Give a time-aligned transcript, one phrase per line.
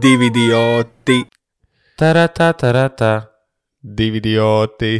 [0.00, 1.20] divi idioti.
[2.00, 3.10] Taratā, taratā.
[3.82, 4.94] Divi idioti.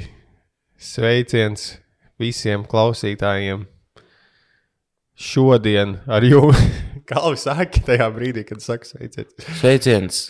[0.81, 1.79] Sveiciens
[2.21, 3.65] visiem klausītājiem.
[5.21, 6.61] Šodien ar jums,
[7.09, 9.35] kā jau sāki tajā brīdī, kad saka sveiciens.
[9.61, 10.21] Sveiciens.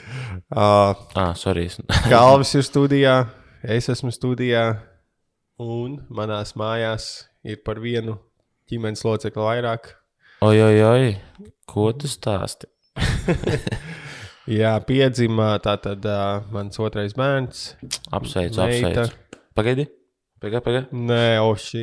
[0.50, 1.68] Uh, Ah, sorry.
[2.12, 3.14] Kalvis ir studijā,
[3.62, 4.64] es esmu studijā,
[5.62, 7.10] un manās mājās
[7.46, 8.18] ir par vienu
[8.70, 9.94] ģimenes locekli vairāk.
[10.46, 11.14] Oi, oi, oi.
[11.70, 12.70] Ko tu stāsti?
[14.48, 17.74] Jā, piedzimā tātad uh, mans otrais bērns.
[18.08, 19.04] Apsveicu, Meita.
[19.04, 19.42] apsveicu.
[19.52, 19.84] Pagaidi.
[20.40, 21.02] Pagaidi, pagaidi.
[21.10, 21.82] Nē, o šī.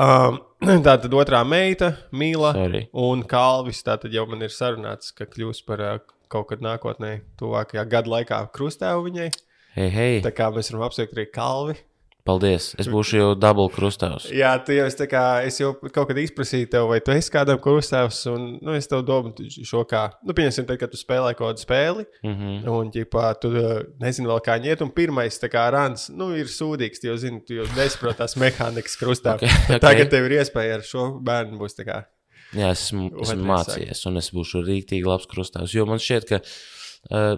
[0.00, 0.40] um,
[0.86, 2.54] tā tad otrā meita, Mīla.
[2.56, 2.86] Sorry.
[2.96, 3.84] Un Kalvis.
[3.84, 6.00] Tā tad jau man ir sarunāts, ka kļūs par uh,
[6.32, 9.28] kaut kad nākotnē, tuvākajā gada laikā, krustēvu viņai.
[9.76, 10.20] Hei, hei.
[10.24, 11.76] Tā kā mēs varam apsveikt arī Kalvi.
[12.22, 12.68] Paldies.
[12.78, 14.28] Es būšu jau dubult krustāvs.
[14.30, 18.20] Jā, tu jau, kā, es jau kaut kad izprasīju tev, vai tu esi kādam krustēvs.
[18.30, 21.64] Un nu, es tev domāju, šo kā, nu, pieņemsim, tad, kad tu spēlē kaut kādu
[21.64, 22.06] spēli.
[22.22, 22.68] Mm -hmm.
[22.70, 24.84] Un, ģipā, tu uh, nezini, vēl kā ņemt.
[24.86, 27.02] Un pirmais, kā rāns, nu, ir sūdīgs.
[27.02, 29.34] Jau zini, tu jau nesaproti tās mehānikas krustā.
[29.34, 29.82] Ok, okay, ok.
[29.82, 32.04] Tagad tev ir iespēja ar šo bērnu būs tā kā.
[32.54, 35.74] Jā, es esmu, esmu mācījies, un es būšu rīktīgi labs krustāvs.
[35.74, 36.42] Jo man šķiet, ka.
[37.10, 37.34] Uh,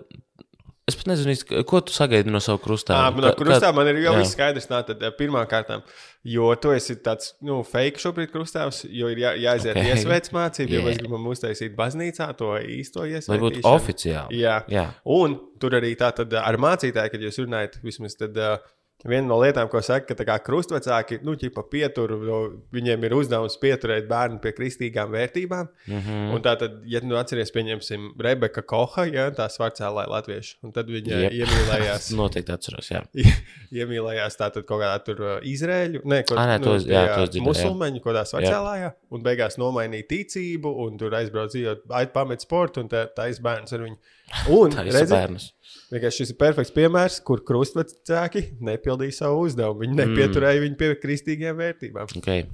[0.91, 1.35] es pat nezinu,
[1.69, 3.23] ko tu sagaidi no sava Tā, krustāva.
[3.25, 4.21] no krustā man ir jau jā.
[4.21, 4.69] viss skaidrs.
[4.73, 5.81] Nā, tad, pirmā kārtā,
[6.29, 9.81] jo tu esi tāds nu, fake šobrīd krustāvs, jo ir jā, jāaiziet Ok.
[9.81, 9.95] okay.
[9.97, 10.87] iesvēts mācību, jo Jā.
[10.91, 13.43] mēs gribam uztaisīt baznīcā to īsto Lai iesvētīšanu.
[13.49, 14.41] būtu oficiāli.
[14.45, 14.61] Jā.
[14.69, 14.87] Jā.
[15.17, 18.37] Un tur arī tā tad ar mācītāju, kad jūs runājat, vismaz tad.
[18.37, 18.73] Uh,
[19.05, 21.35] Viena no lietām, ko saka, ka tā kā krustvecāki, nu,
[21.69, 22.15] pietur,
[22.73, 25.69] viņiem ir uzdevums pieturēt bērnu pie kristīgām vērtībām.
[25.91, 25.99] Mm.
[25.99, 26.31] -hmm.
[26.33, 30.89] Un tā tad, ja nu atceries, pieņemsim, Rebeka Koha, ja, tā svārcēlāja latviešu, un tad
[30.89, 31.37] viņa Jep.
[31.43, 32.09] iemīlējās.
[32.21, 32.89] Noteikti atceros.
[32.91, 33.03] Jā.
[33.75, 37.45] iemīlējās tātad kaut kādā tur uh, Izrēļu, ne, ko, Ā, nē, to es- jā, jā.
[37.45, 42.81] musulmaņu, ko tās vecālājā, un beigās nomainīja ticību, un tur aizbrauc dzīvot, aiz pamet sportu,
[42.81, 43.99] un tā, tā izbērns ar viņu.
[44.49, 45.51] Un, Tā redzi, bērns.
[45.93, 49.85] Vienkārši šis ir perfekts piemērs, kur krustvecāki nepildīja savu uzdevumu.
[49.85, 50.65] Viņi nepieturēja mm.
[50.67, 52.17] viņu pie kristīgiem vērtībām.
[52.21, 52.49] Okay.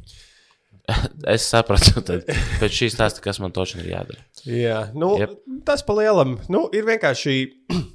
[1.30, 2.26] Es sapratu, tad
[2.58, 4.24] pēc šīs stāsta, kas man točni ir jādara.
[4.48, 5.36] Jā, nu, yep.
[5.66, 6.38] tas pa lielam.
[6.52, 7.38] Nu, ir vienkārši.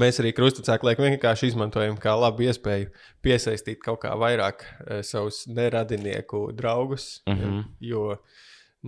[0.00, 2.88] Mēs arī krustvecāki liekam, vienkārši izmantojam kā labu iespēju
[3.22, 7.20] piesaistīt kaut kā vairāk e, savus neradinieku draugus.
[7.28, 7.36] Mm.
[7.36, 7.60] -hmm.
[7.84, 8.16] Jo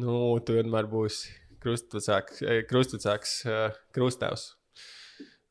[0.03, 1.31] nu, tu vienmēr būsi
[1.63, 3.59] krustvecāks, e, krustvecāks e,
[3.95, 4.49] krustāvs.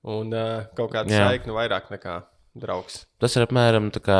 [0.05, 2.19] Un e, kaut kāda saikne vairāk nekā
[2.61, 3.03] draugs.
[3.21, 4.19] Tas ir apmēram tā kā.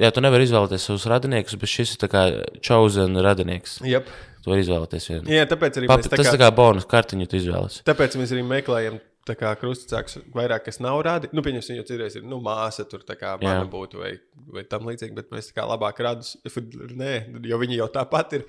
[0.00, 2.22] Jā, tu nevari izvēlēties savus radiniekus, bet šis ir tā kā
[2.64, 3.82] chosen radinieks.
[3.84, 4.06] Yep.
[4.44, 5.34] Tu vari izvēlēties vienu.
[5.34, 7.82] Jā, tāpēc arī Pap, mēs, tā tas tā kā bonus kartiņu tu izvēlies.
[7.84, 8.96] Tāpēc mēs arī meklējam
[9.28, 11.30] tā kā krustvecāks vairāk, kas nav radi.
[11.36, 14.12] Nu, pieņemsim, jau citreiz ir nu, māsa, tur tā kā mana būtu vai,
[14.56, 16.34] vai tam līdzīgi, bet mēs tā kā labāk radus.
[17.02, 17.14] Nē,
[17.48, 18.46] jo viņi jau tāpat ir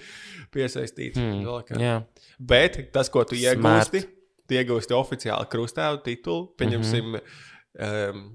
[0.56, 1.22] piesaistīti.
[1.22, 1.96] Mm, Jā,
[2.40, 3.96] bet tas, ko tu Smart.
[4.48, 6.50] Tu iegūsti oficiāli krustāvu titulu.
[6.60, 7.22] Pieņemsim, mm
[7.80, 8.10] -hmm.
[8.16, 8.26] um,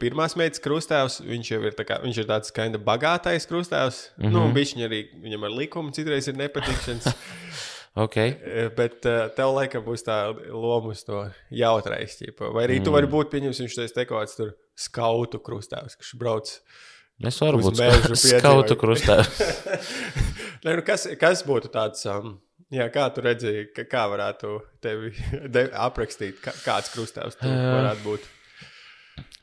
[0.00, 4.10] Pirmās meitas krustāvs, viņš jau ir, tā kā, viņš ir tāds kind of bagātais krustāvs.
[4.16, 4.32] Mm -hmm.
[4.32, 7.06] Nu, viņš arī viņam ar likumu citreiz ir nepatikšanas.
[8.04, 8.16] ok.
[8.16, 12.18] Eh, Bet uh, tev laikam būs tā loma uz to jautrais.
[12.18, 12.52] Ķipa.
[12.52, 12.84] Vai arī mm.
[12.84, 16.60] tu vari būt, pieņemsim, šis te kaut kāds tur skautu krustāvs, kas brauc.
[17.24, 17.76] Es varu būt
[18.16, 19.22] skautu krustā.
[20.64, 22.40] Nē, nu kas, kas būtu tāds, um,
[22.74, 25.12] jā, kā tu redzēji, kā varētu tevi
[25.88, 28.32] aprakstīt, kā, kāds krustāvs tu varētu būt?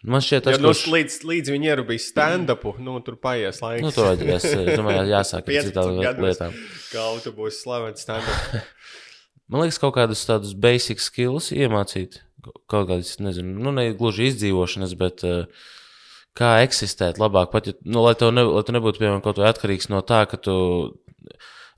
[0.03, 0.81] Man šķiet, tas nu, kurš...
[0.91, 3.85] līdz, līdz viņi ierubīs stand-upu, nu, tur paies laiks.
[3.85, 6.57] Nu, to es es domāju, jāsāk ar 15 citām lietām.
[6.91, 8.57] Kā tu būsi slavens stand-up.
[9.51, 12.19] Man liekas, kaut kādus tādus basic skills iemācīt.
[12.43, 15.69] Kaut kādas, nezinu, nu, ne gluži izdzīvošanas, bet uh,
[16.37, 17.51] kā eksistēt labāk.
[17.53, 20.23] Pat, ja, nu, lai, tev ne, lai tu nebūtu, piemēram, kaut kā atkarīgs no tā,
[20.29, 20.55] ka tu.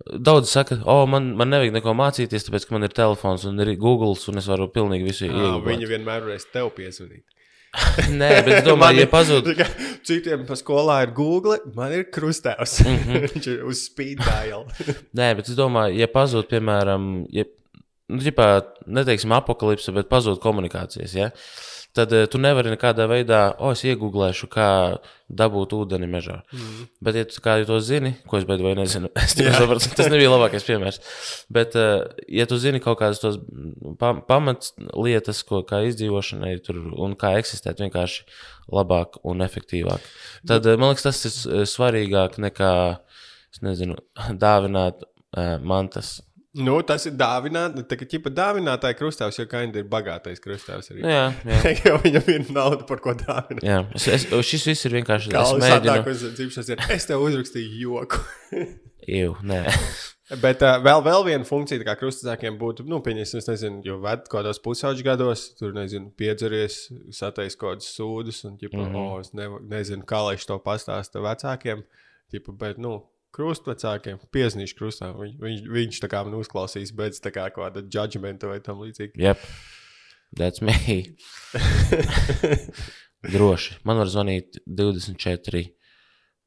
[0.06, 3.58] Daudz saka, o, oh, man, man nevajag neko mācīties, tāpēc, ka man ir telefons un
[3.64, 5.64] ir Google, un es varu pilnīgi visu iegūt.
[5.66, 7.24] Viņi vienmēr varēs tev piezvanīt.
[8.22, 9.50] Nē, bet es domāju, ja pazūd.
[10.08, 12.78] Citiem pa skolā ir Google, man ir krustēvs.
[12.86, 13.12] Mm Mhm.
[13.12, 13.34] -hmm.
[13.34, 14.68] Viņš ir uz speed dial.
[15.18, 17.44] Nē, bet es domāju, ja pazūd, piemēram, ja,
[18.10, 18.50] nu, ģipā,
[18.86, 21.32] neteiksim, apakalipse, bet pazūd komunikācijas, ja?
[21.96, 24.68] Tad uh, tu nevari nekādā veidā, o, es iegūlēšu, kā
[25.26, 26.42] dabūt ūdeni mežā.
[26.54, 26.88] Mm.
[27.08, 30.12] Bet, ja tu kā ja to zini, ko es beidu vai nezinu, es sapratu, tas
[30.12, 31.00] nebija labākais piemērs.
[31.56, 33.40] Bet, uh, ja tu zini kaut kādas tos
[34.02, 38.28] pa, pamatlietas, ko kā izdzīvošanai tur un kā eksistēt vienkārši
[38.76, 40.06] labāk un efektīvāk,
[40.52, 42.72] tad uh, man liekas, tas ir svarīgāk nekā,
[43.56, 44.00] es nezinu,
[44.46, 45.08] dāvināt
[45.66, 46.20] mantas.
[46.64, 47.86] Nu, tas ir dāvināts.
[47.90, 50.92] Tā kā ķipa dāvinātāja krustāvs, jo kaindi ir bagātais krustāvs.
[50.94, 51.04] Arī.
[51.04, 51.76] Nu, jā, jā.
[51.90, 53.66] jo viņam ir nauda, par ko dāvināt.
[53.66, 53.84] jā.
[53.98, 55.36] Es, es, šis viss ir vienkārši.
[55.36, 58.24] Jau dzimšanas dienas, es tev uzrakstīju joku.
[59.06, 59.64] Iev, nē.
[60.42, 64.32] Bet uh, vēl, vēl viena funkcija, kā krustākiem būtu, nu, pieņemsim, es nezinu, jo kaut
[64.32, 66.80] kādos pusauģu gados, tur, nezinu, piedzeries,
[67.14, 68.88] satais kaut kādas sūdzes, un, ģipa, mm.
[68.88, 69.04] -hmm.
[69.04, 71.86] oh, es ne, nezinu, kā lai es to pastāstu vecākiem,
[72.34, 72.96] ģipa, bet, nu,
[73.36, 78.50] krustvecākiem, piezīmīšu krustā, viņ, viņš, viņš tā kā man uzklausīs, bet tā kā kāda judgmenta
[78.52, 79.20] vai tam līdzīgi.
[79.22, 79.46] Yep.
[80.40, 80.76] That's me.
[83.36, 83.80] Droši.
[83.88, 85.64] Man var zvanīt 24.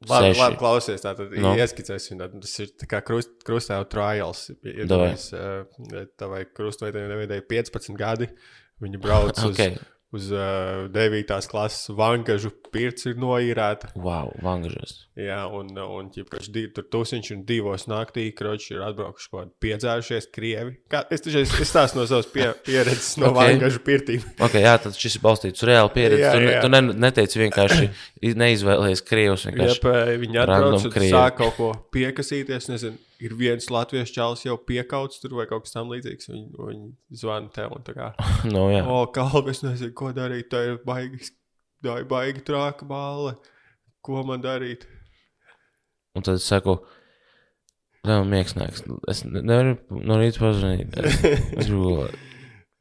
[0.06, 0.38] Labi, Seši.
[0.38, 1.40] labi klausies, tā tad Nu.
[1.48, 1.52] no.
[1.58, 2.20] ieskicēsim.
[2.20, 4.44] tad Tas ir tā kā krust, krustēva trials.
[4.62, 4.74] Davai.
[4.84, 8.28] Iedomājies, uh, tavai krustveidai nevienai 15 gadi.
[8.84, 9.74] Viņi brauc Okay.
[9.74, 9.82] uz
[10.32, 11.48] uh, 9.
[11.50, 13.90] klases vangažu pirts ir noīrēta.
[14.00, 14.94] Wow, vangažos.
[15.18, 19.52] Jā, un, un ķip, div, tur tusiņš un divos naktī kroči ir atbraukuši kaut kādi
[19.66, 20.76] piedzērušies krievi.
[20.88, 23.36] Kā, es taču es, es stāstu no savas pie, pieredzes no Ok.
[23.36, 23.52] okay.
[23.52, 24.24] vangažu pirtīm.
[24.48, 26.24] Okay, jā, tad šis ir balstīts uz reālu pieredzi.
[26.24, 26.62] Jā, tu, jā.
[26.64, 27.90] tu ne, neteici vienkārši
[28.38, 29.44] neizvēlējies krievus.
[29.44, 30.16] Jā, vienkārši.
[30.24, 31.12] viņi atbrauc un krievi.
[31.12, 32.70] sāk kaut ko piekasīties.
[32.72, 36.28] Nezinu, ir viens latviešu čalis jau piekauts tur vai kaut kas tam līdzīgs.
[36.30, 38.12] Viņi, viņi zvana tev un tā kā,
[38.54, 38.84] No, jā.
[38.86, 40.50] o, kalvis, nezinu, ko darīt.
[40.52, 41.32] Tā ir baigi,
[41.84, 43.34] tā ir baigi trāka bāle.
[44.06, 44.86] Ko man darīt?
[46.16, 46.78] Un tad es saku,
[48.06, 48.84] Tev miegs nāks.
[49.10, 49.72] Es ne- nevaru
[50.06, 50.94] no rīta pazvanīt.
[51.02, 52.14] Es, es gribu gulēt.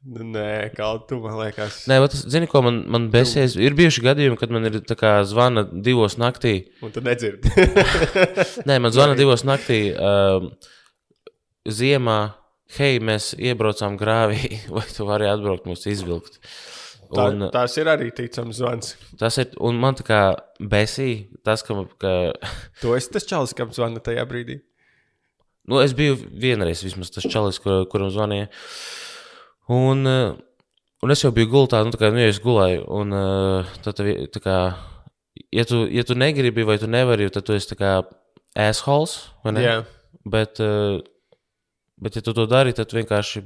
[0.06, 1.80] Nu, Nē, kā tu man liekas.
[1.90, 3.56] Nē, bet, zini, ko man, man besies.
[3.58, 6.68] Ir bijuši gadījumi, kad man ir tā kā zvana divos naktī.
[6.86, 7.50] Un tu nedzirdi.
[8.68, 9.80] Nē, man zvana divos naktī.
[9.98, 10.52] Um,
[11.68, 12.18] ziemā,
[12.78, 16.38] hei, mēs iebraucām grāvī, vai tu vari atbraukt mūs izvilkt.
[17.08, 18.90] Tā, Un, tās ir arī ticams zvans.
[19.16, 20.22] tas ir, un man tā kā
[20.60, 22.10] besī, tas, ka, ka
[22.82, 24.58] Tu esi tas čalis, kam zvana tajā brīdī.
[25.68, 28.50] nu, es biju vienreiz vismaz tas čalis, kur, kuram zvanīja.
[29.68, 30.32] Un, eh,
[31.04, 34.00] un es jau biju gultā, nu, tā kā, nu, ja es gulēju, un eh, tad,
[34.32, 34.56] tā kā,
[35.52, 37.76] ja tu, ja tu negribi vai tu nevari, tad tu esi
[39.54, 39.64] ne?
[39.64, 39.78] Jā,
[40.28, 40.98] Bet, eh,
[42.00, 43.44] bet, ja tu to dari, tad vienkārši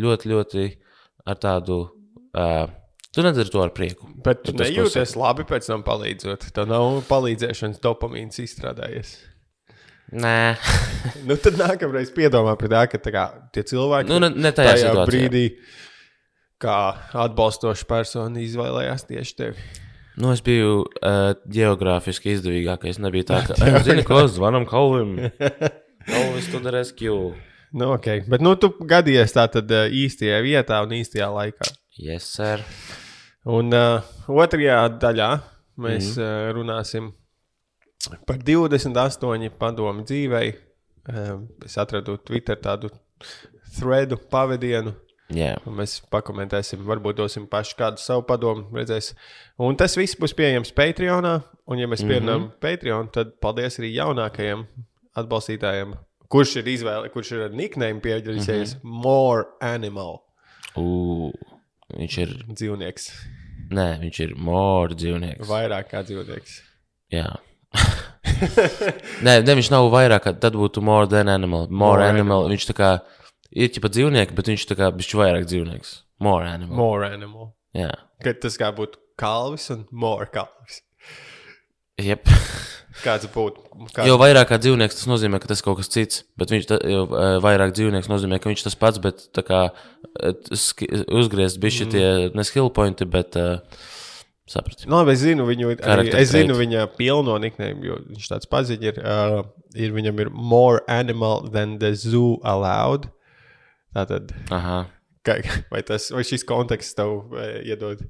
[0.00, 0.66] ļoti, ļoti
[1.28, 1.80] ar tādu.
[2.30, 2.68] Uh,
[3.14, 4.08] tu nedari to ar prieku.
[4.24, 6.50] bet tu nejūties labi pēc tam palīdzot.
[6.54, 9.16] Tev nav palīdzēšanas dopamīns izstrādājies.
[10.10, 10.36] Nē,
[11.28, 14.92] Nu, tad nākamreiz piedomā par tā, ka tā kā, tie cilvēki nu, ne, tajā, tajā
[14.92, 15.44] tajā brīdī,
[16.60, 16.78] kā
[17.26, 19.68] atbalstoša persona, izvēlējās tieši tevi.
[20.20, 22.98] Nu, es biju uh, geogrāfiski izdevīgākais.
[23.00, 25.16] Nebija tā, ka, "Ej, zini, ko zvanam Kalvim.
[26.10, 27.30] Kalvis to darēs Q.
[27.76, 28.24] Nu, okay.
[28.28, 31.68] Bet nu, tu gadījies tā tad eh, īstajā vietā un īstajā laikā.
[32.02, 32.64] Yes, sir.
[33.46, 35.30] Un uh, otrajā daļā
[35.80, 36.24] mēs mm.
[36.24, 37.12] uh, runāsim
[38.26, 40.54] par 28 padomu dzīvei.
[41.10, 42.90] Uh, es atradu Twitter tādu
[43.76, 44.94] threadu pavadienu.
[45.30, 48.66] Un mēs pakomentēsim, varbūt dosim pašu kādu savu padomu.
[48.74, 49.12] Redzēs.
[49.62, 51.36] Un tas viss būs pieejams Patreonā.
[51.70, 52.56] Un, ja mēs pieņemam mm -hmm.
[52.64, 54.64] Patreon, tad paldies arī jaunākajiem
[55.20, 55.94] atbalstītājiem.
[56.30, 59.02] Kurš ir izvēle, kurš ir ar nickname pieģerisējis mm -hmm.
[59.02, 60.20] More Animal
[60.78, 61.30] Ū,
[61.98, 62.34] viņš ir.
[62.54, 63.06] dzīvnieks.
[63.70, 65.48] Nē, viņš ir mūžs dzīvnieks.
[65.48, 66.60] Vairāk kā dzīvnieks.
[67.14, 67.30] Jā.
[69.26, 71.66] nē, ne, viņš nav vairāk, tad būtu more than animal.
[71.68, 72.44] More, More animal.
[72.44, 72.52] animal.
[72.54, 72.90] Viņš tā kā
[73.52, 75.96] ir pat dzīvnieks, bet viņš tā kā viņš vairāk dzīvnieks.
[76.20, 76.76] More animal.
[76.76, 77.52] More Animal.
[77.76, 77.90] Jā.
[78.20, 80.82] Kad tas kā būtu kalvis un more kalvis.
[82.00, 82.28] Jep.
[83.04, 83.62] Kāds būtu?
[83.94, 84.04] Kāds...
[84.08, 86.24] Jo vairāk kā dzīvnieks tas nozīmē, ka tas ir kaut kas cits.
[86.36, 87.06] Bet viņš ta, jo,
[87.40, 89.62] vairāk dzīvnieks nozīmē, ka viņš tas pats, bet kā
[91.08, 91.90] uzgriezt bija Mm.
[91.94, 93.62] tie ne skill pointi, bet uh,
[94.50, 94.88] saprati.
[94.88, 98.90] Nu, labi, es zinu viņu, arī, es zinu viņa pilno nickname, jo viņš tāds paziņš
[98.90, 99.40] ir, uh,
[99.78, 99.94] ir.
[99.94, 103.08] Viņam ir more animal than the zoo allowed.
[103.96, 104.84] Tātad, Aha.
[105.26, 105.40] kā,
[105.72, 108.02] vai, tas, vai šis konteksts tev eh, iedod,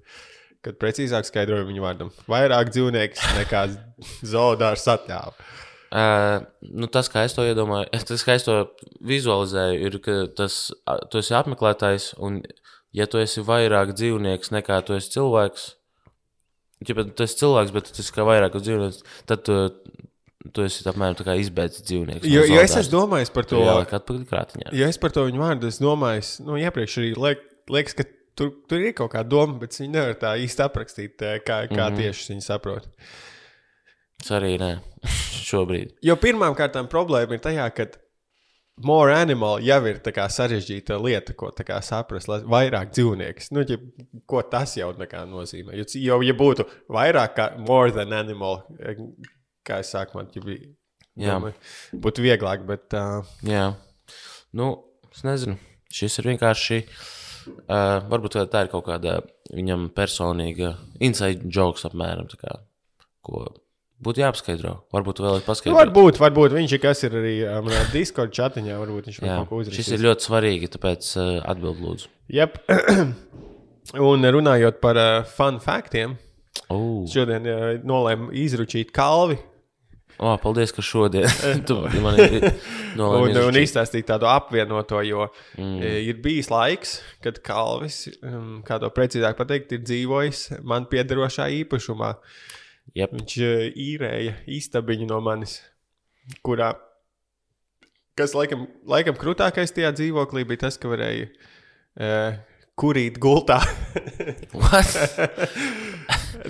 [0.65, 2.13] kad precīzāk skaidroju viņu vārdam?
[2.31, 3.67] Vairāk dzīvnieks nekā
[4.33, 5.37] zoodārs atļāva.
[5.91, 8.61] Uh, nu, tas, kā es to iedomāju, tas, kā es to
[9.03, 10.69] vizualizēju, ir, ka tas,
[11.11, 12.39] tu esi apmeklētājs, un,
[12.95, 15.65] ja tu esi vairāk dzīvnieks nekā tu esi cilvēks,
[16.89, 19.57] pat tu esi cilvēks, bet tu esi kā vairāk dzīvnieks, tad tu,
[20.55, 22.29] tu esi apmēram tā kā izbēdzis dzīvnieks.
[22.31, 24.73] Jo, jo es esmu domājis par to, Jā, kā atpakaļ krātiņā.
[24.79, 28.09] ja es par to viņu vārdu esmu domājis, nu, iepriekš arī liek, liekas, ka
[28.41, 31.75] tur, tur ir kaut kāda doma, bet viņi nevar tā īsti aprakstīt, eh, kā, kā
[31.75, 31.83] mm.
[31.83, 32.01] -hmm.
[32.01, 32.89] tieši viņi saprot.
[34.21, 34.73] Es arī nē,
[35.51, 35.97] šobrīd.
[36.05, 37.87] Jo pirmām kārtām problēma ir tajā, ka
[38.85, 41.51] more animal jau ir tā kā sarežģīta lieta, ko
[41.85, 43.51] saprast, vairāk dzīvnieks.
[43.55, 43.79] Nu, ja,
[44.31, 44.91] ko tas jau
[45.29, 45.77] nozīmē?
[45.79, 49.01] Jo, jo ja būtu vairāk kā more than animal, eh,
[49.67, 50.69] kā es sāku, man jau bija.
[51.21, 51.35] Jā.
[51.37, 51.55] domāju,
[52.01, 53.75] Būtu vieglāk, bet uh, Jā,
[54.57, 54.71] nu,
[55.13, 55.59] es nezinu.
[55.91, 56.85] Šis ir vienkārši.
[57.67, 59.19] Uh, varbūt tā- ir kaut kāda
[59.51, 62.55] viņam personīga inside jokes, apmēram, tā kā,
[63.27, 63.49] ko
[64.01, 64.73] Būtu jāpaskaidro.
[64.95, 65.77] Varbūt vēl ir Nu, paskaidro.
[65.77, 68.79] varbūt, varbūt viņš ir kas ir arī um, Discord chatiņā.
[68.81, 69.91] Varbūt viņš Jā, kaut ko uzrakstīs.
[69.91, 72.09] šis ir ļoti svarīgi, tāpēc uh, atbild lūdzu.
[72.33, 72.59] Yep.
[74.09, 76.17] Un runājot par uh, fun faktiem,
[76.71, 77.03] Oh.
[77.11, 79.37] šodien uh, nolēmu izručīt kalvi
[80.21, 81.25] Oh, paldies, ka šodien
[81.69, 82.51] tu man ir
[83.01, 85.25] un, un izstāstīt tādu apvienoto, jo
[85.57, 85.79] mm.
[86.11, 92.13] ir bijis laiks, kad kalvis, um, kā to precīzāk pateikt, ir dzīvojis man piederošā īpašumā.
[92.99, 93.13] Jep.
[93.15, 95.59] Viņš uh, īrēja istabiņu no manis,
[96.47, 96.73] kurā,
[98.19, 102.41] kas laikam, laikam krūtākais tajā dzīvoklī bija tas, ka varēja uh,
[102.81, 103.61] kurīt gultā.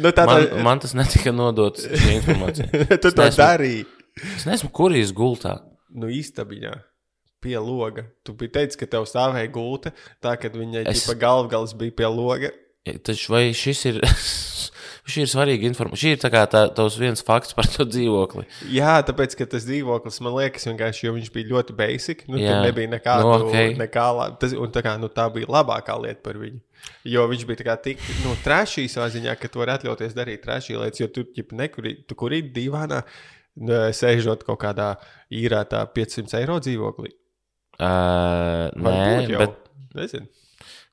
[0.00, 2.68] Nu, tā Man, man tas netika nodots šī informācija.
[3.02, 3.80] tu to neesmu- darīji.
[4.36, 5.56] Es neesmu kurīs gultā.
[5.90, 6.72] Nu, istabiņā.
[7.42, 8.04] Pie loga.
[8.24, 9.90] Tu biji teicis, ka tev stāvēja gulta,
[10.22, 11.14] tā kad viņai Es- es...
[11.18, 12.52] galvgals bija pie loga.
[13.04, 13.98] Taču vai šis ir,
[15.08, 16.00] šī ir svarīga informācija?
[16.02, 18.44] Šī ir tā kā tā, tavs viens fakts par to dzīvokli.
[18.74, 22.24] Jā, tāpēc, ka tas dzīvoklis man liekas vienkārši, jo viņš bija ļoti basic.
[22.28, 23.52] Nu, tur nebija nekāda Nu, no, ok.
[23.52, 23.76] okay.
[23.80, 24.36] nekā laba.
[24.42, 26.60] Tas, un tā, kā, nu, tā bija labākā lieta par viņu.
[27.12, 30.78] Jo viņš bija kā tik nu, trešī savā ziņā, ka tu vari atļauties darīt trešī
[30.80, 33.02] lietas, jo tu ģip, nekurī, tu kurī divānā,
[33.60, 34.94] nu, sēžot kaut kādā
[35.28, 37.12] īrētā 500 eiro dzīvoklī.
[37.80, 39.40] Uh, nē, Varbūt jau.
[39.40, 39.60] bet
[39.96, 40.28] Nezinu.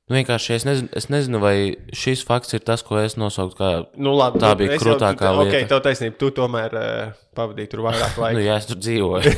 [0.07, 1.55] Nu, vienkārši es nezinu, es nezinu, vai
[1.95, 3.71] šis fakts ir tas, ko es nosaucu kā.
[3.99, 5.47] Nu, labi, Tā nu, bija krūtākā lieta.
[5.47, 8.45] Ok, tev taisnība, tu tomēr uh, pavadīji tur vairāk Nu, laika.
[8.45, 9.35] jā, es tur dzīvoju.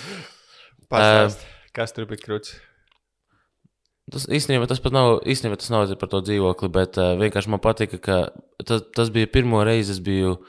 [0.90, 1.46] Pastāst,
[1.76, 2.56] kas tur bija krūts.
[4.10, 7.62] Tas īstenībā tas pat nav, īstenībā tas nav par to dzīvokli, bet uh, vienkārši man
[7.62, 8.16] patika, ka
[8.66, 10.40] tas, tas bija pirmo reizi, es biju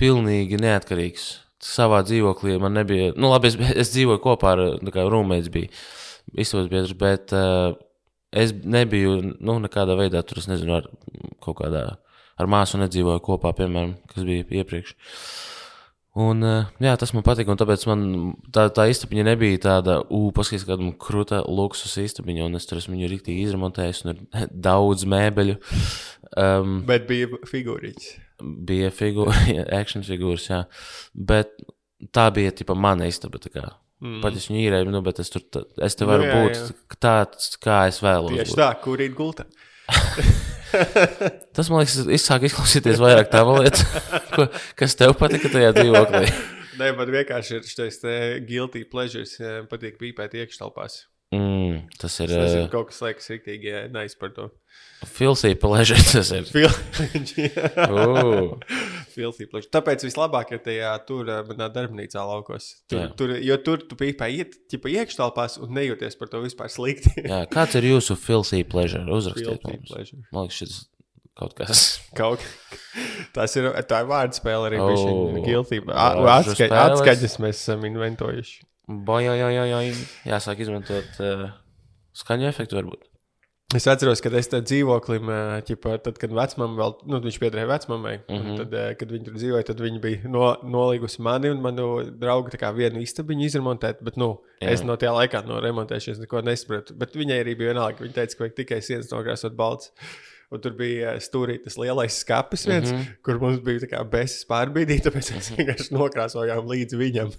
[0.00, 1.28] pilnīgi neatkarīgs.
[1.62, 5.70] Savā dzīvoklī man nebija, nu, labi, es, es dzīvoju kopā ar, nu, kā rūmēs bija
[6.34, 7.74] izsaucis biedrs, bet uh,
[8.36, 10.88] es nebiju, nu, nekādā veidā tur, es nezinu, ar
[11.44, 11.84] kaut kādā,
[12.36, 14.96] ar māsu nedzīvoju kopā, piemēram, kas bija iepriekš.
[16.16, 18.04] Un, uh, jā, tas man patika, un tāpēc man
[18.48, 22.80] tā, tā istabiņa nebija tāda, ugh, paskatās, kāda man krūta luksus istabiņa, un es tur
[22.80, 24.22] esmu viņu rīktīgi izremontējis, un ir
[24.68, 25.58] daudz mēbeļu.
[26.40, 28.08] Um, Bet bija figūriņš.
[28.68, 29.36] bija figūra,
[29.80, 30.62] action figūras, jā.
[31.12, 31.52] Bet
[32.16, 33.40] tā bija tipa mana istaba.
[34.04, 34.18] Mm.
[34.20, 35.40] Pat es viņu īrēju, nu, bet es tur
[35.86, 36.96] es te varu Nu, nu, jā, būt jā.
[37.00, 38.34] tāds, kā es vēlos.
[38.34, 38.60] Tieši būt.
[38.60, 39.46] tā, kur ir gulta.
[41.56, 43.86] Tas man liekas, izsāk izklausīties vairāk tā lieta,
[44.34, 46.28] ko- kas tev patika tajā dzīvoklī.
[46.80, 48.02] Nē, man vienkārši ir šis
[48.44, 51.06] guilty pleasures, eh, patīk pīpēt iekštelpās.
[51.34, 54.50] Mm, tas ir Tas ir kaut kas, liekas, rīktīgi nais par to.
[55.04, 55.98] filsī pleasure.
[56.12, 56.46] Tas ir.
[59.16, 59.70] Filthy pleasure.
[59.72, 62.68] Tāpēc vislabāk ir tajā tur, eh, manā darbnīcā laukos.
[62.90, 63.08] Tur, Jā.
[63.18, 67.12] tur, jo tur tu pīpē iet, ķipa iekštelpās un nejūties par to vispār slikti.
[67.24, 69.04] jā, kāds ir jūsu filsī pleasure?
[69.08, 69.88] Uzrakstiet mums.
[69.90, 70.20] pleasure.
[70.32, 70.76] Man liekas, šis
[71.36, 71.84] kaut kas.
[72.16, 72.44] Kaut
[73.36, 74.78] Tas ir, tā ir vārdu spēle arī.
[74.80, 75.34] Oh.
[75.44, 75.82] Guilty.
[75.84, 76.70] Spēles.
[76.86, 78.62] atskaņas mēs esam inventojuši.
[78.86, 79.92] Bojojojojoj.
[80.30, 81.48] Jāsāk izmantot uh,
[82.16, 83.06] skaņu efektu varbūt.
[83.74, 87.66] Es atceros, kad es tam dzīvoklim, ā, ķipa, tad, kad vecmāmiņa vēl, nu, viņš piederēja
[87.72, 88.36] vecmāmiņai, mm.
[88.44, 88.60] -hmm.
[88.60, 92.54] tad, ā, kad viņi tur dzīvoja, tad viņi bija no, nolīgusi mani un manu draugu
[92.76, 94.70] vienu istabiņu izremontēt, bet, nu, Jā.
[94.72, 96.94] Es no tajā laikā no remontēšanas neko nesapratu.
[96.96, 99.90] Bet viņai arī bija vienalga, viņa teica, ka vajag tikai sienas nokrāsot balts.
[100.54, 103.02] Un tur bija ā, stūrī tas lielais skats, viens, mm Mhm.
[103.02, 103.22] -hmm.
[103.26, 107.32] kur mums bija tā kā besis pārbīdīt, tāpēc mēs vienkārši nokrāsojām līdz viņam.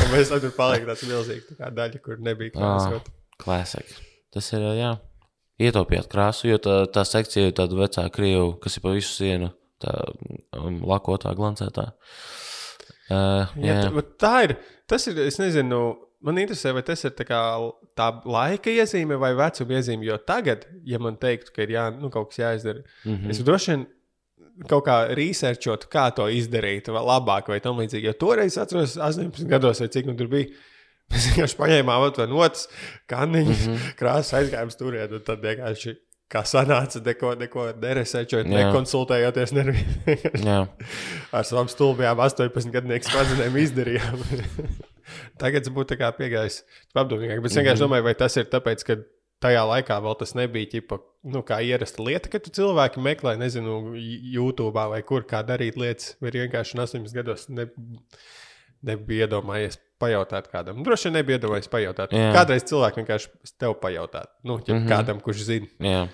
[0.00, 3.08] Un mēs tam tur palikām tāds milzīgs tā kā daļa, kur nebija krāsot.
[3.40, 3.94] Klasika.
[4.32, 4.98] Tas ir, jā,
[5.60, 9.50] ietaupījāt krāsu, jo tā, tā sekcija ir tāda vecā krievu, kas ir pa visu sienu,
[9.80, 9.94] tā
[10.56, 11.92] um, lakotā, glancētā.
[13.10, 14.52] Uh, jā, Jā, tā, tā ir.
[14.86, 15.18] Tas ir.
[15.26, 17.40] Es nezinu, man interesē, vai tas ir tā,
[17.98, 20.06] tā laika iezīme vai vecuma iezīme.
[20.08, 23.14] Jo tagad, ja man teiktu, ka ir jā, nu, kaut kas jāizdara, mm.
[23.14, 23.30] -hmm.
[23.30, 23.86] es droši vien
[24.68, 28.10] kaut kā researchot, kā to izdarīt, vai labāk, vai tam līdzīgi.
[28.10, 30.50] Jo toreiz, atceros, 18 gados, vai cik nu tur bija.
[31.10, 32.68] Mēs vienkārši paņēmām otru notis,
[33.10, 33.64] kanniņu, mm.
[33.64, 33.96] -hmm.
[33.98, 35.96] krāsas aizgājām tur, un tad vienkārši.
[36.30, 39.50] Kā sanāca, neko, neko neresēčot, nekonsultējoties
[40.46, 40.60] jā.
[41.34, 44.22] ar savām stulbajām 18 gadnieku smadzenēm izdarījām.
[45.40, 46.62] Tagad es būtu piegājis
[46.94, 48.98] apdomīgāk, bet es vienkārši domāju, vai tas ir tāpēc, ka
[49.44, 51.00] tajā laikā vēl tas nebija ķipa,
[51.32, 56.14] nu, kā ierasta lieta, ka tu cilvēki meklē, nezinu, YouTube vai kur kā darīt lietas,
[56.20, 57.68] vai vienkārši 18 gados ne,
[58.86, 60.82] nebija iedomājies pajautāt kādam.
[60.84, 62.14] Droši vien nebija iedomājies pajautāt.
[62.16, 62.32] Jā.
[62.36, 64.92] Kādreiz cilvēki vienkārši tev pajautāt, nu, ķip, mm -hmm.
[64.92, 65.72] kādam, kurš zina.
[65.80, 66.06] jā.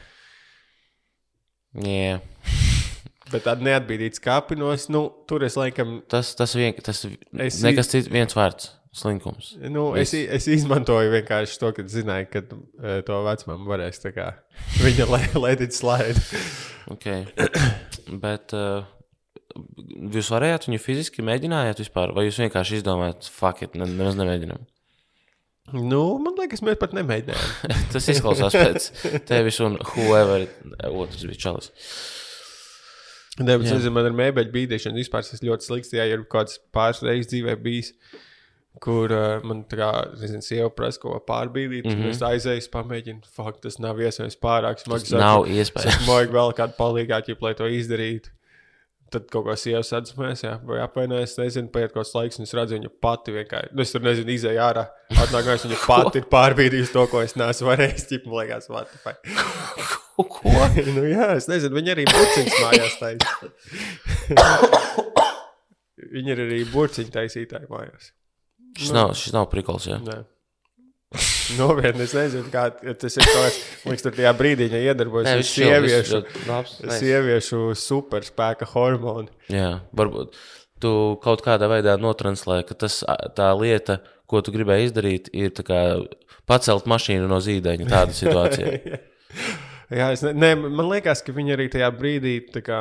[1.86, 2.20] jā.
[3.26, 7.04] Bet tāda neatbīdīta kāpinos, nu, tur es laikam Tas, tas, vien, tas
[7.42, 9.54] Es- nekas cits, viens vārds- slinkums.
[9.72, 14.30] Nu, es, es izmantoju vienkārši to, ka zināju, ka uh, to vecumam varēs tā kā
[14.82, 15.08] viņa
[15.42, 16.36] lēdīt slēdīt.
[16.96, 17.26] Okay.
[18.24, 18.86] Bet uh,
[20.14, 24.66] jūs varējāt viņu fiziski mēģinājāt vispār, vai jūs vienkārši izdomājāt, fuck it, ne, nemaz nemēģinām?
[25.74, 27.80] Nu, man liekas, mēs pat nemēģinājām.
[27.94, 30.46] Tas izklausās pēc tevis un whoever
[30.92, 31.72] otrs bija čalis.
[33.36, 35.92] Nē, bet es man ar mēbeļu bīdīšanu vispār tas ļoti slikts.
[35.92, 37.90] Jā, ir kaut kāds pāris reizes dzīvē bijis,
[38.82, 39.90] kur uh, man tā kā,
[40.20, 41.86] nezinu, sieva prasa ko pārbīdīt.
[41.86, 41.98] Mm.
[41.98, 42.14] -hmm.
[42.14, 45.10] Es aizēju, pamēģinu, fakt, tas nav iespējams pārāk smags.
[45.10, 46.06] Tas nav iespējams.
[46.08, 48.32] Vajag vēl kādu palīgāku, lai to izdarītu.
[49.14, 52.54] Tad kaut ko sievas atzīmēs, jā, vai apvainojas, nezinu, paiet kaut kāds laiks, un es
[52.58, 54.82] redzu, viņa pati vienkārši, nu, es tur nezinu, izēju ārā,
[55.14, 58.66] atnākās, viņa pati ir pārbīdījusi to, ko es neesmu varējis, ķip, man liekas,
[59.04, 59.30] fuck.
[60.16, 60.50] Ko?
[60.96, 63.30] nu, jā, es nezinu, viņi arī burciņas mājās taisa.
[66.16, 68.10] viņi ir arī burciņu taisītāji mājās.
[68.76, 70.00] Šis nav, šis nav prikals, jā.
[70.04, 70.22] Nē.
[71.56, 73.26] Nopietni, es nezinu, kā tas ir.
[73.84, 76.20] Man liekas, tur tajā brīdī viņa iedarbojas ar sieviešu,
[76.98, 79.30] sieviešu superspēka hormonu.
[79.52, 80.34] Jā, varbūt
[80.82, 80.92] tu
[81.24, 83.00] kaut kādā veidā notranslē, ka tas,
[83.36, 85.82] tā lieta, ko tu gribēji izdarīt, ir kā
[86.48, 87.88] pacelt mašīnu no zīdaiņa.
[87.90, 89.00] Tāda situācija.
[89.94, 92.80] Jā, es ne, ne, man liekas, ka viņi arī tajā brīdī kā.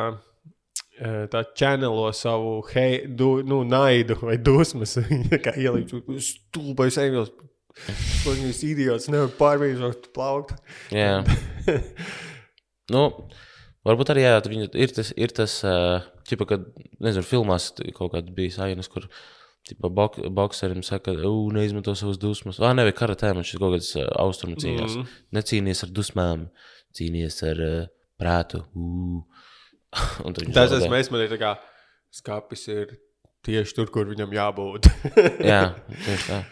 [0.95, 4.95] Tā čēnelo savu hei, du, nu, naidu vai dusmas.
[5.09, 7.33] Viņa kā ielīdz stulbais ejos.
[8.23, 10.55] Viņus idiots nevar pārvīzot plaukt.
[10.95, 11.25] Jā.
[12.93, 13.01] nu,
[13.83, 15.57] varbūt arī jā, viņa, ir tas, ir tas
[16.29, 16.69] ķipa, kad,
[17.03, 19.09] nezinu, filmās kaut kāds bija ainas, kur
[19.67, 21.17] ķipa, bok, bokserim saka,
[21.57, 22.61] neizmanto savas dusmas.
[22.63, 24.95] Ah, nevis karatē, man šis kaut kāds austrumu cīņās.
[24.95, 25.19] Mm.
[25.35, 26.47] Necīnījies ar dusmām,
[26.95, 27.77] cīnījies ar uh,
[28.21, 28.63] prātu.
[28.71, 29.43] Uh.
[30.55, 31.55] Tas esmu es, man ir tā kā
[32.15, 32.95] skapis ir
[33.45, 34.89] tieši tur, kur viņam jābūt.
[35.51, 35.75] Jā,
[36.05, 36.43] tieši tā.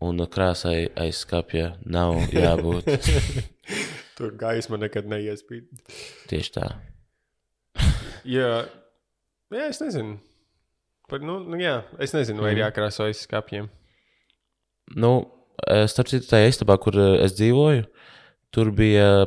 [0.00, 2.88] Un krāsai aiz skapja nav jābūt.
[4.16, 5.68] tur gaisma nekad neiespīd.
[6.30, 6.70] Tieši tā.
[8.24, 8.64] Jā,
[9.52, 10.16] jā, es nezinu.
[11.10, 13.68] Par, nu, nu, jā, es nezinu, vai ir jākrāso aiz skapiem.
[14.96, 15.12] Nu,
[15.66, 17.84] eh, starp citu, tajā istabā, kur eh, es dzīvoju,
[18.54, 19.26] tur bija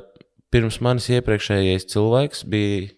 [0.54, 2.94] pirms manis iepriekšējais cilvēks, bija,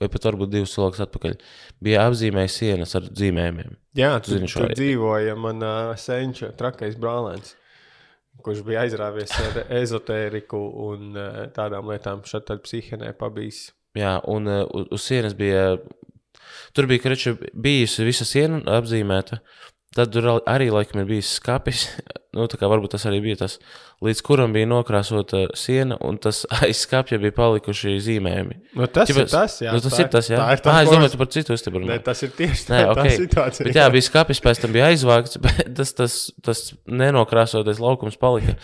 [0.00, 1.36] vai pat varbūt divus cilvēkus atpakaļ,
[1.84, 3.76] bija apzīmējis sienas ar zīmējumiem.
[3.96, 7.54] Jā, tu Zini tur dzīvoja mana senča, trakais brālēns,
[8.44, 13.70] kurš bija aizrāvies ar ezotēriku un eh, tādām lietām, šeit psihenē pabijis.
[13.96, 15.78] Jā, un uh, uz, sienas bija.
[16.76, 19.40] Tur bija kreča, bijusi visa siena apzīmēta.
[19.96, 21.88] Tad tur arī laikam ir bijis skāpis.
[22.36, 23.56] Nu, tā kā varbūt tas arī bija tas,
[24.04, 28.58] līdz kuram bija nokrāsota siena, un tas aiz skāpja bija palikuši zīmējumi.
[28.76, 29.72] Nu, tas Ķipa- ir tas, jā.
[29.72, 30.40] nu, tas tā ir tas, jā.
[30.52, 31.88] Ir tā, ah, es domāju, tu par citu runā.
[31.94, 33.00] Nē, tas ir tieši Nē, tā, ok.
[33.00, 33.68] tā situācija.
[33.68, 38.58] Bet jā, bija skāpis, pēc tam bija aizvākts, bet tas, tas, tas nenokrāsoties laukums palika.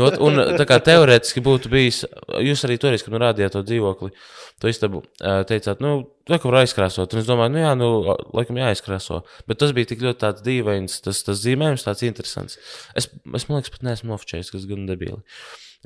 [0.00, 2.04] Nu, un tā kā teorētiski būtu bijis,
[2.40, 4.14] jūs arī toreiz, kad nu rādījāt to dzīvokli,
[4.60, 7.14] to istabu, teicāt, nu, kā var aizkrāsot.
[7.14, 7.88] Un es domāju, nu jā, nu,
[8.36, 9.22] laikam jāizkrāso.
[9.50, 12.58] Bet tas bija tik ļoti tāds dīvains, tas, tas zīmējums tāds interesants.
[12.94, 15.20] Es, es man liekas, pat neesmu nofočējis, kas gan debīli.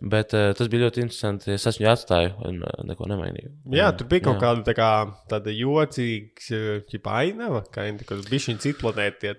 [0.03, 1.53] Bet uh, tas bija ļoti interesanti.
[1.55, 3.53] Es esmu atstāju un uh, neko nemainīju.
[3.77, 4.43] Jā, tur bija kaut Jā.
[4.43, 4.89] kāda tā kā,
[5.31, 6.59] tāda jocīga,
[6.91, 9.37] ķipa ainava, kad bija šī cita planēta.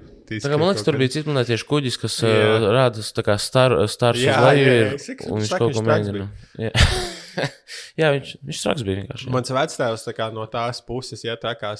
[0.47, 2.31] Man liekas, tur bija cits monētiešu kuģis, kas Jā.
[2.53, 4.63] uh, rāda tā kā star, Jā, uz leju.
[4.63, 6.29] jā, jā, saku, Un viņš kaut ko mēģina.
[6.63, 6.71] Jā,
[8.05, 9.27] jā viņš, viņš straks bija vienkārši.
[9.27, 9.35] jā.
[9.35, 11.75] Mans vectēvs tā kā, no tās puses, ja tā kā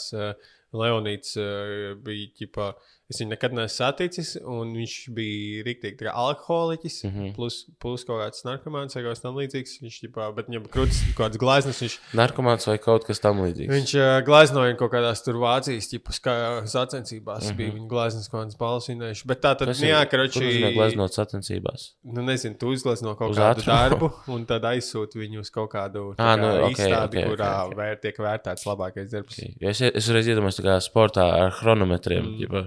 [0.76, 2.74] Leonīds uh, bija ģipa,
[3.12, 7.12] es viņu nekad neesmu saticis, un viņš bija rīktīgi kā alkoholiķis, mm.
[7.14, 7.34] -hmm.
[7.36, 9.76] plus, plus kaut kāds narkomāns vai kaut kas tam līdzīgs.
[9.84, 13.74] Viņš ģipa, bet viņam krūtis kaut kāds glazmas, viņš, Narkomāns vai kaut kas tam līdzīgs.
[13.74, 16.38] viņš uh, glaznoja kaut kādās tur Vācijas ģipa, ska-
[16.72, 17.58] sacensībās, mm -hmm.
[17.58, 19.28] bija viņa glazmas kaut kāds balss vinējuši.
[19.30, 21.94] Bet tā tad, jā, karoči, ir gleznot sacensībās.
[22.04, 23.70] nu, nezinu, tu uzglezno kaut Uz kādu ātrumu.
[23.70, 27.26] darbu, un tad aizsūti viņu uz kaut kādu Ā, tā kā, nu, ok, izstādi, ok,
[27.26, 27.78] ok, kurā ok.
[27.78, 29.40] Vēr, tiek vērtēts labākais darbs.
[29.62, 32.40] Jo es, es reiz iedomājos, kā sportā ar chronometriem, mm.
[32.46, 32.66] jau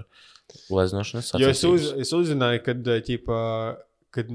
[0.67, 2.05] gleznošanas Jo es, uz, sacensības.
[2.05, 3.39] es uzzināju, kad, eh, ķipa,
[4.15, 4.31] kad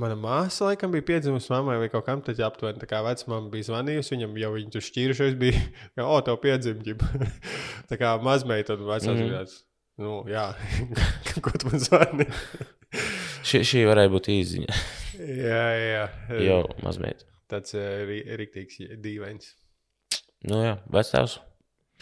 [0.00, 3.70] mana māsa laikam bija piedzimusi mammai vai kaut kam, jā, aptuveni tā kā vecmāma bija
[3.70, 7.10] zvanījusi viņam, jau viņi tur šķīrušies, bija, ka, o, tev piedzimta.
[7.90, 9.26] tā kā mazmeita un vecās mm.
[9.26, 9.58] -hmm.
[10.00, 10.46] Nu, jā,
[11.44, 12.24] ko tu man zvani?
[13.44, 14.78] Šī, šī varēja būt īziņa.
[15.20, 16.04] jā, jā.
[16.46, 17.26] Jau mazliet.
[17.50, 18.08] Tāds uh,
[18.40, 19.52] rīktīgs dīvains.
[20.48, 21.36] Nu jā, vecāks.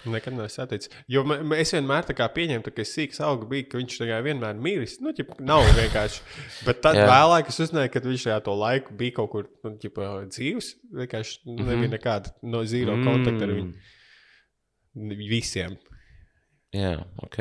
[0.06, 0.90] Nekad neesmu saticis.
[1.10, 3.96] Jo ma- ma- es vienmēr tā kā pieņēmu, ka es sīkā auga biju, ka viņš
[3.98, 5.00] tā kā vienmēr miris.
[5.02, 6.20] Nu, ķip, nav vienkārši.
[6.66, 7.06] Bet tad Jā.
[7.10, 10.70] vēlāk es uzzināju, ka viņš tajā to laiku bija kaut kur nu, ķipa, dzīves.
[11.00, 13.04] Vienkārši nu, nebija nekāda no zīro mm.
[13.10, 15.76] kontakta ar viņu visiem.
[16.74, 17.38] Jā, ok.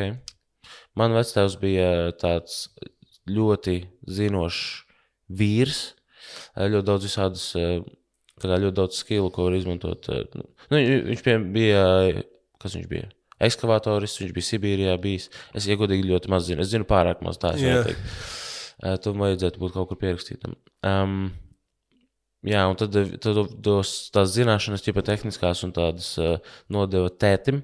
[0.98, 2.68] Man vecāks bija tāds
[3.30, 4.64] ļoti zinošs
[5.30, 5.82] vīrs.
[6.58, 7.46] Ļoti daudz visādas,
[8.42, 10.10] ļoti daudz skilu, ko var izmantot.
[10.10, 10.26] eh,
[10.72, 11.22] Nu, viņš
[11.54, 11.84] bija
[12.62, 13.10] kas viņš bija.
[13.48, 14.94] Ekskavatoris, viņš bija Sibīrijā.
[15.02, 15.28] Bijis.
[15.58, 16.64] Es iegodīgi ļoti maz zinu.
[16.64, 17.54] Es zinu pārāk maz tā.
[17.62, 17.84] Jā.
[17.84, 18.96] Yeah.
[19.04, 20.56] Tam vajadzētu būt kaut kur pierakstītam.
[20.86, 21.30] Um,
[22.46, 26.38] jā, un tad, tad dos tās zināšanas, jau tehniskās un tādas uh,
[26.74, 27.64] nodeva tētim.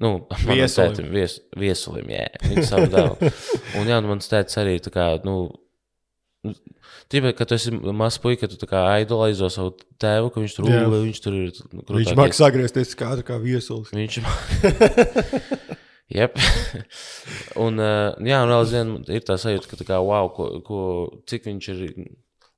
[0.00, 0.92] Nu, Viesulim.
[0.92, 3.30] tētim, vies, viesulim, jā, viņa savu dēlu.
[3.80, 5.48] Un jā, nu, mans tētis arī tā kā, nu,
[7.12, 10.98] Tīpēc, kad tu esi mazs puika, tu kā idolizē savu tēvu, ka viņš tur, ū,
[11.06, 11.48] viņš tur ir.
[11.52, 12.18] Viņš krūtākais.
[12.18, 13.92] mākslinieks sagriezties kā, kā viesulis.
[13.94, 14.20] Viņš
[16.14, 16.36] Jep.
[17.64, 20.80] un, uh, jā, un vēl aizvien ir tā sajūta, ka, tā kā, wow, ko, ko,
[21.30, 21.84] cik viņš ir.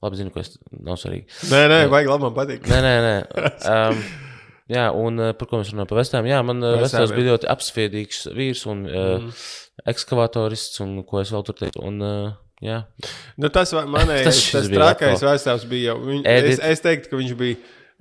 [0.04, 1.24] Labi, zinu, ka tas nav svarīgi.
[1.48, 2.66] Nē, nē, vajag labi, man patīk.
[2.68, 3.14] Nē, nē, nē.
[3.70, 4.02] Um,
[4.70, 5.88] jā, un uh, par ko mēs runājam?
[5.88, 6.28] Par vestām.
[6.28, 7.06] Jā, man uh, jā.
[7.14, 9.46] bija ļoti apsviedīgs vīrs un uh, mm.
[9.94, 11.80] ekskavatorists, un ko es vēl tur teicu.
[11.88, 12.82] Un, uh, jā,
[13.36, 15.98] Nu, tas manējais, Tas tas, trakais vēstāvs bija jau.
[16.06, 17.58] Viņ, es, es teiktu, ka viņš bija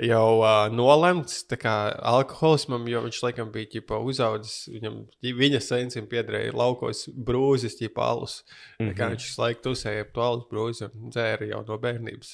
[0.07, 4.69] jau uh, nolemts alkoholismam, jo viņš laikam bija ķipa, uzaudzis.
[4.71, 8.41] Viņam, viņa sensim piederēja laukos brūzis, ķipa alus.
[8.79, 9.15] Mm -hmm.
[9.15, 12.33] Viņš visu laiku tusēja ap to alus brūzi un dzēra jau no bērnības.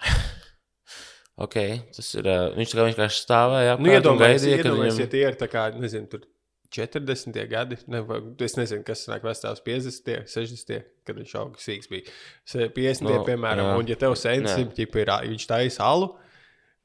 [1.46, 1.56] ok.
[1.96, 2.26] Tas ir.
[2.26, 3.78] Uh, viņš vienkārši stāvēja.
[3.78, 6.26] Nu, iedomājieties, ja tie ir tā kā, nezinu, tur
[6.70, 7.34] 40.
[7.50, 8.00] gadi, ne,
[8.46, 10.26] es nezinu, kas nāk vēstāvs 50.
[10.30, 10.82] 60.
[11.04, 12.06] kad viņš augstīgs bija.
[12.46, 13.02] Se- 50.
[13.08, 13.78] Nu, No, piemēram, jā.
[13.80, 16.12] un ja tev sensim, ir, viņš taisa alu,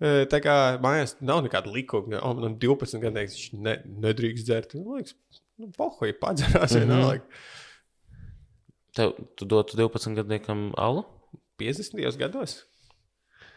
[0.02, 3.76] e, tā kā mājās nav nekāda likuma, oh, man 12 gadu teiks, viņš ne,
[4.08, 4.74] nedrīkst dzert.
[4.80, 5.14] Man liekas,
[5.62, 6.82] nu, pohoji, padzerās Mhm.
[6.82, 7.22] vienalga.
[8.96, 11.04] Tev, tu dotu 12 gadniekam alu?
[11.60, 12.18] 50.
[12.18, 12.64] gados.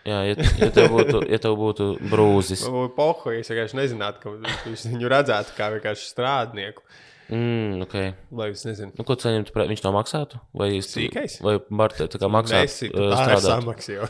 [0.08, 2.64] Jā, ja, ja, tev būtu, ja tev būtu brūzis.
[2.96, 4.32] Pohoji, es vienkārši nezinātu, ka
[4.64, 6.84] viņš viņu redzētu kā vienkārši strādnieku.
[7.28, 8.14] Mm, okay.
[8.32, 8.94] Lai es nezinu.
[8.96, 9.52] nu, ko tu saņemtu?
[9.52, 9.66] Pre...
[9.68, 10.40] Viņš to maksātu?
[10.56, 11.42] Vai, es- Sīkais?
[11.44, 12.88] vai Marta tā kā maksātu?
[12.88, 14.08] Uh, tā ir jau.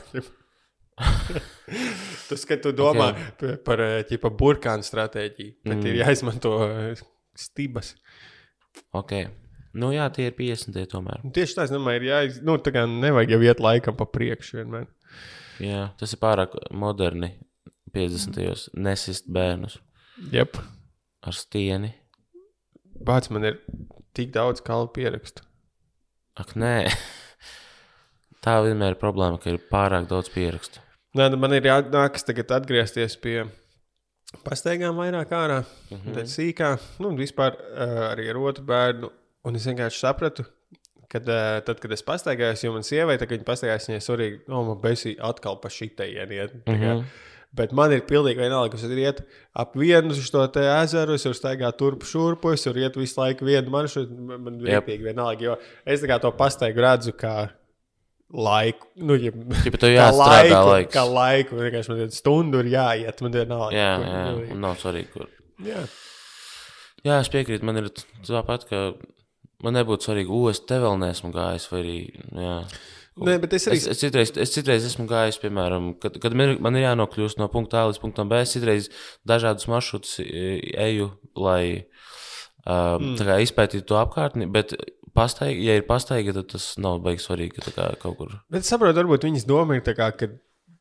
[2.29, 3.59] Tas, kad tu domā okay.
[3.67, 5.91] par ķipa, burkānu stratēģiju, tad mm.
[5.91, 6.55] ir jāizmanto
[7.39, 7.95] stibas.
[8.95, 9.15] Ok.
[9.79, 10.75] Nu jā, tie ir 50.
[10.75, 11.23] tie tomēr.
[11.35, 12.39] Tieši tā, es domāju, ir jāiz...
[12.45, 14.89] nu, tā kā nevajag jau iet laikam pa priekšu vienmēr.
[15.63, 17.35] Jā, tas ir pārāk moderni.
[17.95, 18.37] 50.
[18.37, 19.79] gados nesist bērnus
[20.33, 20.59] Jep.
[21.25, 21.95] ar stieni.
[23.05, 23.61] Bāc, man ir
[24.17, 25.47] tik daudz kalnu pierakstu.
[26.39, 26.91] Ak, nē.
[28.45, 30.83] Tā vienmēr ir problēma, ka ir pārāk daudz pierakstu.
[31.19, 33.41] Nē, nu, man ir jānākas tagad atgriezties pie
[34.45, 36.15] pastaigām vairāk ārā, mm -hmm.
[36.15, 39.11] tad sīkā, nu, un vispār uh, arī ar otru bērnu.
[39.49, 40.45] Un es vienkārši sapratu,
[41.13, 44.63] kad, uh, tad, kad es pastaigājos, jo man sievai, tad, viņa pastaigājās, viņa arī, no,
[44.71, 46.55] man besī atkal pa šitai iet.
[46.67, 47.03] Mm -hmm.
[47.57, 49.23] Bet man ir pilnīgi vienalga, kas ir iet
[49.57, 53.45] ap vienu uz to ezeru, es varu staigāt turp šurpu, es varu iet visu laiku
[53.45, 54.13] vienu maršrutu.
[54.13, 57.49] Man ir pilnīgi vienalga, jo es tā to pastaigu redzu kā
[58.29, 58.87] laiku.
[58.97, 59.33] Nu, ja,
[59.65, 60.93] Ja tev jāstrādā laiks.
[60.93, 63.23] Kā laiku, vienkārši man ir stundu, ir jāiet.
[63.25, 65.29] Man ir nav Jā, jā, un nav svarīgi, kur.
[65.65, 65.87] jā.
[67.07, 67.65] Jā, es piekrītu.
[67.65, 67.89] Man ir
[68.27, 68.93] tāpat, ka
[69.65, 71.99] man nebūtu svarīgi, o, es te vēl neesmu gājis, arī.
[72.37, 72.55] Jā.
[73.19, 73.81] Nē, bet es arī.
[73.81, 77.83] Es, es, citreiz, es citreiz esmu gājis, piemēram, kad, kad man ir- jānokļūst no punkta
[77.83, 78.39] A līdz punktam B.
[78.45, 78.91] Es citreiz
[79.27, 83.19] dažādus maršrutus e, eju, lai uh, mm.
[83.43, 84.47] izpētītu to apkārtni.
[84.55, 84.77] Bet,
[85.19, 87.59] pastaigi, ja ir pastaiga, tad tas nav beigas svarīgi.
[87.59, 88.37] ka Kā, kaut kur.
[88.53, 90.31] Bet es saprotu, varbūt viņas doma ir tā, kā, ka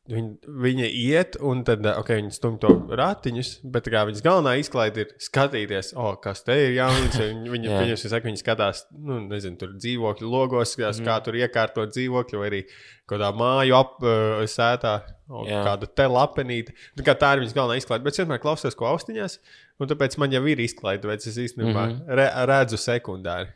[0.08, 4.54] viņi, viņi iet un tad, ok, viņi stumj to ratiņus, bet tā kā viņas galvenā
[4.60, 7.18] izklaide ir skatīties, oh, kas te ir jauns.
[7.24, 7.82] un Viņi, Jā.
[7.84, 11.08] viņas, saka, viņi skatās, nu, nezinu, tur dzīvokļu logos, skatās, mm.
[11.10, 12.62] kā tur iekārtot dzīvokļu, vai arī
[13.08, 14.96] kādā māju ap uh, sētā,
[15.28, 15.62] o, Jā.
[15.68, 16.76] kādu te lapenīti.
[16.96, 18.06] Nu, kā tā ir viņas galvenā izklaide.
[18.06, 19.38] Bet es vienmēr klausos, ko austiņās,
[19.78, 22.20] un tāpēc man jau ir izklaide, bet es īstenībā mm -hmm.
[22.20, 23.52] re, redzu sekundāri.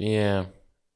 [0.00, 0.44] Jā,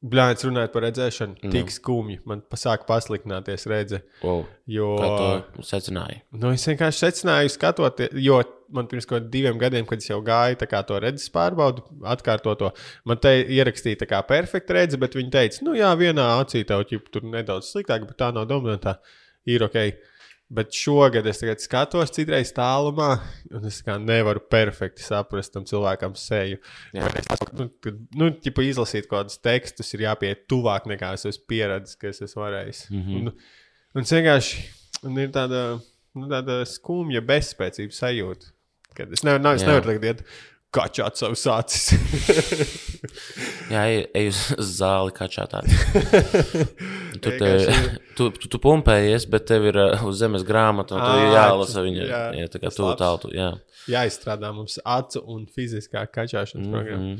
[0.05, 1.51] Bļāvis runājot par redzēšanu, Nu.
[1.55, 2.19] tik skumji.
[2.29, 4.03] Man sāk pasliktināties redzē.
[4.23, 4.45] wow.
[4.69, 5.09] Jo kā
[5.57, 6.21] to secināja.
[6.33, 8.43] nu, es vienkārši secināju, skatoties, jo
[8.75, 12.71] man pirms kaut diviem gadiem, kad es jau gāju to redzes pārbaudu, atkārtot to,
[13.05, 16.85] man te ierakstīja tā kā perfekta redze, bet viņi teica, nu jā, vienā acī tev
[16.85, 18.99] ķip, tur nedaudz sliktāk, bet tā nav dominantā.
[19.47, 19.77] Ir ok.
[20.53, 23.15] Bet šogad es skatos citreiz tālumā,
[23.51, 26.59] un es nevaru perfekti saprast tam cilvēkam seju.
[26.93, 31.45] Tā- Nu, kad, nu, ķipa, izlasīt kaut kādus tekstus, ir jāpiet tuvāk nekā es esmu
[31.53, 32.81] pieredzējis, ka es esmu varējis.
[32.91, 33.17] Mm -hmm.
[33.17, 33.33] un,
[33.95, 34.65] un es vienkārši
[35.05, 35.61] un ir tāda,
[36.15, 38.51] nu, tāda skumja bezspēcības sajūta.
[38.95, 40.25] Kad es nevaru, nav, es nevaru tagad iet
[40.75, 41.95] kačāt savus acis.
[43.73, 44.41] Jā, ej, uz
[44.79, 45.63] zāli, kā čatā.
[45.65, 51.05] Tur te, Vienkārši- tu, tu, tu pumpējies, bet tev ir uh, uz zemes grāmata, un
[51.05, 52.05] tev ir jālasa viņa.
[52.11, 53.33] jā, Jā, tā kā tu tālu.
[53.35, 53.51] Jā.
[53.91, 56.71] Jāizstrādā mums acu un fiziskā kačāšanas mm Mhm.
[56.71, 56.73] -hmm.
[56.73, 57.17] programma.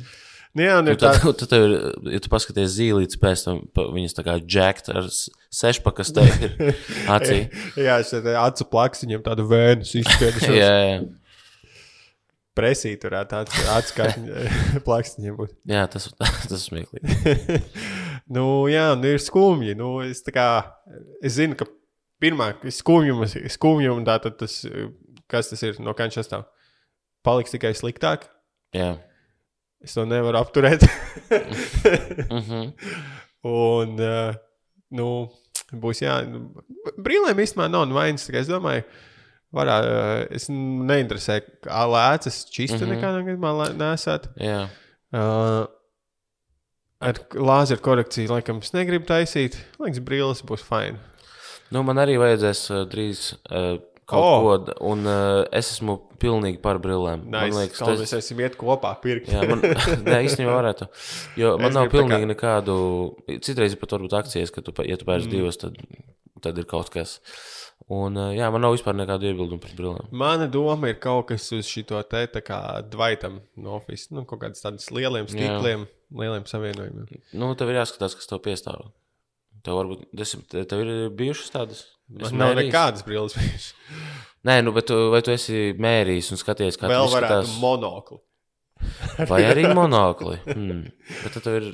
[0.55, 1.73] Nu, jā, un ir Tad, tā, tad tev ir,
[2.15, 5.09] ja tu paskaties zīlītes pēc tam, viņas tā kā džekt ar
[5.51, 6.75] sešpakas tev ir
[7.11, 7.49] acī.
[7.77, 10.55] jā, es te acu plaks, viņam tādu vēnu izspiedušos.
[10.55, 11.01] jā, jā.
[12.55, 14.45] Presīt varētu tāds atskaņa
[14.87, 15.39] plakstiņiem.
[15.71, 17.61] Jā, tas, tas ir smieklīgi.
[18.35, 19.75] nu, jā, nu ir skumji.
[19.79, 20.49] Nu, es, kā,
[21.25, 21.69] es zinu, ka
[22.23, 24.61] pirmā skumjuma, skumjuma tā tas,
[25.31, 26.47] kas tas ir, no kā viņš sastāv,
[27.27, 28.29] paliks tikai sliktāk.
[28.75, 28.95] Jā.
[29.85, 30.87] Es to nevaru apturēt.
[32.31, 32.71] mm -hmm.
[33.45, 34.35] Un, uh,
[34.97, 35.09] nu,
[35.73, 36.47] būs jā, nu,
[36.97, 38.31] brīnēm īstenībā nav vainas.
[38.31, 39.14] Es domāju, varētu,
[39.55, 42.97] uh, es neinteresēju, kā lēcas čista mm -hmm.
[42.97, 44.29] nekādā gadījumā nesat.
[44.41, 44.67] Jā.
[45.15, 45.65] Uh,
[47.05, 49.59] ar lāzeru korekciju laikam es negribu taisīt.
[49.79, 50.99] Liekas, brīlis būs fini.
[51.71, 53.35] Nu, man arī vajadzēs uh, drīz.
[53.51, 54.43] Uh, kaut oh.
[54.45, 57.25] ko, un uh, es esmu pilnīgi par brillēm.
[57.25, 57.55] Nice.
[57.55, 58.01] Man liekas, tas...
[58.03, 59.31] mēs esam iet kopā pirkt.
[59.33, 59.63] jā, man,
[60.09, 60.89] nē, īstenībā varētu.
[61.41, 62.31] Jo man es nav pilnīgi kā...
[62.35, 62.77] nekādu,
[63.45, 65.35] citreiz pat varbūt akcijas, ka tu, ja tu pērci mm.
[65.35, 65.79] divas, tad,
[66.45, 67.19] tad ir kaut kas.
[67.93, 70.07] Un, jā, man nav vispār nekādu iebildumu pret brillēm.
[70.17, 74.41] Mana doma ir kaut kas uz šito te tā kā dvaitam no office, nu, kaut
[74.41, 76.21] kādas tādas lieliem stikliem, jā.
[76.23, 77.25] lieliem savienojumiem.
[77.37, 78.87] Nu, tev ir jāskatās, kas tev piestāv.
[79.65, 81.85] Tev varbūt desmit, tev ir bijušas tādas?
[82.09, 82.71] Man nav mērījis.
[82.71, 83.69] nekādas brilles bijušas.
[84.45, 88.21] Nē, nu, bet tu, vai tu esi mērījis un skaties, kā Vēl varētu monokli.
[89.29, 90.41] vai arī monokli.
[90.49, 90.83] Hmm.
[91.23, 91.71] Bet tad tev ir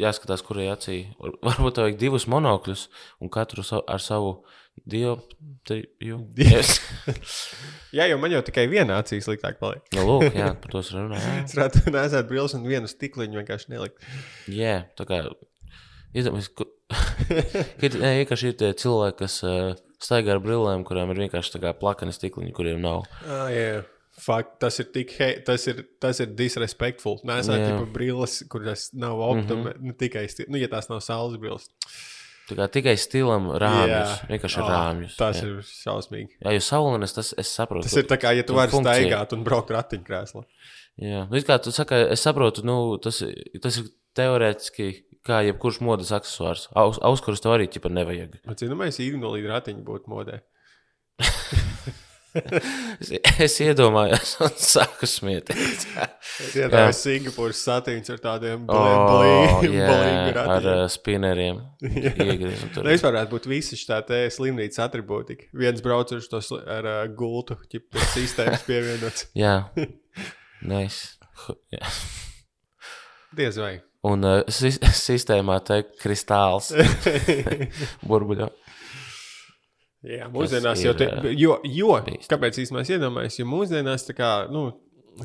[0.00, 1.00] jāskatās, kurai acī.
[1.20, 2.86] Varbūt tev vajag divus monokļus
[3.24, 4.38] un katru ar savu
[4.86, 6.20] dioptriju.
[6.38, 6.78] Yes.
[7.96, 9.84] jā, jo man jau tikai viena acī sliktāk paliek.
[9.96, 11.34] nu, lūk, jā, par to es runāju.
[11.44, 14.08] Es varētu nesēt brilles un vienu stikliņu vienkārši nelikt.
[14.52, 15.22] Jā, tā kā
[16.16, 16.54] Iedomājieties,
[17.80, 22.54] ka vienkārši ir tie cilvēki, kas uh, staigā ar brillēm, kuriem ir vienkārši plakani stikliņi,
[22.56, 23.04] kuriem nav.
[23.26, 23.86] Ah, yeah.
[24.18, 27.20] Fakt, tas ir tik, hei, tas ir, tas ir disrespectful.
[27.28, 29.98] Nē, es tādu brilles, kuras nav optumi, mm -hmm.
[30.00, 31.68] tikai, nu, ja tās nav saules brilles.
[32.48, 34.28] Tikai stilam rāmjus, jā.
[34.30, 35.16] vienkārši oh, rāmjus.
[35.18, 35.48] Tas jā.
[35.48, 36.38] ir šausmīgi.
[36.40, 37.88] Jā, jo saulēnes tas es saprotu.
[37.88, 40.44] Tas ir tā kā, ja tu vari staigāt un braukt ratiņkrēslā.
[41.04, 43.20] Jā, nu, kā tu saki, es saprotu, nu, tas,
[43.62, 44.90] tas ir teorētiski
[45.28, 46.66] kā jebkurš modes accessors.
[46.78, 48.40] Aus, auskurus tev arī ķipa nevajag.
[48.48, 50.42] Man zinu, mēs īri no līdz ratiņa būtu modē.
[53.00, 53.10] es,
[53.44, 55.86] es iedomājos, un sāku smieties.
[56.44, 61.60] es iedomājos Singapūras satīns ar tādiem blīviem, ar uh, spinneriem.
[61.82, 65.50] Tur nu, vispār varētu būt visi šī slimnīcas atribūtika.
[65.58, 69.28] Viens braucurs tos ar uh, gultu, ķip sistēmas pievienots.
[69.44, 69.60] jā,
[70.62, 71.18] nice.
[71.74, 71.84] Jā.
[73.38, 73.76] Diez vai.
[74.08, 76.70] Un uh, sistēmā te kristāls
[78.08, 78.48] burbuļo.
[80.06, 81.94] Jā, mūsdienās jau te, jo, jo
[82.30, 84.68] kāpēc īstenībā es iedomājos, jo mūsdienās tā kā, nu,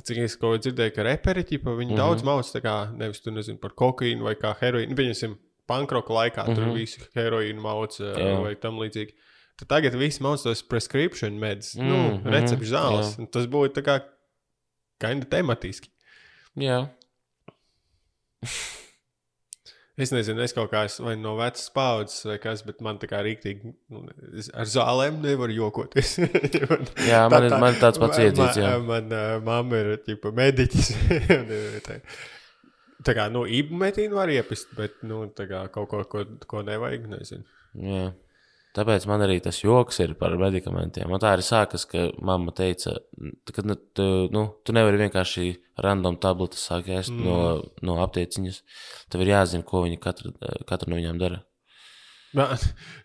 [0.01, 2.01] cik es ko dzirdēju, ka reperi, ķipa, viņi mm -hmm.
[2.01, 5.37] daudz maus, tā kā, nevis tu nezini par kokaīnu vai kā heroīnu, pieņemsim,
[5.69, 6.55] pankroka laikā mm -hmm.
[6.55, 6.73] tur mhm.
[6.73, 8.41] visu heroīnu mauc Jā.
[8.41, 9.13] vai tam līdzīgi.
[9.59, 11.89] Tad tagad viss mauc tos prescription meds, mm -hmm.
[11.89, 12.27] nu, mhm.
[12.27, 14.01] recepšu zāles, un tas būtu tā kā
[14.99, 15.89] kinda tematiski.
[16.55, 16.87] Jā.
[19.93, 23.05] Es nezinu, es kaut kā esmu vai no vecas paudzes vai kas, bet man tā
[23.11, 23.99] kā rīktīgi nu,
[24.57, 26.15] ar zālēm nevar jokoties.
[26.71, 28.57] man, jā, man, tā, tā, man tāds pats iedzīts.
[28.57, 28.71] Jā.
[28.81, 30.89] Man, man uh, mamma ir ķipa mediķis.
[31.85, 31.99] tā,
[33.05, 37.05] tā kā, nu, ibumetīnu var iepist, bet, nu, tā kā kaut ko, ko, ko nevajag,
[37.13, 37.45] nezinu.
[37.77, 38.07] Jā.
[38.73, 41.05] Tāpēc man arī tas joks ir par medikamentiem.
[41.11, 42.95] Man tā arī sākas, ka mamma teica,
[43.53, 45.45] ka nu, tu, nu, tu nevari vienkārši
[45.85, 47.27] random tabletes sākt ēst mm.
[47.27, 47.37] no,
[47.85, 48.61] no aptieciņas.
[49.13, 50.33] Tev ir jāzina, ko viņi katra,
[50.69, 51.43] katra no viņām dara.
[52.33, 52.57] Man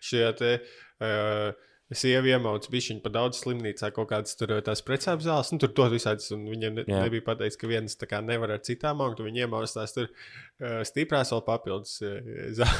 [0.09, 0.55] šie te.
[0.99, 1.53] Uh,
[1.89, 5.49] Sieva iemauca bišķiņu pa daudz slimnīcā, kaut kādas tur tās precēm zāles.
[5.49, 6.99] Nu, tur to visādi, un viņa ne, Jā.
[7.01, 9.23] nebija pateicis, ka viens tā kā nevar ar citām augt.
[9.25, 12.75] Viņa iemauca tās tur uh, stiprās vēl papildus uh,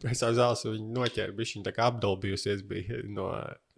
[0.00, 3.28] precēm zāles, un viņa noķēra bišķiņu tā kā apdolbījusies bija no,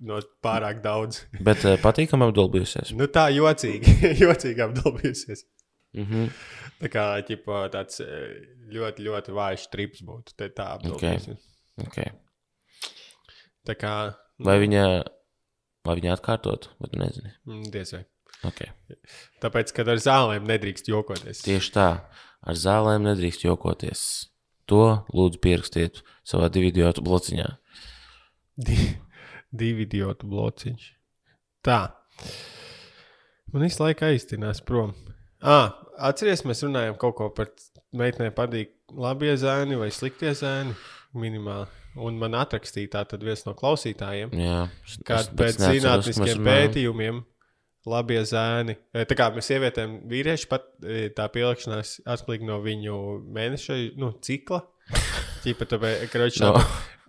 [0.06, 1.24] no pārāk daudz.
[1.50, 2.94] Bet uh, patīkam apdolbījusies?
[2.94, 5.42] nu tā jocīgi, jocīgi apdolbījusies.
[5.98, 6.30] Mm -hmm.
[6.84, 7.98] Tā kā ķipa, tāds
[8.70, 10.38] ļoti, ļoti vājš trips būtu.
[10.38, 11.42] Tā apdolbījusies.
[11.82, 12.06] Okay.
[12.06, 12.94] Okay.
[13.66, 13.94] Tā kā
[14.44, 14.84] Vai viņa,
[15.86, 17.32] vai viņa atkārtot, vai tu nezini?
[17.48, 18.04] Mm, diez vai.
[18.46, 18.70] Okay.
[19.42, 21.42] Tāpēc, kad ar zālēm nedrīkst jokoties.
[21.42, 21.88] Tieši tā,
[22.38, 24.02] ar zālēm nedrīkst jokoties.
[24.70, 24.84] To
[25.16, 27.48] lūdzu pierakstiet savā divu idiotu blociņā.
[28.68, 28.76] Di
[29.54, 30.86] divi idiotu blociņš.
[31.64, 31.80] Tā.
[33.52, 34.92] Man visu laiku aiztinās prom.
[35.40, 35.72] Ah,
[36.10, 37.50] atcerieties, mēs runājam kaut ko par
[37.96, 40.74] meitenēm patīk labie zēni vai sliktie zēni
[41.16, 41.70] minimāli.
[41.98, 44.30] Un man atrakstīja tātad viens no klausītājiem,
[45.08, 47.24] kad pēc zinātniskiem pētījumiem
[47.88, 52.98] labie zēni, e, tā kā mēs sievietēm vīrieši pat e, tā pielikšanās atklīgi no viņu
[53.34, 54.62] mēneša nu, cikla.
[55.44, 56.62] Ķipa, tāpēc, kročā, no.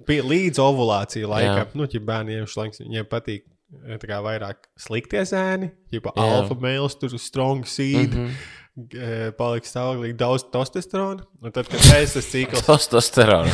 [0.06, 1.80] līdz ovulācija laikam, Jā.
[1.80, 6.02] nu, ja bērniem šlanks, viņiem patīk tā kā vairāk sliktie zēni, Jā.
[6.14, 8.32] alfa mēls, tur strong seed, mm.
[8.76, 9.38] -hmm.
[9.38, 11.26] paliks stāvoklīgi daudz testosterona.
[11.42, 13.54] Un tad, kad es tas cikls, Testosterona.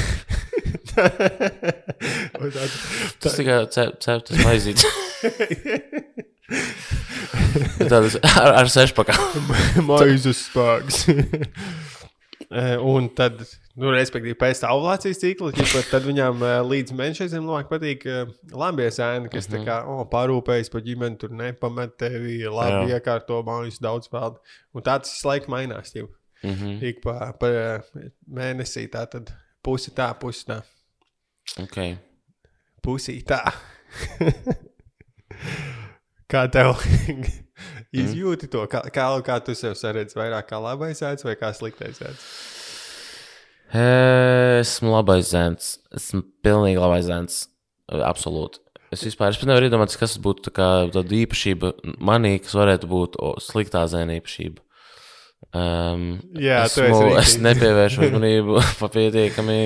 [0.96, 2.72] Tad,
[3.24, 4.86] Tas tikai ceptas maizītes.
[7.90, 9.20] Tādas ar, ar sešpakām.
[9.90, 11.06] maizes spēks.
[12.46, 13.40] Eh, un tad,
[13.80, 18.30] nu, respektīvi, pēc tam ovulācijas cikla, ģipa, tad viņam eh, līdz mēnešiem labāk patīk uh,
[18.54, 23.00] lambie sēni, kas tā kā oh, parūpējas par ģimeni, tur nepamet tevi, labi Jā.
[23.00, 24.38] iekārto mājas daudz peldu.
[24.76, 25.96] Un tā tas visu laiku mainās.
[25.98, 26.08] Jau.
[26.46, 26.78] Mhm.
[26.86, 27.50] Ik pa, pa
[28.30, 29.34] mēnesī tā tad
[29.66, 30.62] pusi tā, pusi tā.
[31.62, 31.80] Ok.
[32.86, 33.42] Pusī tā.
[36.32, 36.76] kā tev
[38.04, 38.66] izjūti to?
[38.72, 42.28] Kā, kā, kā tu sev saredzi vairāk kā labais ēds vai kā sliktais ēds?
[43.76, 45.80] Esmu labais zēns.
[45.96, 47.46] Esmu pilnīgi labais zēns.
[47.92, 48.62] Absolūti.
[48.94, 51.74] Es vispār es nevaru iedomāties, kas būtu tā tāda īpašība
[52.06, 54.62] manī, kas varētu būt o, sliktā zēna īpašība.
[55.56, 56.06] Um,
[56.40, 58.62] Jā, esmu, es nepievēršu uzmanību
[58.94, 59.60] pietiekami.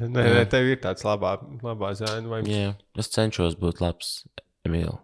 [0.14, 4.22] Nē, nē, tev ir tāds labā, labā zēna vai Jā, es cenšos būt labs,
[4.68, 4.96] Emīl.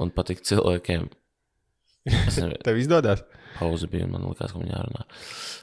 [0.00, 1.10] Un patikt cilvēkiem.
[2.08, 3.24] Es nezinu, tev izdodas.
[3.58, 5.04] pauze bija, man liekas, ka man jārunā.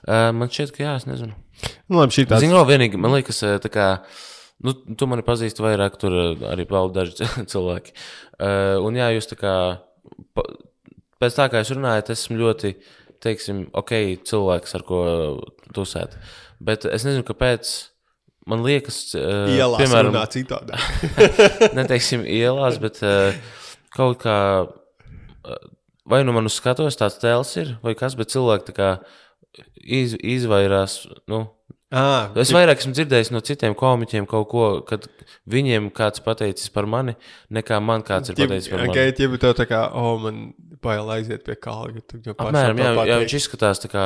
[0.05, 1.33] Uh, man šķiet, ka jā, es nezinu.
[1.87, 2.45] Nu, labi, šī tāds.
[2.45, 3.87] Zinu, vienīgi, man liekas, eh, tā kā.
[4.65, 7.95] Nu, tu mani pazīsti vairāk, tur eh, arī vēl daži cilvēki.
[8.37, 9.55] Uh, un jā, jūs tā kā.
[10.37, 10.45] Pa,
[11.23, 12.75] pēc tā kā jūs runājat, esmu ļoti,
[13.23, 13.93] teiksim, ok,
[14.29, 15.01] cilvēks, ar ko
[15.73, 16.19] tusēt.
[16.61, 17.73] Bet es nezinu, kāpēc.
[18.47, 20.77] Man liekas, uh, Ielās piemēram, runā citādi.
[21.77, 23.35] neteiksim ielās, bet uh,
[23.95, 24.37] kaut kā.
[25.43, 25.59] Uh,
[26.07, 28.89] vai nu man uz skatuves tāds tēls ir, vai kas, bet cilvēki tā kā
[29.83, 31.01] iz, izvairās.
[31.27, 31.43] Nu,
[31.91, 35.07] ah, Es vairāk esmu dzirdējis no citiem komiķiem kaut ko, kad
[35.49, 37.15] viņiem kāds pateicis par mani,
[37.53, 38.93] nekā man kāds ir pateicis par mani.
[38.95, 42.01] Okay, ja tev tā kā, oh, man bail aiziet pie pašam
[42.37, 44.03] Apmēram, jā, jā, viņš izskatās tā kā.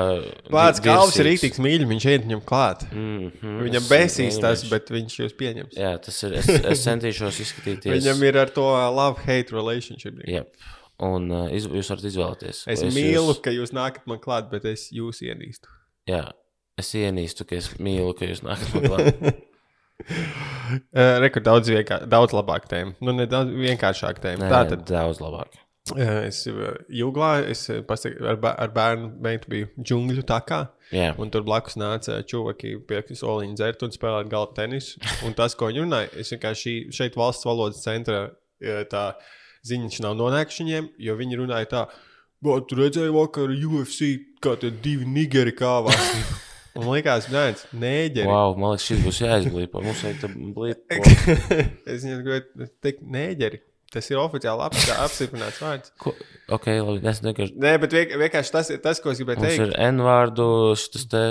[0.54, 2.86] Vārds kalvs ir rītīgs mīļš, viņš iet viņam klāt.
[2.92, 5.78] Mm -hmm, Viņam besīs tas, bet viņš jūs pieņems.
[5.78, 6.38] Jā, tas ir.
[6.40, 7.92] Es, es centīšos izskatīties.
[7.92, 8.68] Viņam ir ar to
[8.98, 10.22] love-hate relationship.
[10.28, 10.46] Jā,
[11.02, 12.64] un uh, iz, jūs varat izvēlēties.
[12.72, 15.68] Es mīlu, Jūs, ka jūs nākat man klāt, bet es jūs ienīstu.
[16.10, 16.30] jā,
[16.80, 19.24] es ienīstu, ka es mīlu, ka jūs nākat man klāt.
[20.02, 22.96] Uh, Rekur daudz, vienkā, daudz labāk tēma.
[23.04, 24.48] Nu, ne daudz vienkāršāk tēma.
[24.50, 25.58] Tā tad daudz labāk.
[25.94, 30.62] uh, es uh, jūglā, es pasaka, ar, ar bērnu meitu biju džungļu takā.
[30.96, 35.00] Jā, Un tur blakus nāca čūvaki, pie soliņa dzert un spēlēt galda tenisu.
[35.28, 38.26] Un tas, ko viņi runāja, es vienkārši šeit valsts valodas centra
[38.60, 39.12] eh, tā
[39.68, 41.84] ziņas nav nonākuši viņiem, jo viņi runāja tā,
[42.44, 46.16] ko tu redzēji vakar UFC, kā tie divi nigeri kāvās.
[46.78, 47.44] Man liekas, nē,
[47.76, 48.28] nēģeri.
[48.30, 49.82] wow, man liekas, šis būs jāizblīpa.
[49.84, 50.88] Mums tam blīpt.
[51.92, 53.60] es viņam gribēju teikt, nēģeri.
[53.92, 55.92] Tas ir oficiāli ap, apstiprināts vārds.
[56.00, 56.14] Ko?
[56.56, 57.58] Ok, labi, es vienkārši.
[57.60, 59.66] Nē, bet vienk- vienkārši tas ir tas, ko es gribēju teikt.
[59.66, 60.46] ir N vārdu
[60.80, 61.24] šis te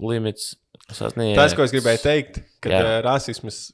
[0.00, 0.54] limits
[0.96, 1.36] sasniegts.
[1.36, 3.66] Tas, ko es gribēju teikt, ka uh, rasisms.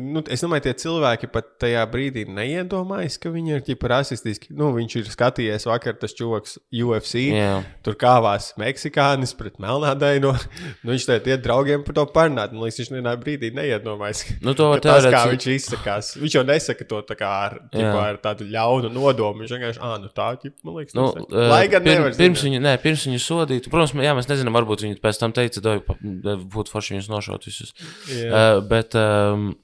[0.00, 4.50] Nu, es domāju, tie cilvēki pat tajā brīdī neiedomājas, ka viņi ir ģipa rasistiski.
[4.56, 7.26] Nu, viņš ir skatījies vakar tas čūlis UFC.
[7.34, 7.60] Jā.
[7.86, 10.34] Tur kāvās meksikānis pret melnādaino.
[10.86, 12.52] Nu, viņš te iet draugiem par to parunāt.
[12.54, 14.24] Man liekas, viņš vienā brīdī neiedomājas.
[14.46, 16.12] Nu, to ka tas, kā viņš izsakās.
[16.20, 19.42] Viņš jau nesaka to tā kā ar, ģipa, ar tādu ļaunu nodomu.
[19.42, 21.26] Viņš vienkārši, ah, nu tā, ģipa, man liekas, Nu, nesaka.
[21.34, 24.86] uh, Lai gan nevar pirms, viņu, nē, pirms viņu sodītu, protams, jā, mēs nezinām, varbūt
[24.86, 27.74] viņi pēc tam teica, ka būtu forši viņus nošaut visus.
[28.06, 29.54] Uh, bet, um,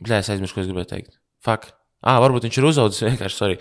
[0.00, 1.18] blē, es aizmirsu, ko es gribēju teikt.
[1.44, 1.70] Fak.
[1.98, 3.58] Ah, varbūt viņš ir uzaugusi vienkārši, sorry,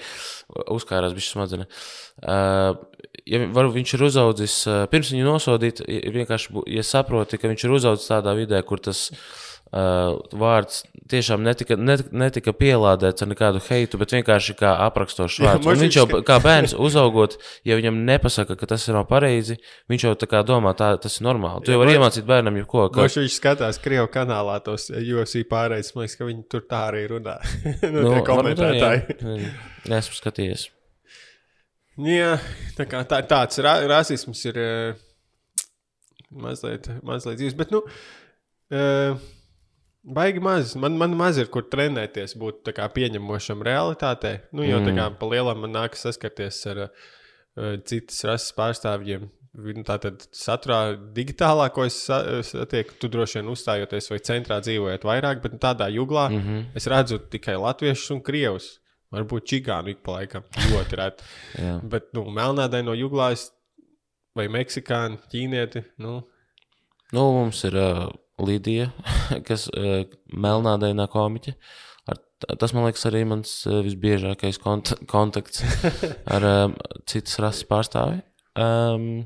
[0.73, 1.87] uzkārās bija smadzenes.
[2.21, 2.77] Uh,
[3.25, 7.65] ja varbūt viņš ir uzaugusi, uh, pirms viņu nosodīt, ja vienkārši, ja saproti, ka viņš
[7.65, 9.07] ir uzaugusi tādā vidē, kur tas
[9.71, 15.45] uh, vārds tiešām netika, net, netika pielādēts ar nekādu heitu, bet vienkārši kā aprakstošs Jā,
[15.55, 15.67] vārds.
[15.69, 17.37] Man viņš jau kā bērns uzaugot,
[17.67, 19.57] ja viņam nepasaka, ka tas ir nav pareizi,
[19.91, 21.65] viņš jau tā kā domā, tā, tas ir normāli.
[21.65, 22.87] Tu jau vari iemācīt bērnam jebko.
[22.91, 23.03] Ka...
[23.03, 27.05] Kurš viņš skatās Krievijas kanālā, tos UFC pārējais, man liekas, ka viņi tur tā arī
[27.13, 27.37] runā.
[27.93, 29.19] nu, nu, komentētāji.
[29.21, 29.53] jā.
[29.87, 30.67] Jā, Esmu skatījies.
[31.97, 32.35] Jā,
[32.77, 34.99] tā kā tā, tāds ra rasisms ir uh,
[36.43, 37.55] mazliet, mazliet dzīves.
[37.57, 39.17] Bet, nu, uh,
[40.15, 40.75] baigi maz.
[40.79, 44.37] Man, man maz ir, kur trenēties, būt pieņemošam realitātei.
[44.55, 49.29] Nu, jo tā kā pa lielam man nākas saskarties ar uh, citas rases pārstāvjiem.
[49.87, 50.79] Tātad saturā
[51.15, 55.87] digitālā, ko es sa- satieku, tu droši vien uzstājoties vai centrā dzīvojot vairāk, bet tādā
[55.89, 56.65] jūglā mm -hmm.
[56.75, 58.79] es redzu tikai latviešus un krievus.
[59.11, 61.23] Varbūt čigānu ik pa laikam ļoti reti.
[61.83, 63.51] Bet, nu, melnādai no Juglājas
[64.35, 65.83] vai Meksikāna, ķīnieti.
[65.97, 66.21] Nu,
[67.13, 68.91] Nu, mums ir uh, Līdija,
[69.47, 71.55] kas uh, melnādainā komiķe.
[72.07, 72.19] Ar,
[72.53, 75.65] tas, man liekas, arī mans uh, visbiežākais kont kontakts
[76.35, 76.77] ar um,
[77.09, 78.21] citas rases pārstāvi.
[78.57, 79.25] Um,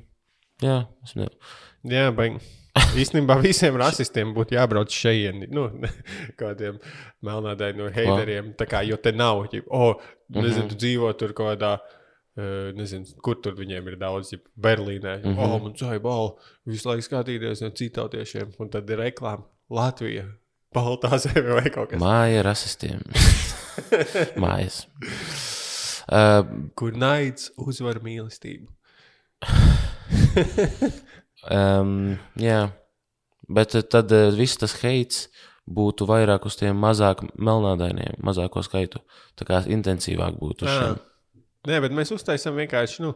[0.64, 1.53] jā, es nezinu.
[1.91, 2.39] Jā, baigi.
[2.72, 5.66] Īstenībā visiem rasistiem būtu jābrauc šeit, nu,
[6.39, 6.80] kādiem
[7.28, 8.53] melnādaiņiem, no heideriem.
[8.59, 9.99] Tā kā, jo te nav, ja, oh,
[10.32, 11.76] nezinu, tu dzīvo tur kaut kādā.
[11.82, 11.97] Uh,
[12.77, 15.17] nezinu, kur tur viņiem ir daudz, ja Berlīnē.
[15.19, 15.39] Mm -hmm.
[15.39, 20.27] Oh, man zvaigžņu balvu visu laiku skatīties no citātiešiem, un tad ir reklāma Latvija.
[20.75, 22.03] Baltā zeme vai kaut kas tāds.
[22.03, 23.01] Māja rasistiem.
[24.43, 24.88] Mājas.
[26.07, 28.71] Uh, Kur naids uzvar mīlestību.
[31.57, 32.71] um, jā,
[33.49, 35.27] bet tad uh, viss tas heits
[35.67, 39.03] būtu vairāk uz tiem mazāk melnādainiem, mazāko skaitu.
[39.36, 40.65] Tā kā intensīvāk būtu.
[40.65, 40.99] uz šiem.
[41.70, 43.12] Nē, bet mēs uztaisām vienkārši, nu,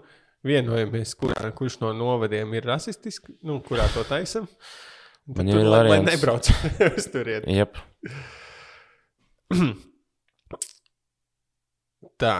[0.45, 4.45] vienojamies, kurā, kurš no novadiem ir rasistisks, nu, kurā to taisam.
[5.25, 6.11] Un Man jau ir tur, lai, variants.
[6.11, 6.49] nebrauc
[6.99, 7.55] uz turieni.
[7.57, 7.79] Jep.
[12.21, 12.35] Tā.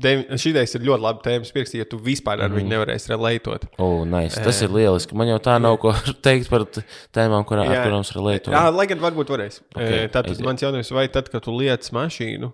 [0.00, 1.48] Šī ir ļoti laba tēma.
[1.54, 3.66] Pirksti, ja tu vispār ar mm viņu nevarēsi relētot.
[3.82, 4.40] Oh, nice.
[4.40, 5.16] Tas ir lieliski.
[5.18, 5.92] Man jau tā nav ko
[6.26, 8.54] teikt par tēmām, kurā, ar kurām es relētoju.
[8.56, 9.60] Jā, lai gan varbūt varēs.
[9.74, 10.46] Ok, Okay, Tātad aiziet.
[10.46, 12.52] mans jautājums, vai tad, kad tu lietas mašīnu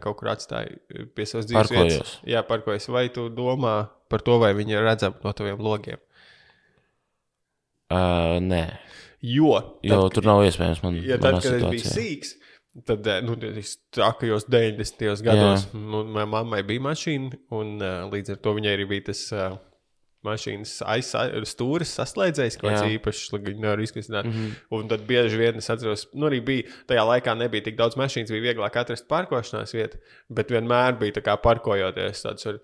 [0.00, 0.78] kaut kur atstāji
[1.16, 1.92] pie savas dzīves Parkojos.
[1.96, 3.76] vietas, jā, parkojas, vai tu domā
[4.08, 5.98] par to, vai viņi ir redzami no taviem logiem?
[7.86, 8.64] Uh, nē,
[9.26, 10.96] Jo, jo tad, tur nav iespējams man.
[11.02, 12.34] ja tad, kad es biju sīgs,
[12.84, 13.36] tad, eh, nu,
[13.94, 15.22] trakajos 90.
[15.24, 19.30] gados, nu, manai mammai bija mašīna, un uh, līdz ar to viņai arī bija tas.
[19.32, 19.56] Uh,
[20.26, 24.16] Mašīnas aizstūris saslēdzējis, kaut kāds īpašs, nevar izkustīt.
[24.16, 24.32] Mm.
[24.32, 24.56] -hmm.
[24.74, 28.32] Un tad bieži vien es atceros, nu arī bija, tajā laikā nebija tik daudz mašīnas,
[28.34, 32.58] bija vieglāk atrast parkošanās vietu, bet vienmēr bija tā kā parkojoties tāds, ar,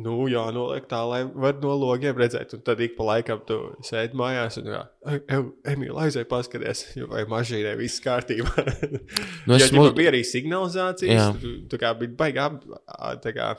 [0.00, 2.54] nu jā, noliek tā, lai var no logiem redzēt.
[2.56, 4.80] Un tad ik pa laikam tu sēdi mājās un kā,
[5.68, 8.54] Emīl, aizēj paskaties, vai mašīnai viss kārtībā.
[9.42, 11.28] Nu, Nu, es ja, mu- bija arī signalizācijas, Jā.
[11.42, 12.32] tu, tā kā bija
[13.36, 13.50] kā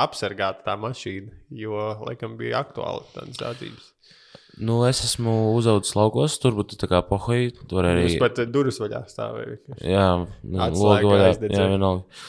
[0.00, 3.88] apsargāta tā mašīna, jo, laikam, bija aktuāli tādas dādzības.
[4.60, 7.52] Nu, es esmu uzaugusi laukos, tur būtu tā kā pohoja.
[7.70, 8.04] Tur arī.
[8.10, 9.54] Es pat eh, durvis vaļā stāvēju.
[9.54, 9.88] vienkārši.
[9.88, 10.06] Jā,
[10.42, 11.30] nu, logu vaļā.
[11.48, 11.66] jā.
[11.70, 12.20] vienalga.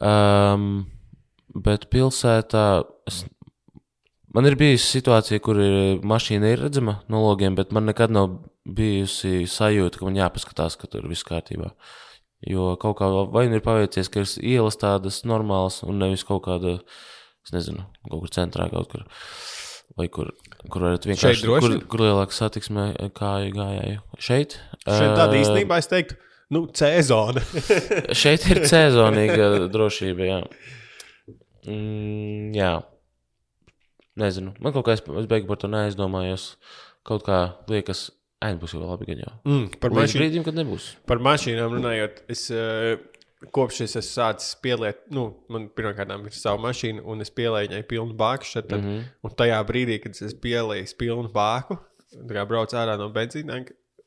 [0.00, 0.64] Um,
[1.64, 2.66] bet pilsētā.
[3.08, 3.22] Es,
[4.34, 5.76] man ir bijusi situācija, kur ir,
[6.06, 10.90] mašīna ir redzama no logiem, bet man nekad nav bijusi sajūta, ka man jāpaskatās, ka
[10.90, 11.72] tur viss kārtībā.
[12.46, 16.44] Jo kaut kā vai nu ir paveicies, ka ir ielas tādas normālas, un nevis kaut
[16.46, 16.76] kāda,
[17.46, 19.06] es nezinu, kaut kur centrā kaut kur.
[19.96, 20.28] Vai kur,
[20.68, 24.00] kur varat vienkārši kur, kur lielāka satiksme kāju gājēju?
[24.20, 24.58] Šeit?
[24.82, 26.18] Šeit tāda Ā, īstenībā es teiktu,
[26.52, 27.40] nu, C zona.
[28.12, 30.26] Šeit ir sezonīga drošība.
[30.26, 30.42] Jā.
[31.66, 32.74] Mm, jā.
[34.16, 34.54] Nezinu.
[34.64, 36.54] Man kaut kā es, es beigās par to neaizdomājos.
[37.06, 37.40] Kaut kā
[37.70, 38.08] liekas,
[38.42, 39.08] ai, būs jau labi.
[39.10, 39.34] Gan jau.
[39.44, 40.88] Mm, par, Līdz mašīn, brīdim, kad nebūs.
[41.10, 42.96] par mašīnām runājot, es uh,
[43.52, 47.82] kopš es esmu sācis pieliet, nu, man pirmkārt ir sava mašīna, un es pielēju viņai
[47.90, 48.72] pilnu bāku šeit.
[48.72, 49.04] Mm -hmm.
[49.22, 51.78] Un tajā brīdī, kad es pielēju pilnu bāku,
[52.30, 53.64] kā braucu ārā no benzīna,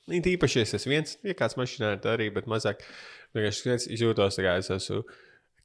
[0.08, 2.82] it īpaši es esmu viens, ja kāds mašīnā ir arī, bet mazāk.
[3.36, 5.04] Es jūtos, kā es esmu.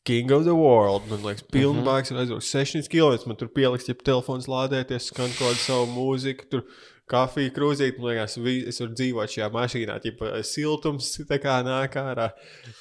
[0.05, 1.09] King of the world.
[1.09, 2.12] Man liekas, pilna mm -hmm.
[2.12, 3.28] un aizbraucu 600 km.
[3.28, 6.62] Man tur pieliks, ja telefons lādēties, skan kaut kādu savu mūziku, tur
[7.11, 7.98] kafiju krūzīt.
[7.98, 8.36] Man liekas,
[8.68, 12.30] es varu dzīvot šajā mašīnā, ja siltums tā kā nāk ārā.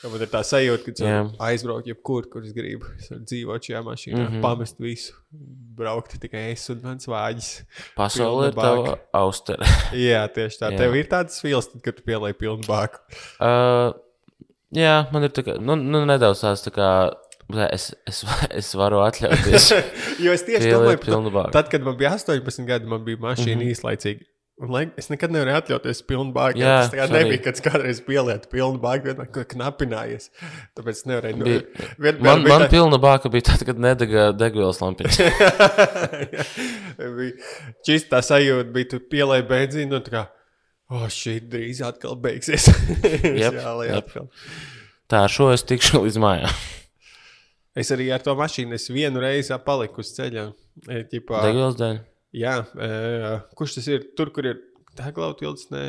[0.04, 1.24] Ja Man ir tā sajūta, ka es Jā.
[1.40, 2.86] aizbraukt jebkur, kur es gribu.
[3.00, 4.42] Es varu dzīvot šajā mašīnā, mm -hmm.
[4.42, 5.14] pamest visu.
[5.76, 7.52] Braukt tikai es un mans vāģis.
[7.96, 9.66] Pasaule ir tava austere.
[10.10, 10.72] Jā, tieši tā.
[10.72, 10.78] Jā.
[10.78, 13.00] Tev ir tāds fils, kad tu pielēji pilnu bāku.
[13.40, 13.94] uh,
[14.76, 16.90] jā, man ir tā kā, nu, nu nedaudz tāds tā kā.
[17.70, 18.22] Es, es,
[18.60, 19.66] es varu atļauties.
[20.24, 21.52] Jo es tieši Pieliet domāju, bāku.
[21.54, 23.74] tad, kad man bija 18 gadi, man bija mašīna mm -hmm.
[23.76, 24.30] īslaicīga.
[24.62, 26.60] Un, lai, es nekad nevarēju atļauties pilnu bāku.
[26.62, 30.30] Jā, tas tā nebija, kad es kādreiz pielietu pilnu bāku, vienmēr knapinājies.
[30.78, 31.38] Tāpēc es nevarēju.
[31.40, 35.10] Nu, Bija- vien, Man, bija man tā- pilna bāka bija tad, kad nedega degvielas lampiņa.
[37.18, 37.34] bija
[37.88, 40.28] čistā sajūta, bija tu pielēji benzīnu, un
[40.92, 42.70] oh, šī drīz atkal beigsies.
[43.42, 44.04] Jep, Jā, lai jep.
[44.04, 44.30] atkal.
[45.12, 46.56] Tā ar šo es tikšu līdz mājām.
[47.74, 50.44] Es arī ar to mašīnu es vienu reizi paliku uz ceļa.
[50.86, 51.96] E, ķipā, Degvielas dēļ.
[52.38, 52.90] Jā, e,
[53.58, 54.04] kurš tas ir?
[54.14, 54.60] Tur, kur ir
[54.94, 55.88] Dēklauts tilts, nē.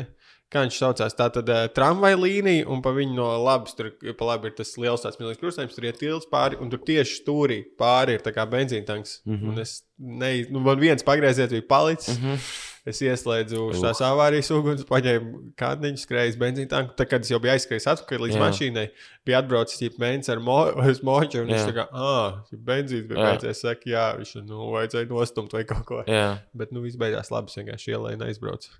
[0.53, 1.15] Kā viņš saucās?
[1.17, 4.75] Tā tad uh, tramvaja līnija, un pa viņu no labas, tur pa labi ir tas
[4.81, 8.33] liels tāds milzīgs krustojums, tur ir tilts pāri, un tur tieši stūrī pāri ir tā
[8.35, 9.19] kā benzīna tanks.
[9.25, 9.49] Mm -hmm.
[9.49, 12.19] Un es, ne, nu, man viens pagrieziens bija palicis.
[12.19, 12.45] Mm -hmm.
[12.85, 16.93] Es ieslēdzu tās avārijas uguns, paņēmu kādiņu, skrēju benzīna tanku.
[16.99, 18.37] Tad, kad es jau biju aizskrējis atpakaļ līdz Jā.
[18.37, 18.43] Jā.
[18.43, 18.83] mašīnai,
[19.25, 20.57] bija atbraucis mēnesis ar mo
[21.09, 21.55] moču, un Jā.
[21.55, 23.31] viņš tā kā, ah, benzīns bija Jā.
[23.31, 23.63] beidzies.
[23.65, 26.03] Saka, jā, viņš nu, vajadzēja nostumt vai kaut ko.
[26.05, 28.75] Jā, Bet, nu, viss beidzās labi, es vienkārši ielēju un aizbraucu.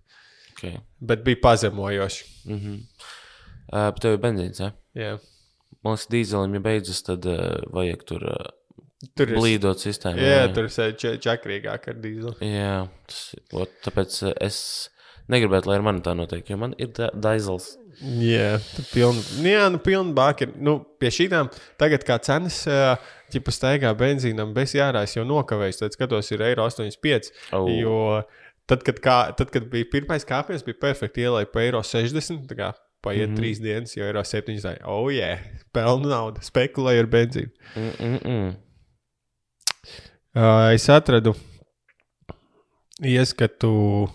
[0.54, 0.64] ok.
[1.02, 2.28] Bet bija pazemojoši.
[2.46, 2.78] Mhm.
[3.74, 4.70] Uh, bet tev ir benzīns, ja?
[4.94, 5.16] Jā.
[5.82, 8.54] man liekas, dīzelim, ja beidzas, tad uh, vajag tur uh,
[9.16, 10.22] Tur ir blīdot sistēmu.
[10.24, 12.36] Jā, tur ir čakrīgāk ar dīzeli.
[12.48, 12.76] Jā,
[13.10, 13.24] tas,
[13.54, 14.60] ot, tāpēc uh, es
[15.32, 17.76] negribētu, lai ar mani tā notiek, jo man ir dīzels.
[18.20, 20.56] Jā, tur piln, nu jā, nu, piln bāki ir.
[20.60, 25.96] Nu, pie šīm tagad kā cenas, ja pa staigā benzīnam bez jārās jau nokavējis, tad
[25.96, 27.32] skatos, ir eiro 85.
[27.56, 27.70] Au.
[27.72, 28.00] Jo
[28.68, 32.50] tad, kad, kā, tad, kad bija pirmais kāpiens, bija perfekti ielai pa eiro 60.
[32.52, 32.74] tā kā
[33.06, 33.40] Paiet mm -hmm.
[33.40, 34.88] trīs dienas, jo ir 7 zvaigznes.
[34.90, 35.40] Oh, jā, yeah.
[35.74, 37.52] pelnu naudu, spekulēju ar benzīnu.
[37.76, 38.56] Mm -mm -mm.
[40.74, 41.36] Es atradu
[43.04, 44.10] ieskatu.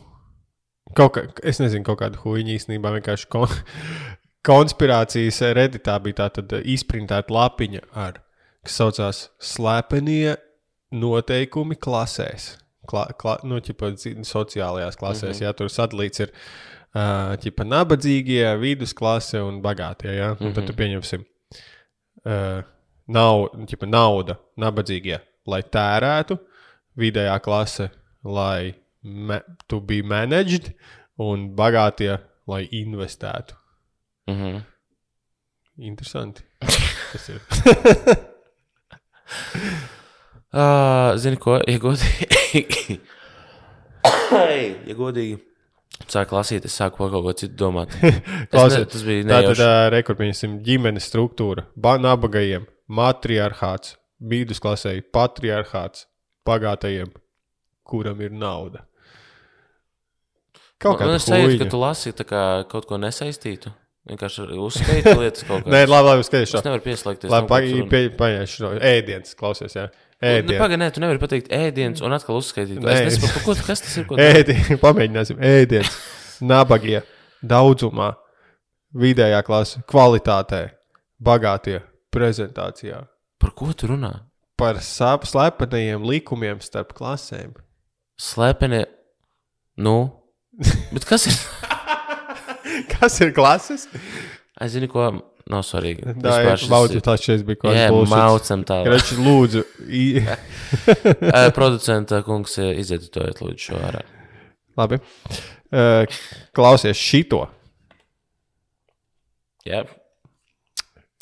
[0.96, 3.52] Kaut kā, es nezinu, kaut kādu huīņu īstenībā vienkārši kon,
[4.48, 8.18] konspirācijas redītā bija tā tad izprintēta lapiņa ar,
[8.66, 10.34] kas saucās Slepenie
[10.90, 12.56] noteikumi klasēs.
[12.90, 13.92] Kla, kla, nu, ķipa,
[14.26, 15.44] sociālajās klasēs, mm -hmm.
[15.44, 20.10] ja tur sadalīts ir uh, ķipa, nabadzīgie, vidusklase un bagātie.
[20.16, 20.32] Ja?
[20.32, 20.54] Mm -hmm.
[20.54, 21.24] Tad tu pieņemsim
[22.24, 22.64] uh,
[23.06, 25.20] naudu, ķipa, nauda nabadzīgie,
[25.50, 26.36] lai tērētu,
[27.00, 27.90] vidējā klase,
[28.24, 30.72] lai me, tu biji managed,
[31.20, 32.18] un bagātie,
[32.50, 33.54] lai investētu.
[34.30, 34.60] Mm -hmm.
[35.78, 36.42] Interesanti.
[37.12, 37.40] Tas ir.
[40.52, 42.98] uh, zini, ko iegodīgi.
[44.86, 45.38] ja godīgi.
[46.10, 47.92] Sāku lasīt, es sāku par kaut ko citu domāt.
[48.52, 49.56] Klausies, ne, tas bija Tā nejauši.
[49.58, 56.06] tad uh, rekordpieņemsim ģimenes struktūra, ba- nabagajiem, matriarchāts, vidusklasēji, patriarchāts,
[56.48, 57.12] bagātajiem,
[57.88, 58.84] kuram ir nauda.
[60.80, 63.72] Kaut Man kā ir sajūta, ka tu lasi kā kaut ko nesaistītu.
[64.08, 65.90] Vienkārši uzskaiti lietas kaut Nē, kādas.
[65.92, 66.54] labi, labi, skaties.
[66.56, 67.32] Es nevaru pieslēgties.
[67.32, 69.90] Labi, pagaidi, paiešu no ēdienas, klausies, jā.
[69.90, 70.60] Nu, Ēdienas.
[70.60, 72.80] Pagaidi, nē, tu nevari pateikt ēdienas un atkal uzskaitīt.
[72.80, 72.96] Nē.
[72.96, 74.08] Es nesaprotu, ko, kas tas ir.
[74.08, 74.16] Ko...
[74.24, 76.00] Ēdi, pamēģināsim, ēdienas,
[76.44, 77.04] nabagie,
[77.44, 78.14] daudzumā,
[79.04, 80.64] vidējā klase, kvalitātē,
[81.24, 81.78] bagātie,
[82.12, 83.04] prezentācijā.
[83.40, 84.12] Par ko tu runā?
[84.60, 87.54] Par sap- slepenajiem likumiem starp klasēm.
[88.20, 88.82] Slepeni.
[89.80, 89.94] Nu,
[90.92, 91.36] bet kas ir?
[92.92, 93.86] Kas ir klases?
[94.60, 95.06] Es zinu, ko
[95.50, 96.04] nav svarīgi.
[96.20, 98.12] Tā ir baudu, tas šeit bija kaut Jā, kāds bullshit.
[98.12, 98.76] maucam tā.
[98.86, 99.62] Krači, lūdzu,
[101.56, 104.04] Producenta kungs eh, izeditojiet lūdzu šo ārā.
[104.78, 105.00] labi.
[106.56, 107.46] Klausies šito.
[109.66, 109.82] Jā.
[109.84, 109.99] Oliež,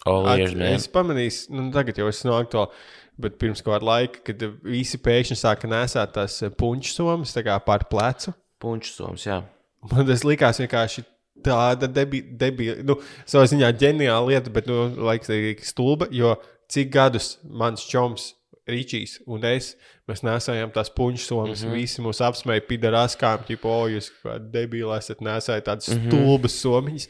[0.07, 0.74] Man.
[0.76, 2.70] Es pamanīju, nu, tagad jau es esmu aktuāli,
[3.18, 7.88] bet pirms kāda laika, kad visi pēkšņi sāka nesāt tās puņķu somas tā kā pār
[7.90, 8.32] plecu.
[8.62, 9.42] Punčs soms, jā.
[9.92, 11.05] Man tas likās vienkārši
[11.44, 16.34] tāda debila, debi, nu, savā ziņā ģeniāla lieta, bet, nu, laikam, arī stulba, jo
[16.70, 18.32] cik gadus mans čoms
[18.68, 19.70] Ričijs un es,
[20.09, 21.78] mēs nesājām tās puņu somas, mm -hmm.
[21.78, 24.11] visi mūs apsmēja pidarāskām, tipo, o, jūs
[24.53, 26.11] debīli esat nesājis tādas mm -hmm.
[26.11, 27.09] stulbas somiņas.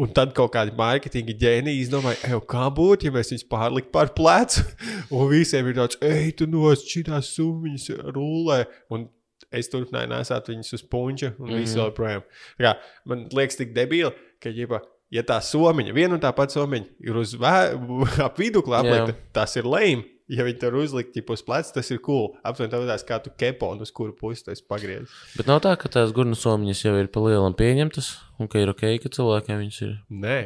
[0.00, 4.64] Un tad kaut kādi mārketinga ģēniji izdomāja, kā būtu, ja mēs viņus pārliktu pār plecu.
[5.14, 8.62] Un visiem ir tāds, ej, tu nost šīs summas rullē.
[8.94, 9.10] Un
[9.52, 11.60] es turpināju nesāt viņus uz puņa un mm -hmm.
[11.60, 12.24] visu joprojām.
[12.58, 12.72] Tā Kā,
[13.04, 14.80] man liekas, tik debīli, ka, ģipa,
[15.12, 17.56] ja tā somiņa, viena un tā pati somiņa ir uz vē,
[18.26, 20.04] ap vidu klāpta, tas ir lēm.
[20.36, 22.30] Ja viņi tur uzlikt ķipa, uz pleca, tas ir cool.
[22.46, 25.10] Aptuveni tādā kā tu kepo un uz kuru pusi tas pagriez.
[25.36, 28.72] Bet nav tā, ka tās gurnu somiņas jau ir pa lielam pieņemtas, un ka ir
[28.72, 29.96] ok, ka cilvēkiem viņas ir.
[30.22, 30.38] Nē,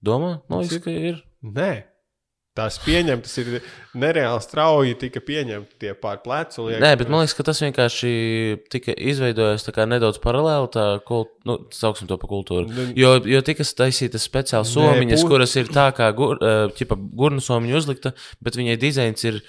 [0.00, 0.38] Domā?
[0.48, 1.20] Man liekas, ka ir.
[1.44, 1.89] nē.
[2.60, 3.48] Tās pieņemtas ir
[3.96, 6.66] nereāli strauji, tika pieņemti tie pār plecu.
[6.68, 8.10] liek- Nē, bet man liekas, ka tas vienkārši
[8.70, 8.92] tika
[9.78, 12.68] kā nedaudz paralēli tā, kult, nu, sauksim to par kultūru.
[12.68, 16.36] Nu, Jo, jo tika taisītas speciāli Nē, somiņas, pu- kuras ir tā kā gur,
[16.76, 19.40] ķipa, gurnu somiņa uzlikta, bet viņai dizains ir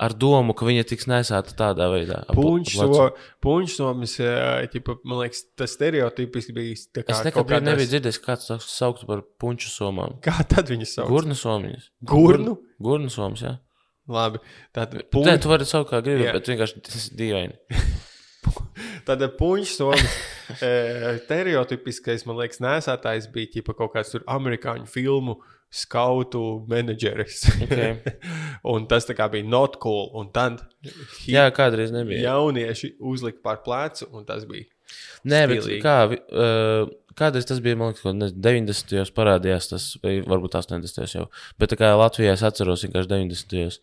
[0.00, 2.22] ar domu, ka viņa tiks nesāta tādā veidā.
[2.24, 2.98] ap- Puņš, ap plecu.
[2.98, 6.76] so, puņš somas, ā, ķipa, man liekas, tas stereotipiski bija.
[7.04, 7.66] Es nekad kādās...
[7.68, 10.16] nebiju dzirdējis, kāds to sauktu par puņu somām.
[10.24, 11.10] Kā tad viņi sauc?
[11.12, 11.90] Gurnu somiņas.
[12.12, 12.56] Gurnu?
[12.80, 13.58] Gurnu somas, jā.
[14.10, 14.40] Labi.
[14.74, 16.32] Tad Nē, puņš, tu vari saukt kā gribi, Jā.
[16.34, 17.84] bet vienkārši tas ir dīvaini.
[19.06, 20.16] tad puņš somas.
[20.58, 25.38] ā, Stereotipiskais, man liekas, nesētājs bija ķipa, kaut kāds tur amerikāņu filmu
[25.70, 27.44] skautu menedžeris.
[27.62, 28.10] Ok.
[28.72, 30.08] un tas kā bija not cool.
[30.18, 30.64] Un tad
[31.30, 32.24] Jā, kādreiz nebija.
[32.32, 34.66] jaunieši uzlika pār plecu, un tas bija.
[35.30, 35.82] Nē, bet stilīgi.
[35.84, 38.96] kā, vi- uh, kādreiz tas bija, man liekas, kaut kādā 90.
[38.96, 41.14] gados parādījās, tas vai varbūt 80.
[41.14, 41.28] jau.
[41.62, 43.54] Bet kā Latvijā es atceros vienkārši 90.
[43.60, 43.80] gados.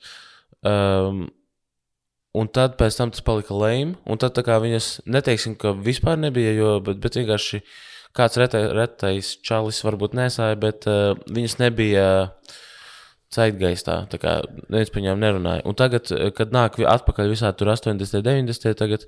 [0.67, 1.27] Um,
[2.37, 6.51] un tad pēc tam tas palika lēm, un tad kā viņas, neteiksim, ka vispār nebija,
[6.57, 7.61] jo, bet, bet vienkārši
[8.17, 12.07] kāds retai, retais čalis varbūt nesāja, bet uh, viņas nebija.
[13.27, 14.37] Ceitgaistā, tā kā
[14.71, 15.63] neviens par viņām nerunāja.
[15.67, 19.03] Un tagad, eh, kad nāk atpakaļ visā tur 80, 90, tagad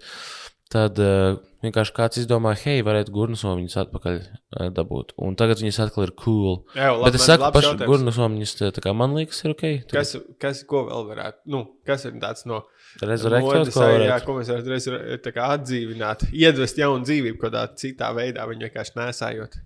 [0.70, 5.16] Tad uh, vienkārši kāds izdomāja, hei, varētu gurnusomiņus atpakaļ uh, dabūt.
[5.26, 6.60] Un tagad viņas atkal ir cool.
[6.78, 9.64] Jā, Bet es saku, pašu gurnusomiņus, tā kā man liekas, ir ok.
[9.90, 12.62] Tu Kas, kas, ko vēl varētu, nu, kas ir tāds no
[13.02, 14.28] Rezurektot, modes, ko jā, varētu.
[14.30, 14.90] ko mēs
[15.26, 19.58] tā kā atdzīvināt, iedvest jaunu dzīvību kādā citā veidā, viņu vienkārši nesājot.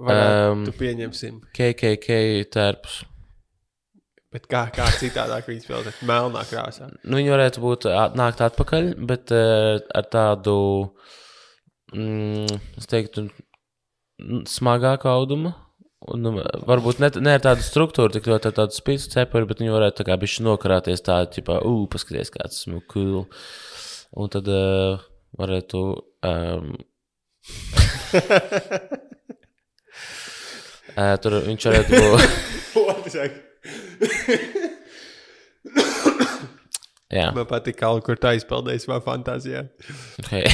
[0.00, 2.16] Varētu, Um, tu pieņemsim, KKK
[2.56, 3.02] tērpus.
[4.34, 6.90] Bet kā, kā citādāk viņas vēl tādā melnā krāsā.
[7.04, 10.56] Nu, viņi varētu būt nākt atpakaļ, bet uh, ar tādu,
[11.94, 13.28] mm, es teiktu,
[14.50, 15.54] smagāku audumu.
[16.04, 16.32] Un, nu,
[16.68, 20.02] varbūt ne, ne ar tādu struktūru, tik ļoti ar tādu spīdzu cepuri, bet viņi varētu
[20.02, 23.22] tā kā bišķi nokarāties tā, tipā, ū, paskaties, kāds esmu cool.
[24.20, 25.00] Un tad uh,
[25.40, 25.80] varētu.
[26.28, 26.74] Um,
[30.92, 33.42] uh, tur viņš varētu būt.
[37.14, 39.60] Jā, Man patīk, kā kur tā izpildījis savā fantāzijā.
[40.24, 40.48] okay.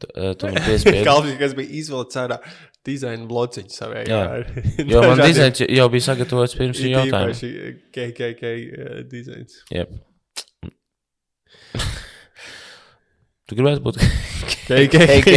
[0.00, 0.08] tu,
[0.40, 1.02] tu man piespiedi.
[1.08, 2.38] Kalvis, kas bija izvilcis ārā
[2.86, 4.20] dizaina blociņu savā Jā.
[4.86, 7.34] Jo man dizains jau bija sagatavots pirms šī jautājuma.
[7.34, 7.74] jautājuma.
[7.96, 9.58] KKK uh, dizains.
[9.74, 9.90] Yep.
[13.46, 14.00] Tu gribētu būt.
[14.66, 15.28] KKK.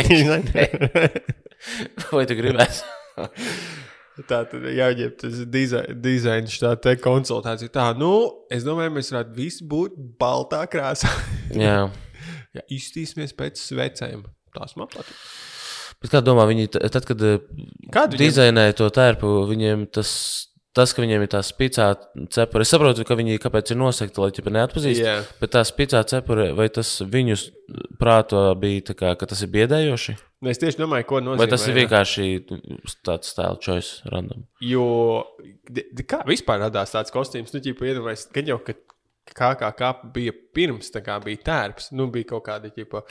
[2.15, 2.79] Vai tu gribētu?
[4.27, 7.71] Tā tad jāņem tas diza- dizains, tā te konsultācija.
[7.71, 8.11] Tā, nu,
[8.51, 11.11] es domāju, mēs varētu visi būt baltā krāsā.
[11.55, 11.85] Jā.
[12.57, 14.25] Jā, iztīsimies pēc svecēm.
[14.55, 15.15] Tas man patīk.
[16.01, 17.41] Bet kā domā, viņi tad, kad eh,
[17.93, 20.11] Kādu dizainēja to tērpu, viņiem tas,
[20.73, 21.89] tas, ka viņiem ir tā spīcā
[22.33, 25.03] cepura, es saprotu, ka viņi kāpēc ir nosegti, lai ķipa neatpazīst.
[25.03, 25.17] Jā.
[25.41, 27.45] Bet tā spīcā cepura, vai tas viņus
[28.01, 30.15] prātā bija tā kā, ka tas ir biedējoši?
[30.39, 31.41] Nu, Es tieši domāju, ko nozīmē.
[31.41, 32.27] Vai tas ir vienkārši
[33.03, 34.45] tāds style choice random?
[34.63, 34.85] Jo
[36.07, 38.79] kā vispār radās tāds kostīms, nu, ģipa, iedomājies, ka jau, kad
[39.77, 42.43] kā bija pirms, tā kā bija tērps, nu, bija kaut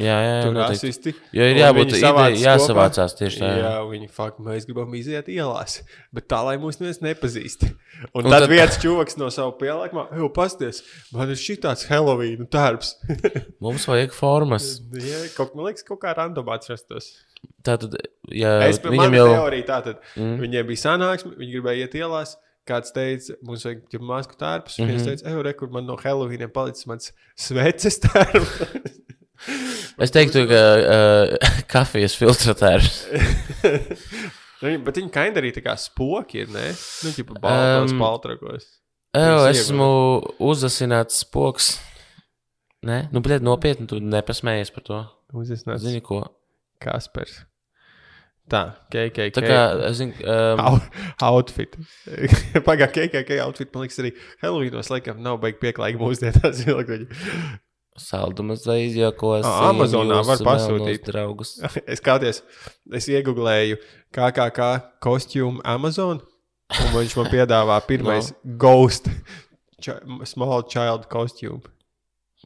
[0.02, 0.88] Jā, jā, jā tur noteikti.
[0.88, 1.12] rasisti.
[1.36, 3.60] Jo ir jābūt savāc jāsavācās tieši tā, jā.
[3.64, 5.78] Jā, viņi fakt, mēs gribam iziet ielās,
[6.14, 7.68] bet tā, lai mūs neviens nepazīst.
[8.12, 10.82] Un, Un tad, tad- viens čūvaks no sava pielāguma, jau pasties,
[11.14, 12.96] man ir šitāds Halloween tērps.
[13.64, 14.78] Mums vajag formas.
[14.94, 17.12] Jā, kaut, man liekas, kaut kā randomā atrastos.
[17.62, 17.94] Tātad,
[18.34, 20.02] ja Es viņam jau teoriju tātad.
[20.18, 20.36] Mm.
[20.42, 22.36] Viņiem bija sanāksme, viņi gribēja iet ielās.
[22.68, 24.78] Kāds teica, mums vajag jau masku tērpus.
[24.78, 24.92] Mm -hmm.
[24.92, 28.56] Viņš teica, ej, re, kur man no Halloween palicis mans sveces tērps.
[30.02, 31.32] Es teiktu, ka uh,
[31.72, 33.06] kafijas filtratērs.
[34.58, 36.72] Nu, Bet viņi kaini arī tā kā spoki ir, ne?
[37.06, 38.64] Nu, tipo baltos, Um, baltrakos.
[39.14, 39.90] Viņas esmu
[40.42, 41.68] uzasināts spoks.
[42.82, 44.98] Nē, nu, bet nopietni, tu nepasmējies par to.
[45.38, 46.24] Uzasnāts Zini, ko?
[46.82, 47.44] Kaspers.
[48.48, 49.28] Tā, KKK.
[49.36, 49.56] Tā kā,
[49.90, 50.78] es zinu, um,
[51.28, 51.74] outfit.
[52.68, 57.08] Pagaidā, KKK outfit, man liekas, arī Halloweenos laikam nav baigi pieklājīgi mūsdienās ilgi.
[57.98, 59.44] saldumas vai izjokos.
[59.44, 61.02] Ā, Amazonā var pasūtīt.
[61.10, 61.56] draugus.
[61.92, 62.40] Es kādreiz,
[62.94, 63.76] es iegūlēju
[64.16, 64.68] KKK
[65.04, 66.22] kostīmu Amazon,
[66.78, 68.56] un viņš man piedāvā pirmais no.
[68.64, 69.10] Ghost
[70.26, 71.60] Small Child costume.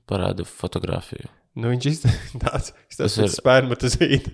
[0.09, 1.29] Parādu fotografiju.
[1.55, 4.33] Nu, viņš izstāsta tāds, tas Tas ir ir- spermatozīte.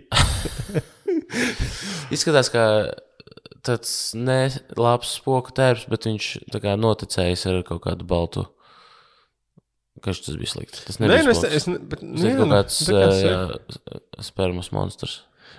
[2.14, 2.62] Izskatās, ka
[3.66, 6.28] tāds nelabs spoku tērps, bet viņš
[6.62, 8.46] kā noticējis ar kaut kādu baltu.
[10.04, 10.84] Kas tas bija slikti?
[10.86, 13.08] Tas Nē, nebija nu, es, es, bet, Tas nu, jā, kaut nu, kāds saka.
[13.24, 15.16] jā, spermas monstrs.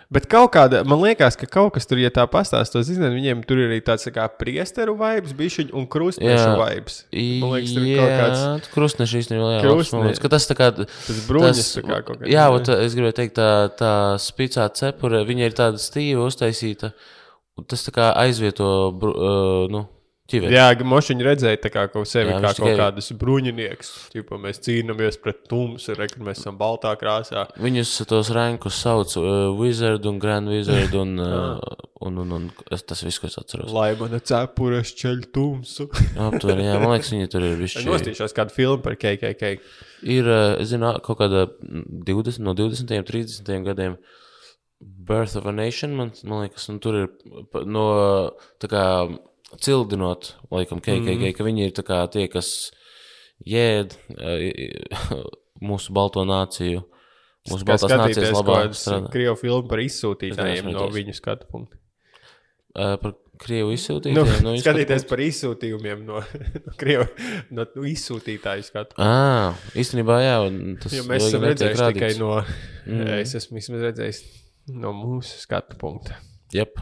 [0.09, 3.59] Bet kaut kāda, man liekas, ka kaut kas tur, ja tā pastāstos, zināt, viņiem tur
[3.61, 6.95] ir arī tāds tā kā priesteru vibes, bišķiņu un krustnešu vibes.
[7.43, 10.57] Man liekas, tur ir kaut kāds krustneši īstenībā jā, Krustne- labs moments, ka tas tā
[10.57, 10.71] kā.
[10.81, 12.31] tas bruņas, tā kā kaut kāds.
[12.33, 16.93] jā, ot, es gribēju teikt, tā, tā spīcā cepure, viņa ir tāda stīva uztaisīta.
[17.59, 19.85] un Tas tā kā aizvieto, uh, nu,
[20.31, 20.53] ķiveri.
[20.55, 23.89] Jā, Mošiņš redzēja kā kaut sevi Jā, kā kaut tikai- kādus bruņinieks.
[24.13, 27.47] Tipo, mēs cīnāmies pret tumsu, re, kad mēs esam baltā krāsā.
[27.59, 31.57] Viņus tos rankus sauc uh, Wizard un Grand Wizard un, uh,
[32.05, 33.73] un, un, un es, tas viss, ko es atceros.
[33.75, 35.89] Lai mana cepura šķeļ tumsu.
[36.29, 37.85] Aptver, jā, man liekas, viņi tur ir Es visi.
[37.89, 39.55] nostīšos kādu filmu par KKK.
[40.07, 43.99] Ir, uh, es zinu, kaut kāda mm, 20, no 20, 30 gadiem.
[44.79, 47.07] Birth of a Nation, man, man liekas, un tur ir
[47.67, 47.81] no
[48.63, 48.83] tā kā
[49.57, 51.73] cildinot, laikam, KKK, mm ka viņi ir
[52.13, 52.51] tie, kas
[53.47, 53.95] jēd
[55.63, 56.83] mūsu balto nāciju,
[57.49, 59.11] mūsu Kā baltās nācijas skatīties labā kādu strādā.
[59.15, 61.79] krievu filmu par izsūtītājiem no viņu skatu punkta.
[62.77, 64.17] Uh, par Krievu izsūtītājiem.
[64.19, 66.19] Nu, no skatu skatīties par izsūtījumiem no,
[66.65, 67.05] no krievu
[67.55, 68.97] no, no izsūtītāju skatu.
[68.99, 72.33] Ā, īstenībā, jā, un tas Jo mēs esam redzējuši tikai no,
[72.89, 73.05] Mm.
[73.21, 74.19] es esmu redzējis
[74.81, 76.15] no mūsu skatu punkta.
[76.55, 76.79] Jep.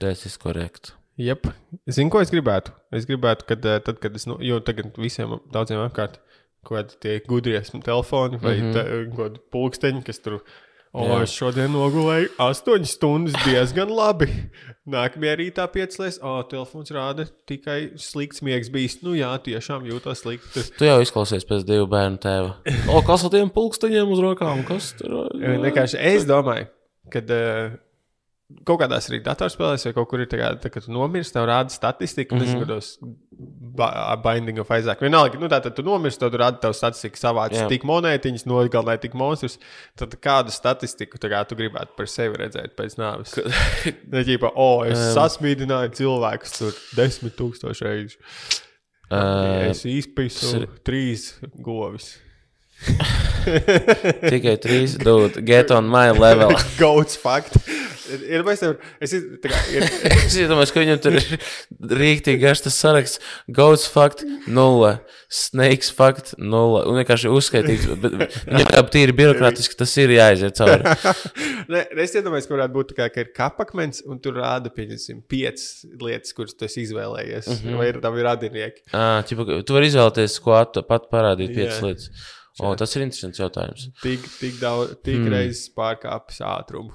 [0.00, 0.96] Tas ir korekti.
[1.20, 1.50] Jep.
[1.90, 2.72] Zinu, ko es gribētu.
[2.96, 6.18] Es gribētu, kad, eh, tad, kad es, nu, jo tagad visiem daudziem apkārt
[6.66, 8.72] kādi tie gudrie telefoni vai mm.
[8.72, 9.14] -hmm.
[9.14, 10.42] kaut kādi pulksteņi, kas tur.
[10.90, 11.20] O, Jā.
[11.22, 14.26] es šodien nogulēju astoņas stundas diezgan labi.
[14.90, 18.98] Nākamajā rītā piecēlēs, o, telefons rāda tikai slikts miegs bijis.
[19.06, 20.64] Nu jā, tiešām jūtos slikti.
[20.78, 22.56] Tu jau izklausies pēc divu bērnu tēva.
[22.90, 24.64] O, kas ar tiem pulksteņiem uz rokām?
[24.66, 25.60] Kas tur ir?
[25.62, 26.66] Vienkārši es domāju,
[27.14, 27.78] ka uh,
[28.66, 31.46] kaut kādās arī datorspēlēs vai kaut kur ir tā, kā, tā ka tu nomirsti, tev
[31.50, 32.42] rāda statistika, mm.
[32.42, 32.68] -hmm.
[32.68, 32.98] tas
[33.76, 35.00] ba Binding of Isaac.
[35.00, 37.68] Vienalga, nu tā tad tu nomirsti, tad rāda tev statistika savāc Jā.
[37.68, 39.58] tik monētiņas, nogalināja tik monstrus.
[39.96, 43.36] Tad kādu statistiku tā kā, tu gribētu par sevi redzēt pēc nāves?
[44.12, 48.18] Ne ķipa, o, es um, sasmīdināju cilvēkus tur desmit tūkstoši reizes.
[49.10, 52.18] Uh, Es izpisu trīs govis.
[54.32, 55.42] tikai trīs dūti.
[55.44, 56.54] Get on my level.
[56.80, 57.79] Gauts fakts.
[58.10, 59.50] Ir, ir, mēs tev, es, tā
[60.42, 61.26] iedomājos, ka viņam tur ir
[62.00, 63.20] rīktīgi garš tas saraksts.
[63.54, 64.96] Gauts fakt, nulle.
[65.30, 66.82] Snakes fakt, nulle.
[66.90, 67.86] Un vienkārši uzskaitīts.
[67.90, 70.96] Viņam kā tīri birokrātiski tas ir jāiziet cauri.
[71.72, 75.22] ne, es iedomājos, ka varētu būt tā, kā, ka ir kapakmens, un tur rāda, pieņemsim,
[75.30, 77.46] piecas lietas, kuras tu esi izvēlējies.
[77.46, 77.62] Mm.
[77.62, 77.80] -hmm.
[77.80, 78.84] Vai ir tavi radinieki?
[78.90, 81.90] À, ķipa, tu vari izvēlēties, ko at, pat parādīt piecas Jā.
[81.90, 82.28] lietas.
[82.60, 83.86] O, tas ir interesants jautājums.
[84.02, 85.30] Tik, tik daudz, tik mm.
[85.32, 86.92] reizes pārkāpis ātrumu.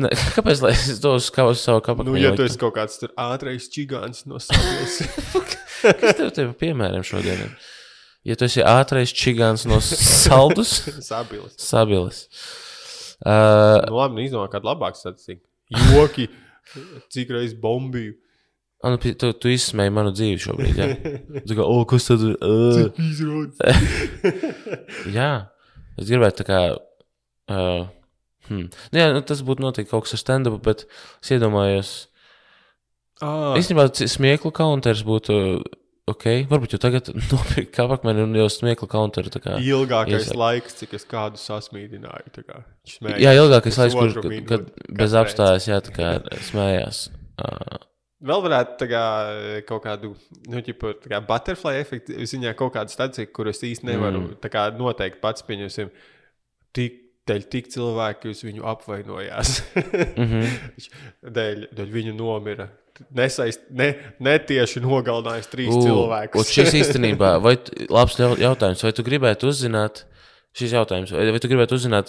[0.00, 2.08] Ne, kāpēc lai es to uz kā uz savu kapaku?
[2.08, 5.00] Nu, ja tu esi kaut kāds tur ātrais čigāns no savas,
[6.00, 7.42] Kas tev tev piemēram šodien?
[7.44, 7.72] ir?
[8.26, 10.78] Ja tu esi ātrais čigāns no saldus,
[11.10, 11.58] sabilis.
[11.60, 12.22] sabilis.
[13.20, 15.44] Uh, Nu, labi, nu, izdomā kādu labāku statistiku.
[15.92, 16.26] Joki,
[17.12, 18.16] cik reizes bombiju.
[18.84, 20.76] Ah, nu, tu, tu izsmēji manu dzīvi šobrīd.
[20.80, 20.88] Jā,
[21.48, 22.34] tā kā, oh, kas tad ir?
[22.44, 22.92] Uh,
[25.14, 25.30] jā,
[25.96, 26.60] es gribētu tā kā.
[27.46, 27.86] Uh,
[28.48, 28.68] hmm.
[28.92, 31.96] nu, jā, nu, tas būtu noteikti kaut kas ar stand-up, bet es iedomājos,
[33.24, 35.40] Ah, īstenībā smieklu counters būtu.
[36.06, 39.32] Ok, varbūt jau tagad nopirkt kāpakmeni un jau smieklu counteru.
[39.58, 42.30] ilgākais Iesa- laiks, cik es kādu sasmīdināju.
[42.46, 46.12] kā smējās Jā, ilgākais laiks, kur, kad, kad bez apstājas, jā, tā kā
[46.52, 47.08] smējās.
[47.42, 47.80] Uh,
[48.26, 49.02] Vēl varētu kā,
[49.68, 50.12] kaut kādu,
[50.46, 54.46] nu, ķipa, kā butterfly efektu ziņā, kaut kādu staciju, kur es īsti nevaru mm.
[54.52, 55.90] kā noteikt pats, pieņemsim,
[56.76, 59.54] tik, dēļ tik cilvēku jūs viņu apvainojās.
[59.76, 60.58] mm -hmm.
[61.38, 62.68] dēļ, dēļ viņa nomira.
[63.12, 63.90] Nesaist, ne,
[64.24, 66.48] netieši nogalinājis trīs Un cilvēkus.
[66.48, 67.58] šis īstenībā, vai
[67.92, 70.04] labs jau- jautājums, vai tu gribētu uzzināt,
[70.56, 72.08] šis jautājums, vai, vai tu gribētu uzzināt,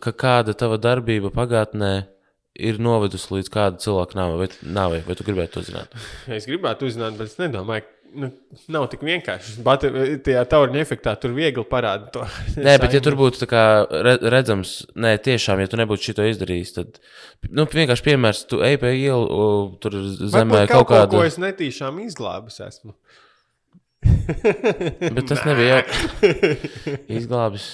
[0.00, 2.06] ka kāda tava darbība pagātnē
[2.54, 5.90] ir novedusi līdz kāda cilvēka nāvei, vai, nāvei, vai tu gribētu to zināt?
[6.30, 7.82] Es gribētu uzzināt, bet es nedomāju,
[8.18, 8.30] nu,
[8.72, 9.56] nav tik vienkārši.
[9.66, 9.84] Bet
[10.26, 12.24] tajā tauriņa efektā tur viegli parādīt to.
[12.66, 16.74] Nē, bet ja tur būtu kā re- redzams, nē, tiešām, ja tu nebūtu šito izdarījis,
[16.78, 17.00] tad,
[17.50, 19.42] nu, vienkārši piemērs, tu ej pa ielu,
[19.82, 21.18] tur zemē kaut ko, kādu.
[21.20, 22.94] ko es netīšām izglābis esmu.
[25.16, 25.82] Bet tas nebija
[27.18, 27.68] izglābis.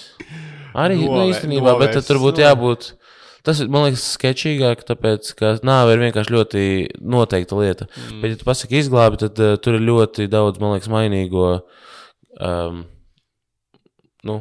[0.78, 2.92] Arī nu, Novē- īstenībā, bet tad tur būtu jābūt.
[3.46, 6.64] Tas ir, man liekas, sketčīgāk, tāpēc, ka nāve ir vienkārši ļoti
[7.00, 7.88] noteikta lieta.
[7.88, 8.22] Mm.
[8.22, 11.46] Bet, ja tu pasaki izglābi, tad uh, tur ir ļoti daudz, man liekas, mainīgo.
[12.36, 12.82] Um,
[14.28, 14.40] nu,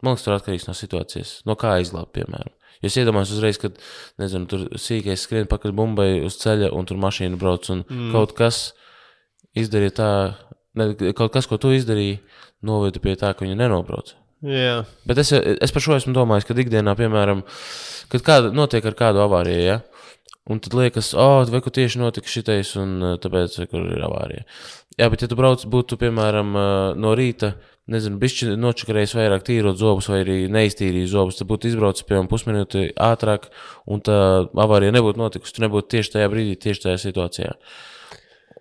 [0.00, 1.38] man liekas, tur atkarīgs no situācijas.
[1.48, 2.54] No kā izglābt, piemēram.
[2.84, 3.78] Es iedomājos uzreiz, kad,
[4.22, 8.12] nezinu, tur sīkais skrien pakaļ bumbai uz ceļa, un tur mašīna brauc, un mm.
[8.14, 8.60] kaut kas
[9.58, 10.10] izdarīja tā,
[10.78, 12.20] ne, kaut kas, ko tu izdarīji,
[12.66, 14.14] noveda pie tā, ka viņa nenobrauc.
[14.46, 17.40] Jā, Bet es, es par šo esmu domājis, ka ikdienā, piemēram,
[18.12, 19.80] kad kāda notiek ar kādu avāriju, ja?
[20.48, 24.46] un tad liekas, oh, vai kur tieši notika šitais, un uh, tāpēc, kur ir avārija.
[24.98, 27.52] Jā, bet ja tu brauc, būtu, piemēram, uh, no rīta,
[27.90, 32.88] nezinu, bišķi nočakarējis vairāk tīrot zobus, vai arī neiztīrījis zobus, tad būtu izbraucis, piemēram, pusminūti
[33.10, 33.50] ātrāk,
[33.90, 34.18] un tā
[34.64, 37.54] avārija nebūtu notikusi, tu nebūtu tieši tajā brīdī, tieši tajā situācijā.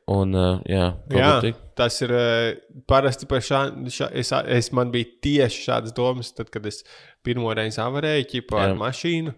[0.08, 2.58] Un, uh, jā, jā tas ir eh,
[2.90, 3.92] parasti par šādu.
[3.94, 6.82] Šā, es, es man bija tieši šādas domas, tad, kad es
[7.26, 8.78] pirmo reizi avarēju ķipu ar Jā.
[8.80, 9.34] mašīnu.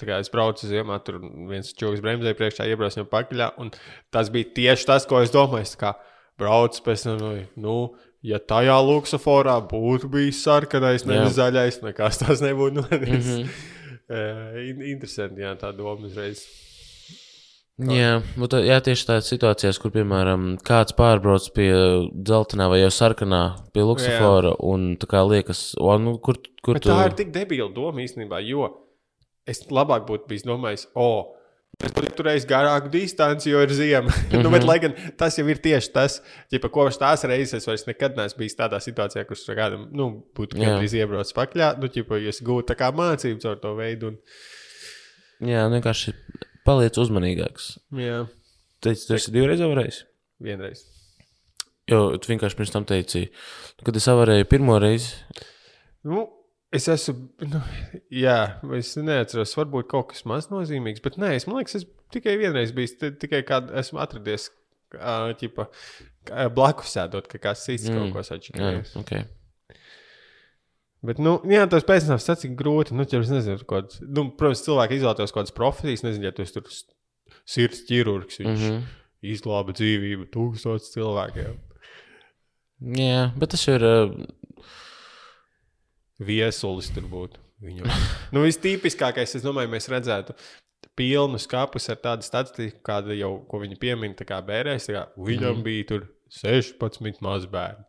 [0.00, 1.18] Tā kā es braucu ziemā, tur
[1.50, 3.42] viens čūlis bremzēja priekšā, iebraucu viņam pakaļ.
[3.60, 3.72] un
[4.10, 5.68] Tas bija tieši tas, ko es domāju.
[5.68, 5.92] Es kā
[6.40, 7.74] braucu pēc tam, nu, nu,
[8.24, 12.86] ja tajā luksusforā būtu bijis sarkanais, nevis zaļais, nekas tas nebūtu.
[12.88, 13.12] Mhm.
[13.12, 14.82] Mm -hmm.
[14.90, 16.48] Interesanti, jā, tā doma uzreiz.
[17.80, 21.70] Jā, bet, jā, tieši tādas situācijas, kur, piemēram, kāds pārbrauc pie
[22.12, 23.42] dzeltenā vai jau sarkanā,
[23.72, 26.92] pie luksofora, un tā kā liekas, o, nu, kur, kur Bet tu...
[26.92, 28.68] tā ir tik debila doma īstenībā, jo
[29.48, 31.08] es labāk būtu bijis domājis, o,
[31.80, 34.10] es būtu turējis garāku distanci, jo ir ziema.
[34.10, 34.44] Mm -hmm.
[34.44, 36.20] nu, bet, lai gan tas jau ir tieši tas,
[36.52, 40.60] ja kopš tās reizes es vairs nekad neesmu bijis tādā situācijā, kurš kādam nu, būtu
[40.60, 41.80] gandrīz iebraucis pakaļ.
[41.80, 44.12] Nu, ķipa, es gūtu tā kā mācību caur to veidu.
[44.12, 44.20] Un,
[45.48, 46.12] Jā, nu, vienkārši
[46.66, 47.72] paliec uzmanīgāks.
[47.96, 48.24] jā,
[48.80, 50.02] Teici, tu esi divreiz avarējis?
[50.40, 50.84] vienreiz.
[51.90, 53.26] Jo tu vienkārši pirms tam teici,
[53.84, 55.10] kad es avarēju pirmo reizi.
[56.06, 56.22] Nu,
[56.72, 57.26] es esmu.
[57.50, 57.60] Nu,
[58.14, 58.36] jā,
[58.78, 62.72] es neatceros, varbūt kaut kas maz nozīmīgs, bet nē, es man liekas, es tikai vienreiz
[62.76, 64.48] biju, tikai kādu esmu atradies.
[64.90, 65.68] Ķipa,
[66.26, 67.94] kā- blakus sēdot, ka kāds cits mm.
[67.98, 68.96] kaut ko Jā, sačakarējis.
[69.02, 69.26] okay.
[71.06, 72.92] Bet, nu, jā, tas pēcnāvs tas cik grūti.
[72.96, 76.60] Nu, ja nezinu, kāds, nu, protams, cilvēki izvēlētos kādas profesijas, nezinu, ja tu esi
[77.48, 78.66] sirds ķirurgs, viņš mm.
[78.66, 78.82] -hmm.
[79.32, 81.56] izglāba dzīvību tūkstotis cilvēkiem.
[83.00, 83.84] Jā, bet tas ir.
[83.84, 84.12] Uh,
[86.20, 87.40] Viesulis tur būtu.
[87.64, 87.88] Viņam.
[88.34, 90.36] nu, vistīpiskākais, es domāju, mēs redzētu
[90.96, 94.88] pilnus kapus ar tādu statistiku, kāda jau, ko viņi piemin, tā kā bērēs.
[94.88, 95.64] Tā kā viņam mm.
[95.64, 96.06] bija tur
[96.40, 97.86] 16 mazbērni.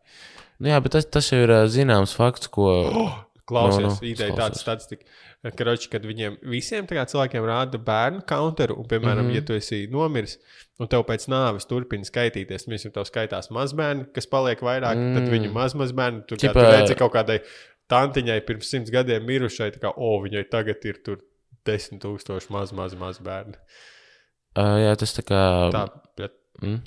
[0.62, 2.70] Nu, jā, bet tas, tas jau ir zināms fakts, ko.
[3.02, 4.62] Oh, klausies, Nu, no, nu, no, ideja tāda klausies.
[4.62, 5.20] statistika.
[5.58, 9.40] Karoči, kad viņiem visiem cilvēkiem rāda bērnu counteru, un, piemēram, mm -hmm.
[9.40, 10.36] ja tu esi nomiris,
[10.78, 15.14] un tev pēc nāves turpina skaitīties, tad tev skaitās mazbērni, kas paliek vairāk, mm.
[15.18, 17.40] tad viņu mazmazbērni tur Ķipa- kā, redzi kaut kādai
[17.90, 21.18] tantiņai pirms simts gadiem mirušai, tā kā, o, viņai tagad ir tur
[21.66, 23.58] desmit tūkstoši maz, maz, maz bērni.
[24.58, 25.42] Uh, jā, tas tā kā.
[25.72, 26.78] Tā, bet Mm.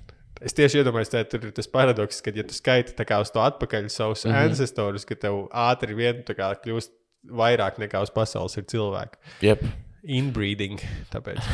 [0.43, 3.87] Es tieši iedomājos, ka tur ir tas paradoks, ka, ja tu skaiti uz to atpakaļ
[3.89, 4.31] savus mm.
[4.31, 4.51] -hmm.
[4.51, 6.91] ancestorus, ka tev ātri vien kļūst
[7.31, 9.17] vairāk nekā uz pasaules ir cilvēki.
[9.41, 9.63] Jep.
[10.03, 10.79] Inbreeding.
[11.13, 11.41] Tāpēc.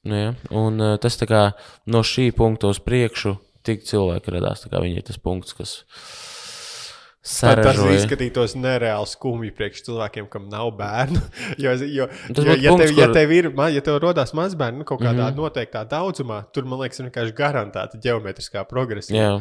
[0.00, 0.28] Nu, jā.
[0.56, 1.52] Un uh, tas kā
[1.92, 4.64] no šī punkta uz priekšu tik cilvēki radās.
[4.64, 5.74] Viņi ir tas punkts, kas
[7.20, 7.96] Tā, tas saražoja.
[7.98, 11.20] izskatītos nereāli skumji priekš cilvēkiem, kam nav bērnu.
[11.62, 14.80] jo, jo, jo būtu ja, punkts, tev, ja kur- tev ir, ja tev rodas mazbērni
[14.80, 15.26] nu, kaut kādā mm.
[15.26, 15.42] -hmm.
[15.42, 19.20] noteiktā daudzumā, tur man liekas, ir vienkārši garantēta geometriskā progresija.
[19.20, 19.34] Jā,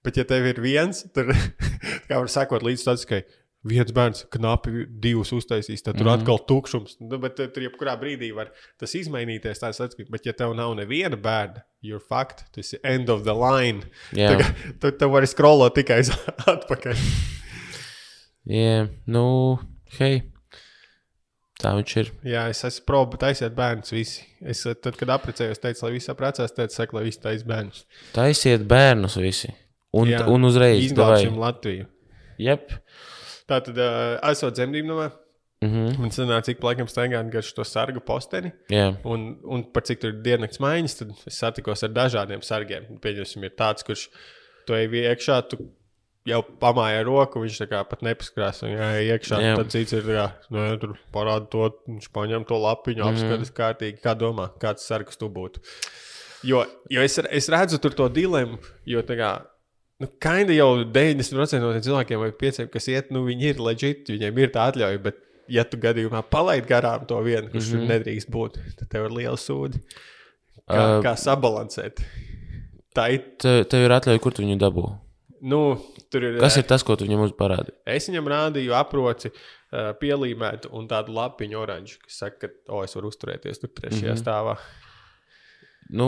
[0.00, 1.28] Bet, ja tev ir viens, tad,
[2.08, 3.20] kā var sakot, līdz tam, ka
[3.66, 6.10] viens bērns knapi divus uztaisīs, tad tur mm.
[6.10, 6.22] -hmm.
[6.22, 6.96] atkal tukšums.
[7.00, 9.60] Nu, bet eh, tur jebkurā brīdī var tas izmainīties.
[9.60, 12.46] Tas atskatīt, bet, ja tev nav neviena bērna, you're fucked.
[12.54, 13.84] Tas ir end of the line.
[14.16, 14.32] jā.
[14.32, 16.00] Tagad, tu, tu vari scrollot tikai
[16.56, 17.06] atpakaļ.
[18.48, 18.88] jā.
[19.06, 19.58] Nu,
[19.98, 20.22] hei.
[21.60, 22.10] Tā viņš ir.
[22.24, 24.24] Jā, es esmu proba, taisiet bērnus visi.
[24.40, 27.84] Es eh, tad, kad apprecējos, teicu, lai visi apprecēs, teicu, saka, lai visi taisa bērnus.
[28.16, 29.52] Taisiet bērnus visi.
[29.92, 30.24] Un, Jā.
[30.30, 30.80] un uzreiz.
[30.86, 31.36] Izglābsim.
[31.36, 31.84] Latviju.
[32.40, 32.72] Jep.
[33.50, 35.08] Tā tad, uh, esot dzemdību namā,
[35.60, 35.98] Mhm.
[36.00, 38.52] man sanāca, cik laikam staigāt garš to sargu posteni.
[38.72, 38.94] Jā.
[39.04, 42.86] Un, un par cik tur ir diennakts maiņas, tad es satikos ar dažādiem sargiem.
[43.02, 44.06] Pieņemsim, ir tāds, kurš
[44.66, 45.58] to ej iekšā, tu
[46.24, 48.62] jau pamāja roku, viņš tā kā pat nepaskrās.
[48.64, 49.52] Un, jā, iekšā, jā.
[49.60, 53.10] tad cits ir kā, nu, tur parāda to, viņš paņem to lapiņu, Mhm.
[53.12, 54.00] apskatās kārtīgi.
[54.00, 55.58] Kā domā, kāds sargs tu būtu?
[56.44, 59.32] Jo, jo es, es redzu tur to dilemmu, jo tā kā.
[60.00, 64.40] Nu, Kaini jau 90% no cilvēkiem, vai 5, kas iet, nu, viņi ir leģitīvi, viņiem
[64.40, 65.02] ir tā atļauja.
[65.04, 65.20] Bet,
[65.50, 67.80] ja tu gadījumā palaidi garām to vienu, kurš mm.
[67.80, 67.92] -hmm.
[67.94, 69.82] nedrīkst būt, tad tev ir liela sūdi.
[70.70, 72.00] Kā, Uh, kā sabalansēt?
[72.94, 73.24] Tā ir.
[73.42, 74.84] Tev, tev ir atļauja, kur tu viņu dabū.
[75.40, 75.60] Nu,
[76.14, 76.26] ir.
[76.40, 77.72] Kas ir tas, ko tu viņam uzparādi?
[77.88, 79.32] Es viņam rādīju aproci,
[79.70, 84.16] pielīmētu un tādu lapiņu oranžu, kas saka, ka, o, es varu uzturēties tur trešajā mm
[84.16, 84.22] -hmm.
[84.22, 84.56] stāvā.
[85.92, 86.06] Nu,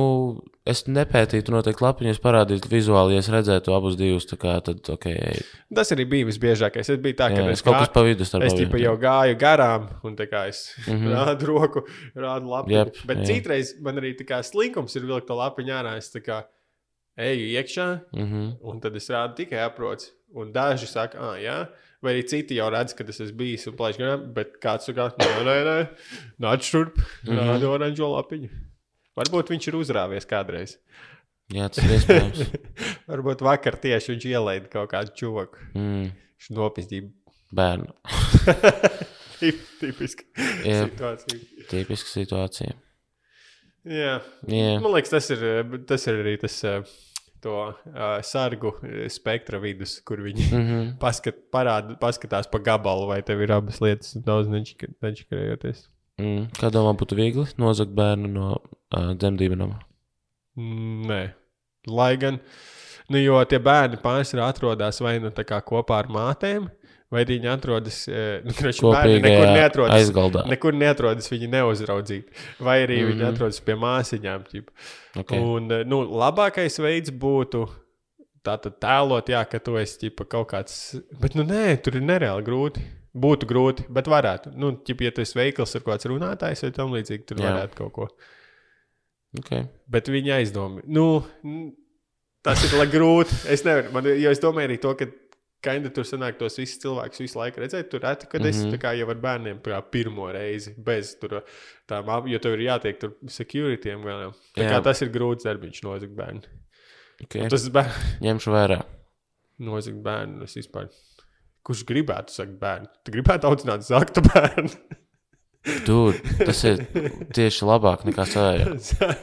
[0.68, 4.26] es nepētītu noteikti lapiņus, parādītu vizuāli, ja es redzētu abus divus.
[4.38, 5.40] Kā, tad, okay.
[5.74, 6.90] Tas arī bija visbiežākais.
[6.94, 8.78] Es biju tā, ka jā, es es kaut gā- kas pa vidu starp Es tipa,
[8.78, 10.92] jau gāju garām, un tā kā es mm.
[10.92, 11.12] -hmm.
[11.18, 11.82] rādu roku,
[12.14, 12.70] rādu lapu.
[12.70, 13.24] Jep, Bet jā.
[13.26, 15.96] citreiz man arī tā kā slinkums ir vilkt to lapiņu ārā.
[15.98, 16.44] Es tā kā
[17.18, 18.52] eju iekšā, Mhm.
[18.62, 20.10] un tad es rādu tikai aproci.
[20.34, 21.68] Un daži saka, ah, jā.
[22.02, 25.12] Vai arī citi jau redz, ka tas esmu bijis un plakāts garām, bet kāds saka,
[25.18, 25.88] nē, nē, nē,
[26.40, 27.36] nāc šurp, Mhm.
[27.38, 28.48] rādu oranžo lapiņu.
[29.18, 30.78] Varbūt viņš ir uzrāvies kādreiz.
[31.52, 32.44] Jā, tas ir iespējams.
[33.10, 35.66] Varbūt vakar tieši viņš ielaida kaut kādu čūku.
[35.76, 37.02] Mm, Viņš nopietni
[37.54, 37.92] bērnu.
[39.82, 40.26] tipiski
[40.64, 40.86] Jā.
[40.86, 41.38] situācija.
[41.70, 42.74] Tipiska situācija.
[43.88, 44.18] Jā.
[44.46, 45.42] Jā, Man liekas, tas ir,
[45.88, 46.90] tas ir arī tas eh,
[47.42, 48.76] to, uh, sargu
[49.10, 50.92] spektra vidus, kur viņi mm -hmm.
[51.04, 55.88] paskat, parāda, paskatās pa gabalu, vai tev ir abas lietas daudz nečakarējoties.
[56.18, 56.46] mm.
[56.58, 58.60] Kā domā, būtu viegli nozagt bērnu no
[58.96, 59.80] uh, dzemdību nama?
[60.58, 61.22] Mm, Nē,
[61.88, 62.38] lai gan,
[63.08, 66.68] nu, jo tie bērni pārsvarā atrodas vai nu kopā ar mātēm,
[67.12, 69.96] vai viņi atrodas, eh, nu, kurš bērni nekur neatrodas.
[69.98, 70.46] aizgaldā.
[70.48, 73.12] Nekur neatrodas viņi neuzraudzīti, vai arī mm -hmm.
[73.12, 73.34] viņi Mhm.
[73.34, 74.48] atrodas pie māsiņām.
[74.48, 74.70] Ķip.
[75.16, 75.38] Okay.
[75.38, 77.68] Un eh, nu, labākais veids būtu
[78.42, 81.00] tātad tēlot, jā, ka tu esi ķipa, kaut kāds.
[81.20, 82.80] Bet, nu, nē, tur ir nereāli grūti.
[83.14, 84.54] Būtu grūti, bet varētu.
[84.56, 87.44] Nu, ķipa, ja tu esi veikls ar kāds runātājs vai tam līdzīgi, tur jā.
[87.44, 88.08] varētu kaut ko.
[89.40, 89.64] Okay.
[89.88, 90.82] Bet viņa aizdomā.
[90.92, 91.22] Nu,
[92.44, 93.36] tas ir grūti.
[93.52, 95.10] Es nevaru, man, jo es domāju arī to, ka.
[95.62, 97.86] Kaini tur sanāk tos visus cilvēkus visu laiku redzēt.
[97.86, 98.56] Tur reti, kad mm -hmm.
[98.58, 98.66] Mhm.
[98.66, 99.60] es tā kā jau ar bērniem
[99.92, 101.44] pirmo reizi bez tur
[101.86, 103.12] tām jo tev ir jātiek tur
[104.64, 104.82] kā Jā.
[104.82, 106.42] tas ir grūts darbiņš nozagt bērnu.
[107.22, 107.42] Okay.
[107.44, 107.94] Un Tas ir bērns.
[108.20, 108.82] Ņemšu vērā.
[109.58, 110.46] nozagt bērnu.
[110.46, 110.88] Vispār.
[111.62, 112.88] Kurš gribētu sakt bērnu?
[113.04, 114.70] Tu gribētu audzināt zaktu bērnu.
[115.62, 115.96] Tu,
[116.42, 116.80] tas ir
[117.34, 118.72] tieši labāk nekā sēja.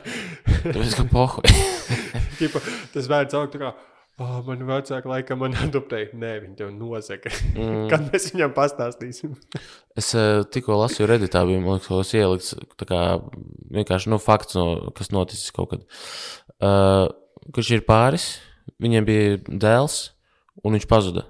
[0.64, 1.44] Tāpēc, ka pohu.
[2.94, 3.72] Tas bērns aug tā kā.
[4.20, 6.10] Oh, man vecāki laikam man adoptēja.
[6.20, 7.32] Nē, viņi tev nosaka.
[7.54, 7.86] Mm.
[7.92, 9.36] Kad mēs viņam pastāstīsim?
[10.00, 10.12] es
[10.52, 13.02] tikko lasīju redītā, bija liekas, ielikts tā kā
[13.76, 15.88] vienkārši nu, fakts, no, kas noticis kaut kad.
[16.60, 17.08] Uh,
[17.56, 18.30] kurš ir pāris,
[18.84, 20.02] viņiem bija dēls,
[20.64, 21.26] un viņš pazuda.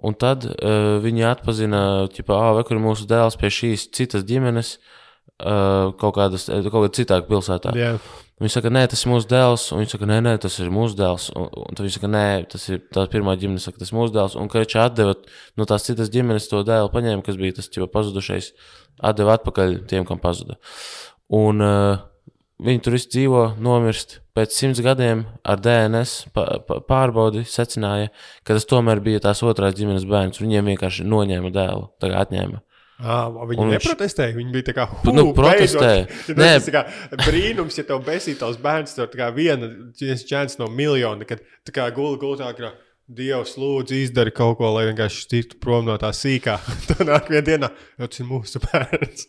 [0.00, 1.82] Un tad uh, viņi atpazina,
[2.14, 4.78] ka, ah, kur ir mūsu dēls pie šīs citas ģimenes,
[5.44, 7.74] uh, kaut, kādas, kaut kādā citā pilsētā.
[7.76, 8.00] Yeah.
[8.40, 10.96] Viņi saka, nē, tas ir mūsu dēls, un viņi saka, nē, nē, tas ir mūsu
[10.96, 11.26] dēls.
[11.36, 14.14] Un, un tad viņi saka, nē, tas ir tā pirmā ģimene, saka, tas ir mūsu
[14.16, 14.36] dēls.
[14.40, 15.16] Un viņš atdeva
[15.60, 18.54] no tās citas ģimenes to dēlu, paņēma, kas bija tas jau pazudušais,
[19.10, 20.56] atdeva atpakaļ tiem, kam pazuda.
[21.36, 22.00] Un uh,
[22.64, 24.18] viņi tur dzīvo, nomirst.
[24.36, 26.30] Pēc simts gadiem ar DNS
[26.88, 28.10] pārbaudi secināja,
[28.46, 30.40] ka tas tomēr bija tās otrās ģimenes bērns.
[30.42, 32.60] Viņiem vienkārši noņēma dēlu, tagad atņēma.
[33.00, 34.36] Ah, viņi viņš- neprotestēja.
[34.36, 34.84] Viņi bija tā kā.
[35.16, 36.04] Nu, protestēja.
[36.36, 36.82] Nē, tas ir kā
[37.24, 42.20] brīnums, ja tev besītos bērns, tā kā viena čēns no miljona, kad tā kā guli
[42.20, 42.74] gultā, ka
[43.10, 46.60] Dievs lūdzu izdari kaut ko, lai vienkārši tiktu prom no tā sīkā.
[46.92, 49.24] Tad nāk vienā dienā, jo tas ir mūsu bērns.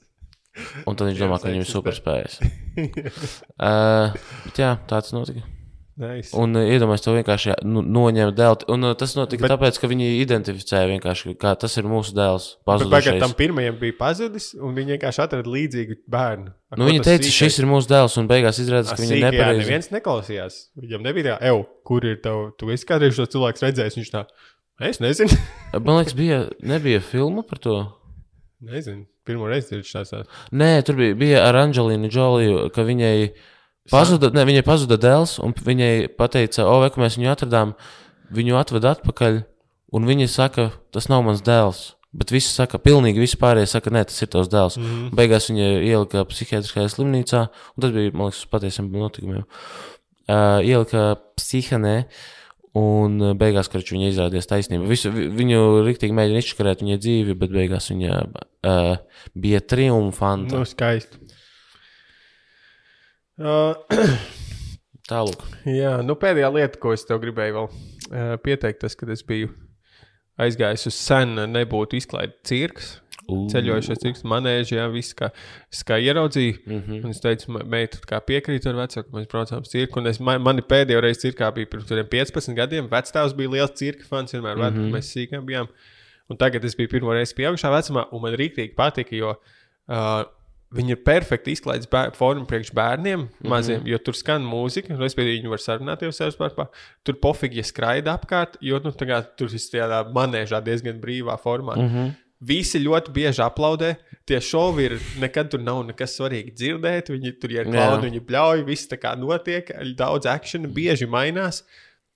[0.87, 2.37] Un tad viņš domā, ka viņam ir superspējas.
[3.67, 4.13] uh,
[4.57, 5.43] jā, tā tas notika.
[6.01, 6.31] Nice.
[6.39, 8.65] Un uh, iedomājieties, to vienkārši nu, noņēma dēlu.
[8.73, 12.47] Un uh, tas notika Bet- tāpēc, ka viņi identificēja vienkārši, ka tas ir mūsu dēls.
[12.65, 16.53] Tagad tam pirmajam bija pazudis, un viņi vienkārši atrada līdzīgu bērnu.
[16.79, 19.65] Nu, viņi teica, sīkais- šis ir mūsu dēls, un beigās izrādās, ka viņi nepareizi.
[19.67, 20.59] Neviens neklausījās.
[20.79, 23.99] Viņam nebija tā, evo, kur ir tev, tu esi kādreiz šo cilvēku redzējis.
[24.01, 24.25] Viņš tā,
[24.87, 25.37] es nezinu.
[25.75, 27.77] Man liekas, bija, nebija filma par to.
[28.61, 29.05] Nezinu.
[29.27, 30.13] Pirmo reizi ir šāds.
[30.55, 33.15] Nē, tur bija, bija ar Anģelīnu Džoliju, ka viņai
[33.91, 35.93] pazuda, ne, viņai pazuda dēls, un viņai
[36.33, 37.73] teica, o, vai ka mēs viņu atradām,
[38.33, 39.41] viņu atveda atpakaļ,
[39.97, 41.91] un viņa saka, tas nav mans dēls.
[42.11, 44.75] Bet visi saka, pilnīgi visi pārējie saka, nē, tas ir tavs dēls.
[44.77, 45.15] Mm -hmm.
[45.15, 49.45] Beigās viņa ielika psihiatriskajā slimnīcā, un tas bija, man liekas, uz patiesiem notikumiem.
[50.27, 51.95] Uh, ielika psihanē,
[52.79, 54.87] un uh, beigās, kad viņa izrādījās taisnība.
[54.87, 58.93] Visu, vi- viņu rīktīgi mēģina izškarēt viņai dzīvi, bet beigās viņa uh,
[59.35, 60.61] bija triumfanta.
[60.61, 61.19] Nu, skaisti.
[63.41, 63.73] Uh,
[65.11, 65.41] Tālāk.
[65.67, 69.49] jā, nu pēdējā lieta, ko es tev gribēju vēl uh, pieteikt, tas, kad es biju
[70.41, 72.91] aizgājis uz senu, nebūtu izklaidēts cirks.
[73.53, 75.31] Ceļojušais cirks, manēži, jā, viss kā,
[75.71, 76.57] es kā ieraudzīju.
[76.65, 76.81] Mm.
[76.81, 77.03] -hmm.
[77.05, 79.99] Un es teicu, "Ma- meita, kā piekrīt ar vecāku, mēs braucām uz cirku.
[79.99, 82.89] Un es, man, mani pēdējo reizi cirkā bija pirms kādiem 15 gadiem.
[82.89, 84.77] Vecāks bija liels cirka fans, vienmēr mm.
[84.77, 84.91] -hmm.
[84.91, 85.67] mēs sīkām bijām.
[86.29, 90.23] Un tagad es biju pirmo reizi pieaugušā vecumā, un man rīktīgi patika, jo uh,
[90.71, 93.49] viņi ir perfekti izklaides bēr, forma priekš bērniem, mm -hmm.
[93.51, 96.67] maziem, jo tur skan mūzika, un respektīvi viņi var sarunāt jau sev starpā.
[97.03, 101.75] Tur pofīgi, ja skraida apkārt, jo nu, tagad, tur viss tādā manēžā diezgan brīvā formā.
[101.75, 102.13] Mm -hmm.
[102.41, 103.93] Visi ļoti bieži aplaudē.
[104.25, 107.11] Tie šovi ir nekad tur nav nekas svarīgi dzirdēt.
[107.13, 109.69] Viņi tur ir klauni, viņi bļauj, viss tā kā notiek.
[109.97, 111.61] Daudz akciju bieži mainās.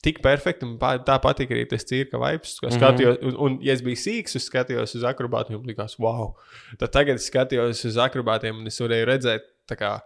[0.05, 2.57] Tik perfekti, un pa- tā patīk arī tas cirka vibes.
[2.61, 2.78] Mm -hmm.
[2.78, 6.36] skatījos, un, un, ja es biju sīgs, es skatījos uz akrobātiem, un likās, wow.
[6.78, 9.41] Tad tagad es skatījos uz akrobātiem, un es varēju redzēt,
[9.73, 9.99] kā,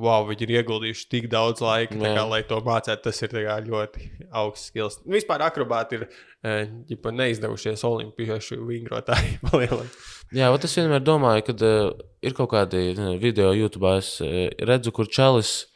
[0.00, 3.02] wow, viņi ir ieguldījuši tik daudz laika, kā, lai to mācītu.
[3.06, 4.06] Tas ir kā, ļoti
[4.42, 5.00] augsts skills.
[5.08, 9.38] Vispār akrobāti ir eh, ģipa, neizdevušies olimpiešu vingrotāji.
[10.38, 11.90] Jā, ot es vienmēr domāju, ka uh,
[12.24, 13.90] ir kaut kādi ne, video YouTube.
[14.00, 15.66] Es uh, redzu, kur čalis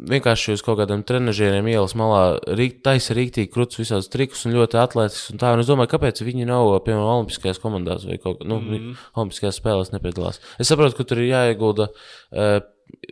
[0.00, 4.78] vienkārši uz kaut kādiem trenižieriem ielas malā rīk, taisa rīktīgi krūtis visādus trikus un ļoti
[4.80, 5.32] atletisks.
[5.32, 8.60] Un tā, un es domāju, kāpēc viņi nav, piemēram, Olimpiskajās komandās vai kaut kā, nu,
[8.64, 8.92] mm.
[9.20, 10.40] Olimpiskajās spēlēs nepiedalās.
[10.60, 11.90] Es saprotu, ka tur ir jāiegulda.
[12.32, 12.60] Uh,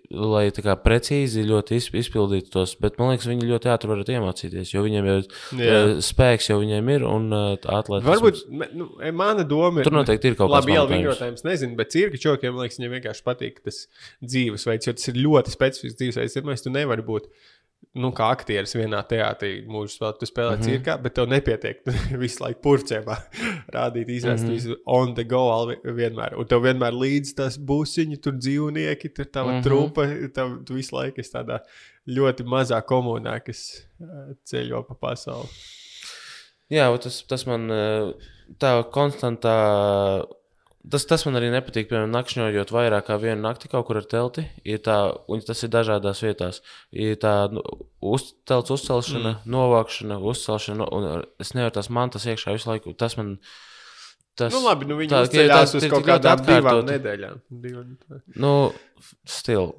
[0.09, 4.15] Lai tā kā precīzi ļoti izp- izpildītu tos, bet man liekas, viņi ļoti ātri varētu
[4.17, 5.17] iemācīties, jo viņiem jau
[5.61, 5.75] Jā.
[5.85, 8.09] uh, spēks jau viņiem ir un uh, atlētības.
[8.09, 9.85] Varbūt me- nu, e, mana doma ir.
[9.91, 12.97] Tur noteikti ir kaut kāds Labi, jau vingrotājums nezinu, bet cirka čokiem, man liekas, viņiem
[12.97, 13.83] vienkārši patīk tas
[14.25, 16.39] dzīvesveids, jo tas ir ļoti specifisks dzīvesveids.
[16.41, 17.29] Pirmais, tu nevari būt.
[17.99, 20.61] Nu, kā aktieris vienā teātrī mūžā spēlē, tu spēlē mm.
[20.61, 20.67] -hmm.
[20.69, 21.81] cirkā, bet tev nepietiek
[22.23, 23.17] visu laiku purcēmā
[23.77, 24.51] rādīt, izrādīt mm.
[24.51, 24.55] -hmm.
[24.55, 25.43] visu on the go
[25.85, 26.37] vienmēr.
[26.39, 29.59] Un tev vienmēr līdzi tas būsiņi, tur dzīvnieki, tur tava mm.
[29.59, 29.65] -hmm.
[29.65, 31.59] trupa, tev, tu visu laiku esi tādā
[32.07, 33.65] ļoti mazā komunā, kas
[34.01, 35.49] ā, ceļo pa pasauli.
[36.69, 38.13] Jā, tas, tas man eh,
[38.61, 39.57] tā konstantā.
[40.89, 41.89] Tas, tas man arī nepatīk.
[41.91, 44.47] Piemēram, nakšņojot vairāk kā vienu nakti kaut kur ar telti.
[44.65, 44.97] Ir tā,
[45.29, 46.63] un tas ir dažādās vietās.
[46.97, 47.61] Ir tā nu,
[48.01, 49.51] uz, telts uzcelšana, mm.
[49.53, 50.87] novākšana, uzcelšana.
[50.97, 52.95] Un es nevaru tās mantas iekšā visu laiku.
[52.97, 53.37] Tas man.
[54.39, 57.41] Tas, Nu, labi, nu viņi tā, uzceļās tas- uz kaut kādām divām nedēļām.
[57.51, 58.53] Divi- Nu,
[59.27, 59.73] stil.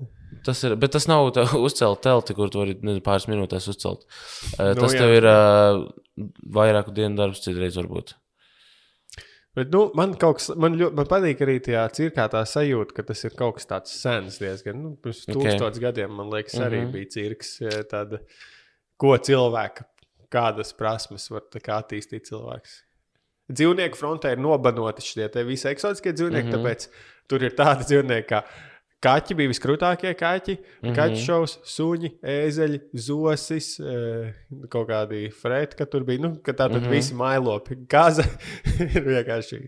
[0.46, 4.04] Tas ir, bet tas nav tā, uzcelt telti, kur tu vari nezinu, pāris minūtēs uzcelt.
[4.60, 5.00] Uh, Nu, tas jā.
[5.00, 5.88] tev ir uh,
[6.60, 8.14] vairāku dienu darbs, citreiz varbūt.
[9.58, 13.06] Bet, nu, man kaut kas, man, ļoti, man patīk arī tajā cirkā tā sajūta, ka
[13.08, 14.78] tas ir kaut kas tāds sens diezgan.
[14.84, 15.34] Nu, pirms Ok.
[15.36, 16.92] tūkstotis gadiem, man liekas, arī Mhm.
[16.94, 17.56] bija cirks.
[17.90, 18.22] Tāda,
[19.02, 19.88] ko cilvēka,
[20.30, 22.84] kādas prasmes var kā attīstīt cilvēks.
[23.50, 26.54] Dzīvnieku frontē ir nobanoti šie te visi eksotiskie dzīvnieki, mm.
[26.54, 26.66] -hmm.
[26.66, 26.88] tāpēc
[27.28, 28.44] tur ir tādi dzīvnieki, kā
[29.04, 30.96] kaķi bija viskrūtākie kaķi, mm -hmm.
[30.98, 34.34] kaķu šovs, suņi, ēzeļi, zosis, eh,
[34.72, 36.84] kaut kādi frēti, ka tur bija, nu, ka tā tad mm.
[36.86, 36.98] -hmm.
[36.98, 38.26] visi mailopi, gaza
[38.86, 39.62] ir vienkārši.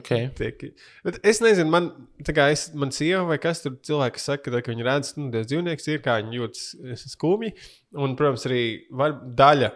[0.00, 0.28] Okay.
[0.34, 0.66] Tiek.
[1.04, 1.90] Bet es nezinu, man,
[2.26, 5.88] kā es, man sieva vai kas tur cilvēki saka, ka, viņi redz, nu, tas dzīvnieks
[5.88, 7.54] ir kā viņi jūtas skumji.
[7.96, 9.72] Un, protams, arī var, daļa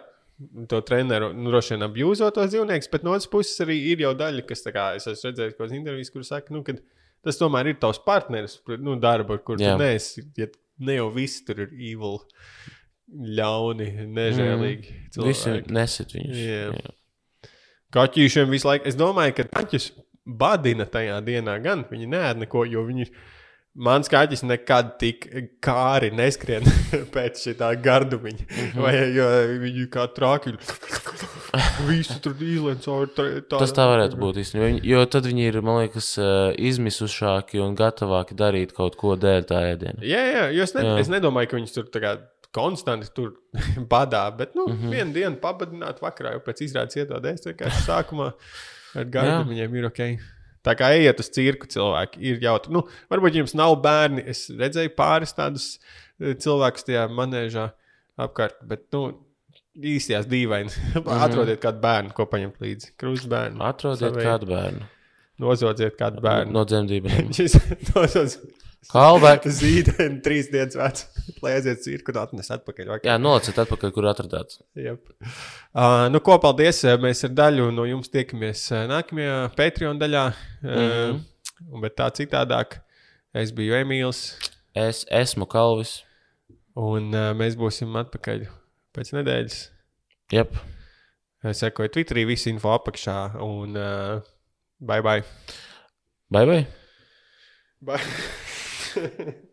[0.67, 4.13] to treneru nu, droši vien apjūzo tos dzīvniekus, bet no otras puses arī ir jau
[4.17, 6.75] daļa, kas, kā es esmu redzējis, kādas intervijas, kur saka, nu, ka
[7.25, 9.75] tas tomēr ir tavs partneris, nu, darba, ar kur Jā.
[9.75, 10.47] tu neesi, ja
[10.81, 12.19] ne jau visi tur ir evil,
[13.11, 14.95] ļauni, nežēlīgi.
[15.17, 15.27] Mm.
[15.27, 16.39] Visi nesit viņus.
[16.39, 16.63] Jā.
[16.77, 17.51] Jā.
[17.91, 18.87] Kaķīšiem visu laiku.
[18.87, 19.89] Es domāju, ka kaķis
[20.23, 23.09] badina tajā dienā, gan viņi nē, neko, jo viņi.
[23.87, 25.29] Mans kaķis nekad tik
[25.63, 26.65] kāri neskrien
[27.13, 27.53] pēc šī
[27.83, 28.47] gardumiņa.
[28.47, 28.71] Mm.
[28.71, 28.81] -hmm.
[28.83, 29.27] Vai jo
[29.61, 30.55] viņi kā trāki
[31.87, 33.11] visu tur izlaiž cauri.
[33.15, 34.67] Tā, Tas tā varētu būt īstenībā.
[34.71, 39.47] Viņi- Jo tad viņi ir, man liekas, eh, izmisušāki un gatavāki darīt kaut ko dēļ
[39.49, 39.99] tā ēdiena.
[40.01, 40.99] Jā, jā, jo es, ne, Jā.
[40.99, 42.17] es nedomāju, ka viņus tur tā kā
[42.53, 43.33] konstanti tur
[43.93, 44.77] badā, bet nu, mm.
[44.77, 44.91] -hmm.
[44.91, 47.45] vienu dienu pabadināt vakarā, jau pēc izrādes iedodēs.
[47.47, 48.33] Vienkārši sākumā
[48.95, 50.19] ar gardu viņiem ir ok.
[50.61, 52.71] Tā kā ejiet uz cirku, cilvēki ir jautri.
[52.71, 54.23] Nu, varbūt jums nav bērni.
[54.27, 55.79] Es redzēju pāris tādus
[56.19, 57.71] eh, cilvēkus tajā manēžā
[58.19, 59.17] apkārt, bet nu,
[59.77, 60.71] īstajās dīvaini.
[61.01, 61.21] Mhm.
[61.27, 62.95] Atrodiet kādu bērnu, ko paņemt līdzi.
[62.99, 63.61] Krustbērnu.
[63.63, 64.27] Atrodiet Savēju.
[64.27, 64.89] kādu bērnu
[65.41, 66.51] Nozodziet kādu bērnu.
[66.53, 67.31] no dzemdībām.
[67.37, 67.55] Šis
[67.95, 68.35] nozodz
[68.91, 69.45] Callback.
[69.61, 71.07] zīdaiņu, trīs dienas vecs.
[71.41, 72.87] Lai aiziet cirku, atnes atpakaļ.
[72.95, 73.09] Vakar.
[73.09, 74.57] Jā, nolaiciet atpakaļ, kur atradāt.
[74.77, 75.01] Yep.
[75.73, 76.83] Uh, nu, ko paldies.
[76.85, 80.23] uh, Mēs ar daļu no jums tiekamies uh, nākamajā Patreon daļā.
[80.29, 80.87] Uh, mm.
[80.93, 81.81] -hmm.
[81.85, 82.81] Bet tā citādāk.
[83.33, 84.35] Es biju Emīls,
[84.75, 86.03] Es esmu Kalvis.
[86.75, 88.45] un uh, mēs būsim atpakaļ
[88.95, 89.59] pēc nedēļas.
[90.35, 90.55] Jep.
[91.41, 93.17] Sekoju Twitterī, visu info apakšā.
[93.41, 94.33] Un uh,
[94.79, 95.21] bye bye!
[96.31, 96.65] Bye bye!
[97.81, 99.47] bye.